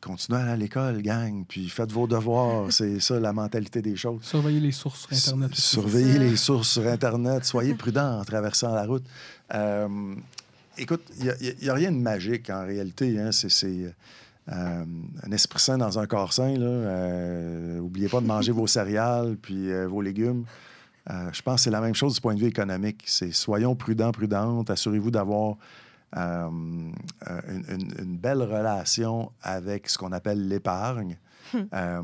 [0.00, 2.66] Continuez à aller à l'école, gang, puis faites vos devoirs.
[2.72, 4.24] C'est ça la mentalité des choses.
[4.24, 5.52] Surveiller les sources sur Internet.
[5.52, 5.60] aussi.
[5.60, 7.44] Surveillez les sources sur Internet.
[7.44, 9.04] Soyez prudents en traversant la route.
[9.54, 10.14] Euh,
[10.78, 13.20] écoute, il n'y a, rien de magique en réalité.
[13.20, 13.32] Hein.
[13.32, 13.94] C'est c'est,
[14.50, 14.84] euh,
[15.22, 16.56] un esprit sain dans un corps sain.
[16.56, 16.66] Là.
[16.66, 20.44] Euh, oubliez pas de manger vos céréales puis euh, vos légumes.
[21.10, 23.02] Euh, je pense que c'est la même chose du point de vue économique.
[23.06, 24.70] C'est soyons prudents, prudentes.
[24.70, 25.56] Assurez-vous d'avoir
[26.14, 26.92] une,
[27.68, 31.18] une- une belle relation avec ce qu'on appelle l'épargne.
[31.74, 32.02] Euh,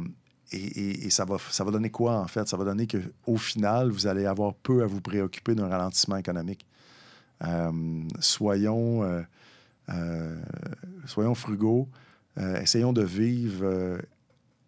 [0.52, 2.48] et, et- et ça, va, ça va donner quoi, en fait?
[2.48, 6.66] Ça va donner qu'au final, vous allez avoir peu à vous préoccuper d'un ralentissement économique.
[8.20, 9.24] Soyons,
[11.06, 11.88] soyons frugaux.
[12.38, 13.98] Euh, essayons de vivre euh,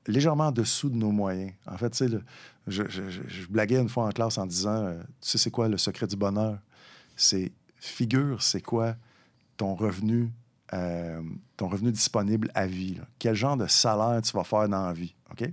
[0.06, 1.52] légèrement en dessous de nos moyens.
[1.66, 2.18] En fait, tu sais,
[2.66, 6.06] je, blaguais une fois en classe en disant euh, Tu sais, c'est quoi le secret
[6.06, 6.58] du bonheur?
[7.16, 8.96] C'est figure, c'est quoi
[9.56, 10.32] ton revenu,
[11.56, 12.98] ton revenu disponible à vie?
[13.18, 15.14] Quel genre de salaire tu vas faire dans la vie?
[15.30, 15.50] OK?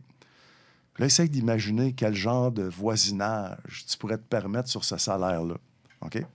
[0.98, 5.56] Là, essaye d'imaginer quel genre de voisinage tu pourrais te permettre sur ce salaire-là.
[6.02, 6.26] OK?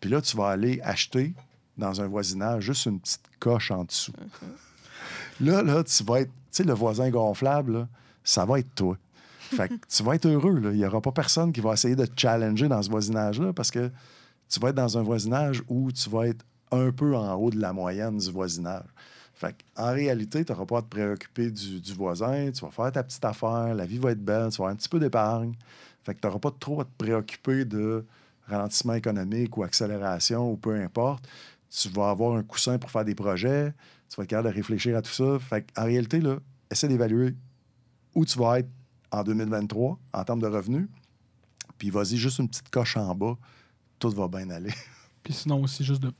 [0.00, 1.34] Puis là, tu vas aller acheter
[1.76, 4.12] dans un voisinage juste une petite coche en dessous.
[5.42, 7.88] Là, là, tu vas être, tu sais, le voisin gonflable,
[8.24, 8.96] ça va être toi.
[9.38, 10.58] Fait que tu vas être heureux.
[10.58, 10.70] là.
[10.70, 13.70] Il n'y aura pas personne qui va essayer de te challenger dans ce voisinage-là parce
[13.70, 13.90] que
[14.48, 17.60] tu vas être dans un voisinage où tu vas être un peu en haut de
[17.60, 18.84] la moyenne du voisinage.
[19.34, 22.92] Fait en réalité, tu n'auras pas à te préoccuper du, du voisin, tu vas faire
[22.92, 25.54] ta petite affaire, la vie va être belle, tu vas avoir un petit peu d'épargne.
[26.04, 28.04] Fait que tu n'auras pas trop à te préoccuper de
[28.46, 31.28] ralentissement économique ou accélération ou peu importe,
[31.70, 33.72] tu vas avoir un coussin pour faire des projets,
[34.12, 35.38] tu vas être capable de réfléchir à tout ça.
[35.38, 36.36] Fait en réalité, là,
[36.70, 37.34] essaie d'évaluer
[38.14, 38.68] où tu vas être
[39.10, 40.88] en 2023 en termes de revenus,
[41.78, 43.38] puis vas-y juste une petite coche en bas,
[43.98, 44.72] tout va bien aller.
[45.22, 46.12] Puis sinon aussi, juste de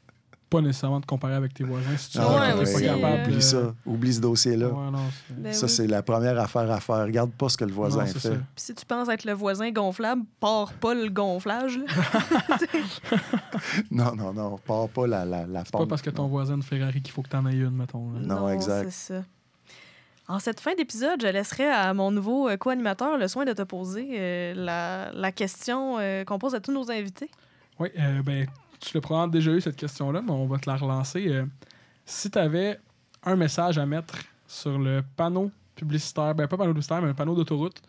[0.52, 3.22] pas nécessairement te comparer avec tes voisins si tu Ah, ouais, t'es aussi, pas capable.
[3.22, 3.74] Oublie de- ça.
[3.86, 4.68] Oublie ce dossier-là.
[4.68, 4.98] Ouais, non,
[5.30, 5.72] Ben ça, oui.
[5.72, 7.02] c'est la première affaire à faire.
[7.04, 8.30] Regarde pas ce que le voisin non, fait.
[8.30, 11.80] Puis si tu penses être le voisin gonflable, pars pas le gonflage.
[13.90, 14.58] Non, non, non.
[14.66, 17.12] Pars pas la, la, la C'est pas parce que ton voisin a une Ferrari qu'il
[17.12, 18.12] faut que t'en aies une, mettons.
[18.12, 18.20] là.
[18.20, 18.90] Non, exact.
[18.90, 19.22] c'est ça.
[20.28, 23.62] En cette fin d'épisode, je laisserai à mon nouveau euh, co-animateur le soin de te
[23.62, 27.28] poser euh, la, la question euh, qu'on pose à tous nos invités.
[27.78, 28.46] Oui, euh, ben,
[28.82, 31.26] tu l'as probablement déjà eu cette question-là, mais on va te la relancer.
[31.28, 31.44] Euh,
[32.04, 32.78] si tu avais
[33.22, 34.14] un message à mettre
[34.46, 37.80] sur le panneau publicitaire, ben pas panneau publicitaire, mais un panneau d'autoroute,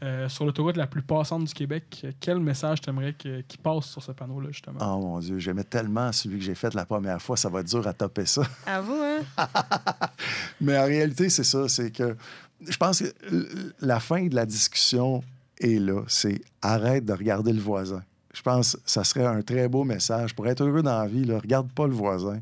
[0.00, 4.12] euh, sur l'autoroute la plus passante du Québec, quel message t'aimerais qu'il passe sur ce
[4.12, 4.78] panneau-là, justement?
[4.80, 7.66] Oh mon Dieu, j'aimais tellement celui que j'ai fait la première fois, ça va être
[7.66, 8.42] dur à topper ça.
[8.64, 9.24] À vous, hein?
[10.60, 12.16] Mais en réalité, c'est ça, c'est que
[12.60, 15.22] je pense que la fin de la discussion
[15.58, 16.02] est là.
[16.06, 18.02] C'est arrête de regarder le voisin.
[18.38, 20.32] Je pense que ça serait un très beau message.
[20.32, 22.38] Pour être heureux dans la vie, là, regarde pas le voisin.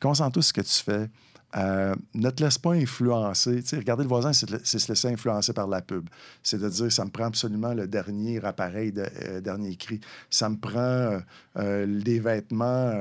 [0.00, 1.10] Concentre-toi sur ce que tu fais.
[1.58, 3.62] Euh, ne te laisse pas influencer.
[3.62, 6.08] Tu sais, regarder le voisin, c'est, se laisser influencer par la pub.
[6.42, 10.00] C'est de dire, ça me prend absolument le dernier appareil, de, euh, dernier cri.
[10.30, 11.20] Ça me prend
[11.58, 12.94] euh, des vêtements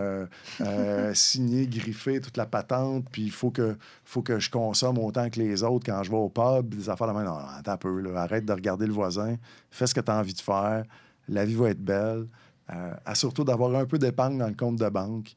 [1.14, 5.40] signés, griffés, toute la patente, puis il faut que, faut que je consomme autant que
[5.40, 7.24] les autres quand je vais au pub, des affaires de même.
[7.24, 8.24] Non, non, attends un peu, là.
[8.24, 9.38] arrête de regarder le voisin,
[9.72, 10.84] fais ce que tu as envie de faire,
[11.30, 12.28] la vie va être belle.
[12.74, 15.34] Euh, surtout d'avoir un peu d'épargne dans le compte de banque,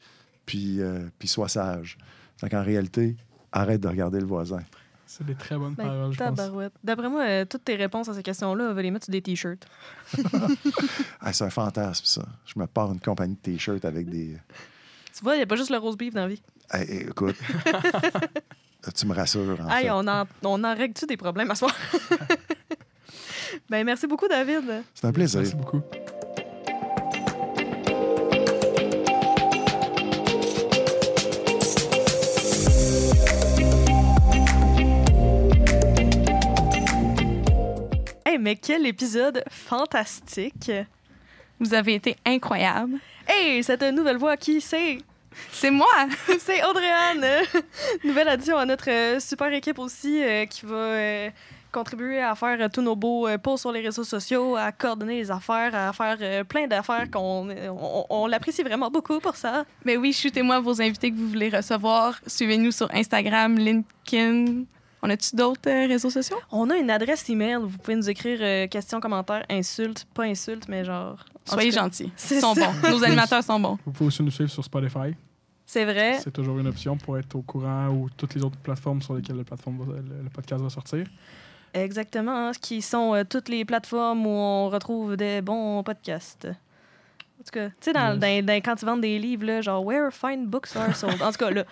[0.47, 1.99] puis, euh, puis sois sage.
[2.43, 3.17] Donc en réalité,
[3.53, 4.61] arrête de regarder le voisin.
[5.07, 6.37] C'est des très bonnes Ben, paroles, je pense.
[6.37, 6.73] tabarouette.
[6.85, 9.23] D'après moi, euh, toutes tes réponses à ces questions-là, on va les mettre sur des
[9.23, 9.67] T-shirts.
[11.21, 12.23] Ah, c'est un fantasme, ça.
[12.47, 14.37] Je me pars une compagnie de t-shirts avec des.
[15.17, 16.43] Tu vois, il n'y a pas juste le rose beef dans la vie.
[16.71, 17.37] Hey, hey, écoute,
[18.95, 19.91] tu me rassures, en Hey, fait.
[19.91, 21.75] on en, on en règle-tu des problèmes à soir?
[23.69, 24.83] ben, merci beaucoup, David.
[24.95, 25.41] C'est un plaisir.
[25.41, 25.83] Merci beaucoup.
[38.25, 40.71] Hey, mais quel épisode fantastique!
[41.61, 42.99] Vous avez été incroyable.
[43.27, 44.99] Hey, cette nouvelle voix, qui c'est?
[45.53, 45.87] C'est moi!
[46.39, 47.27] C'est Audrey-Anne!
[48.05, 51.31] Nouvelle addition à notre euh, super équipe aussi euh, qui va euh,
[51.73, 55.17] contribuer à faire euh, tous nos beaux euh, posts sur les réseaux sociaux, à coordonner
[55.17, 59.65] les affaires, à faire euh, plein d'affaires qu'on on, on l'apprécie vraiment beaucoup pour ça.
[59.85, 62.19] Mais oui, shootez-moi vos invités que vous voulez recevoir.
[62.27, 64.65] Suivez-nous sur Instagram, LinkedIn.
[65.01, 66.39] On a-tu d'autres euh, réseaux sociaux?
[66.51, 70.67] On a une adresse email, vous pouvez nous écrire euh, questions, commentaires, insultes, pas insultes,
[70.69, 71.25] mais genre.
[71.49, 72.11] en Soyez gentils.
[72.31, 72.73] Ils sont ça.
[72.83, 72.91] bons.
[72.91, 73.79] Nos animateurs sont bons.
[73.87, 75.15] Vous pouvez aussi nous suivre sur Spotify.
[75.65, 76.19] C'est vrai.
[76.21, 79.37] C'est toujours une option pour être au courant ou toutes les autres plateformes sur lesquelles
[79.37, 81.07] le, plateforme va- le- le podcast va sortir.
[81.75, 86.47] Exactement, hein, qui sont euh, toutes les plateformes où on retrouve des bons podcasts.
[87.41, 88.19] En tout cas, tu sais, dans, Yes.
[88.21, 91.23] dans- dans- quand tu vends des livres, là, genre Where Fine Books Are Sold?
[91.23, 91.65] En tout cas, là,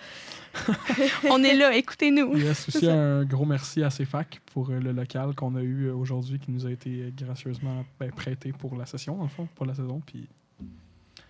[1.29, 2.31] On est là, écoutez-nous.
[2.35, 2.91] Il y a aussi ça.
[2.93, 6.51] un gros merci à CFAC pour euh, le local qu'on a eu euh, aujourd'hui qui
[6.51, 10.01] nous a été gracieusement ben, prêté pour la session, en fond, pour la saison.
[10.05, 10.27] Puis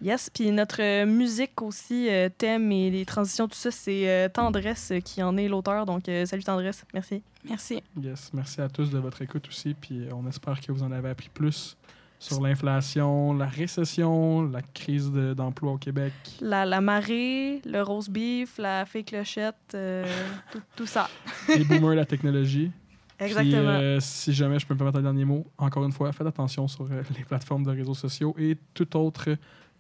[0.01, 0.29] yes.
[0.29, 4.91] Puis notre euh, musique aussi, euh, thème et les transitions, tout ça, c'est euh, Tendresse
[4.91, 5.85] euh, qui en est l'auteur.
[5.85, 7.21] Donc, euh, salut Tendresse, merci.
[7.47, 7.81] Merci.
[8.01, 9.73] Yes, merci à tous de votre écoute aussi.
[9.79, 11.77] Puis on espère que vous en avez appris plus
[12.19, 16.13] sur l'inflation, la récession, la crise de- d'emploi au Québec.
[16.41, 20.03] La, la marée, le rose beef, la fée clochette, euh,
[20.51, 21.07] tout, tout ça.
[21.47, 22.71] Les boomers, la technologie.
[23.19, 23.77] Exactement.
[23.77, 26.27] Puis, euh, si jamais je peux me permettre un dernier mot, encore une fois, faites
[26.27, 29.29] attention sur les plateformes de réseaux sociaux et tout autre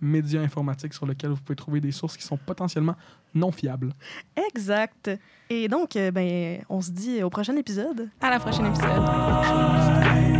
[0.01, 2.95] média informatique sur lequel vous pouvez trouver des sources qui sont potentiellement
[3.33, 3.93] non fiables.
[4.49, 5.11] Exact.
[5.49, 8.09] Et donc, euh, ben, on se dit au prochain épisode.
[8.21, 9.03] À la prochaine épisode.
[9.03, 10.36] Prochaine.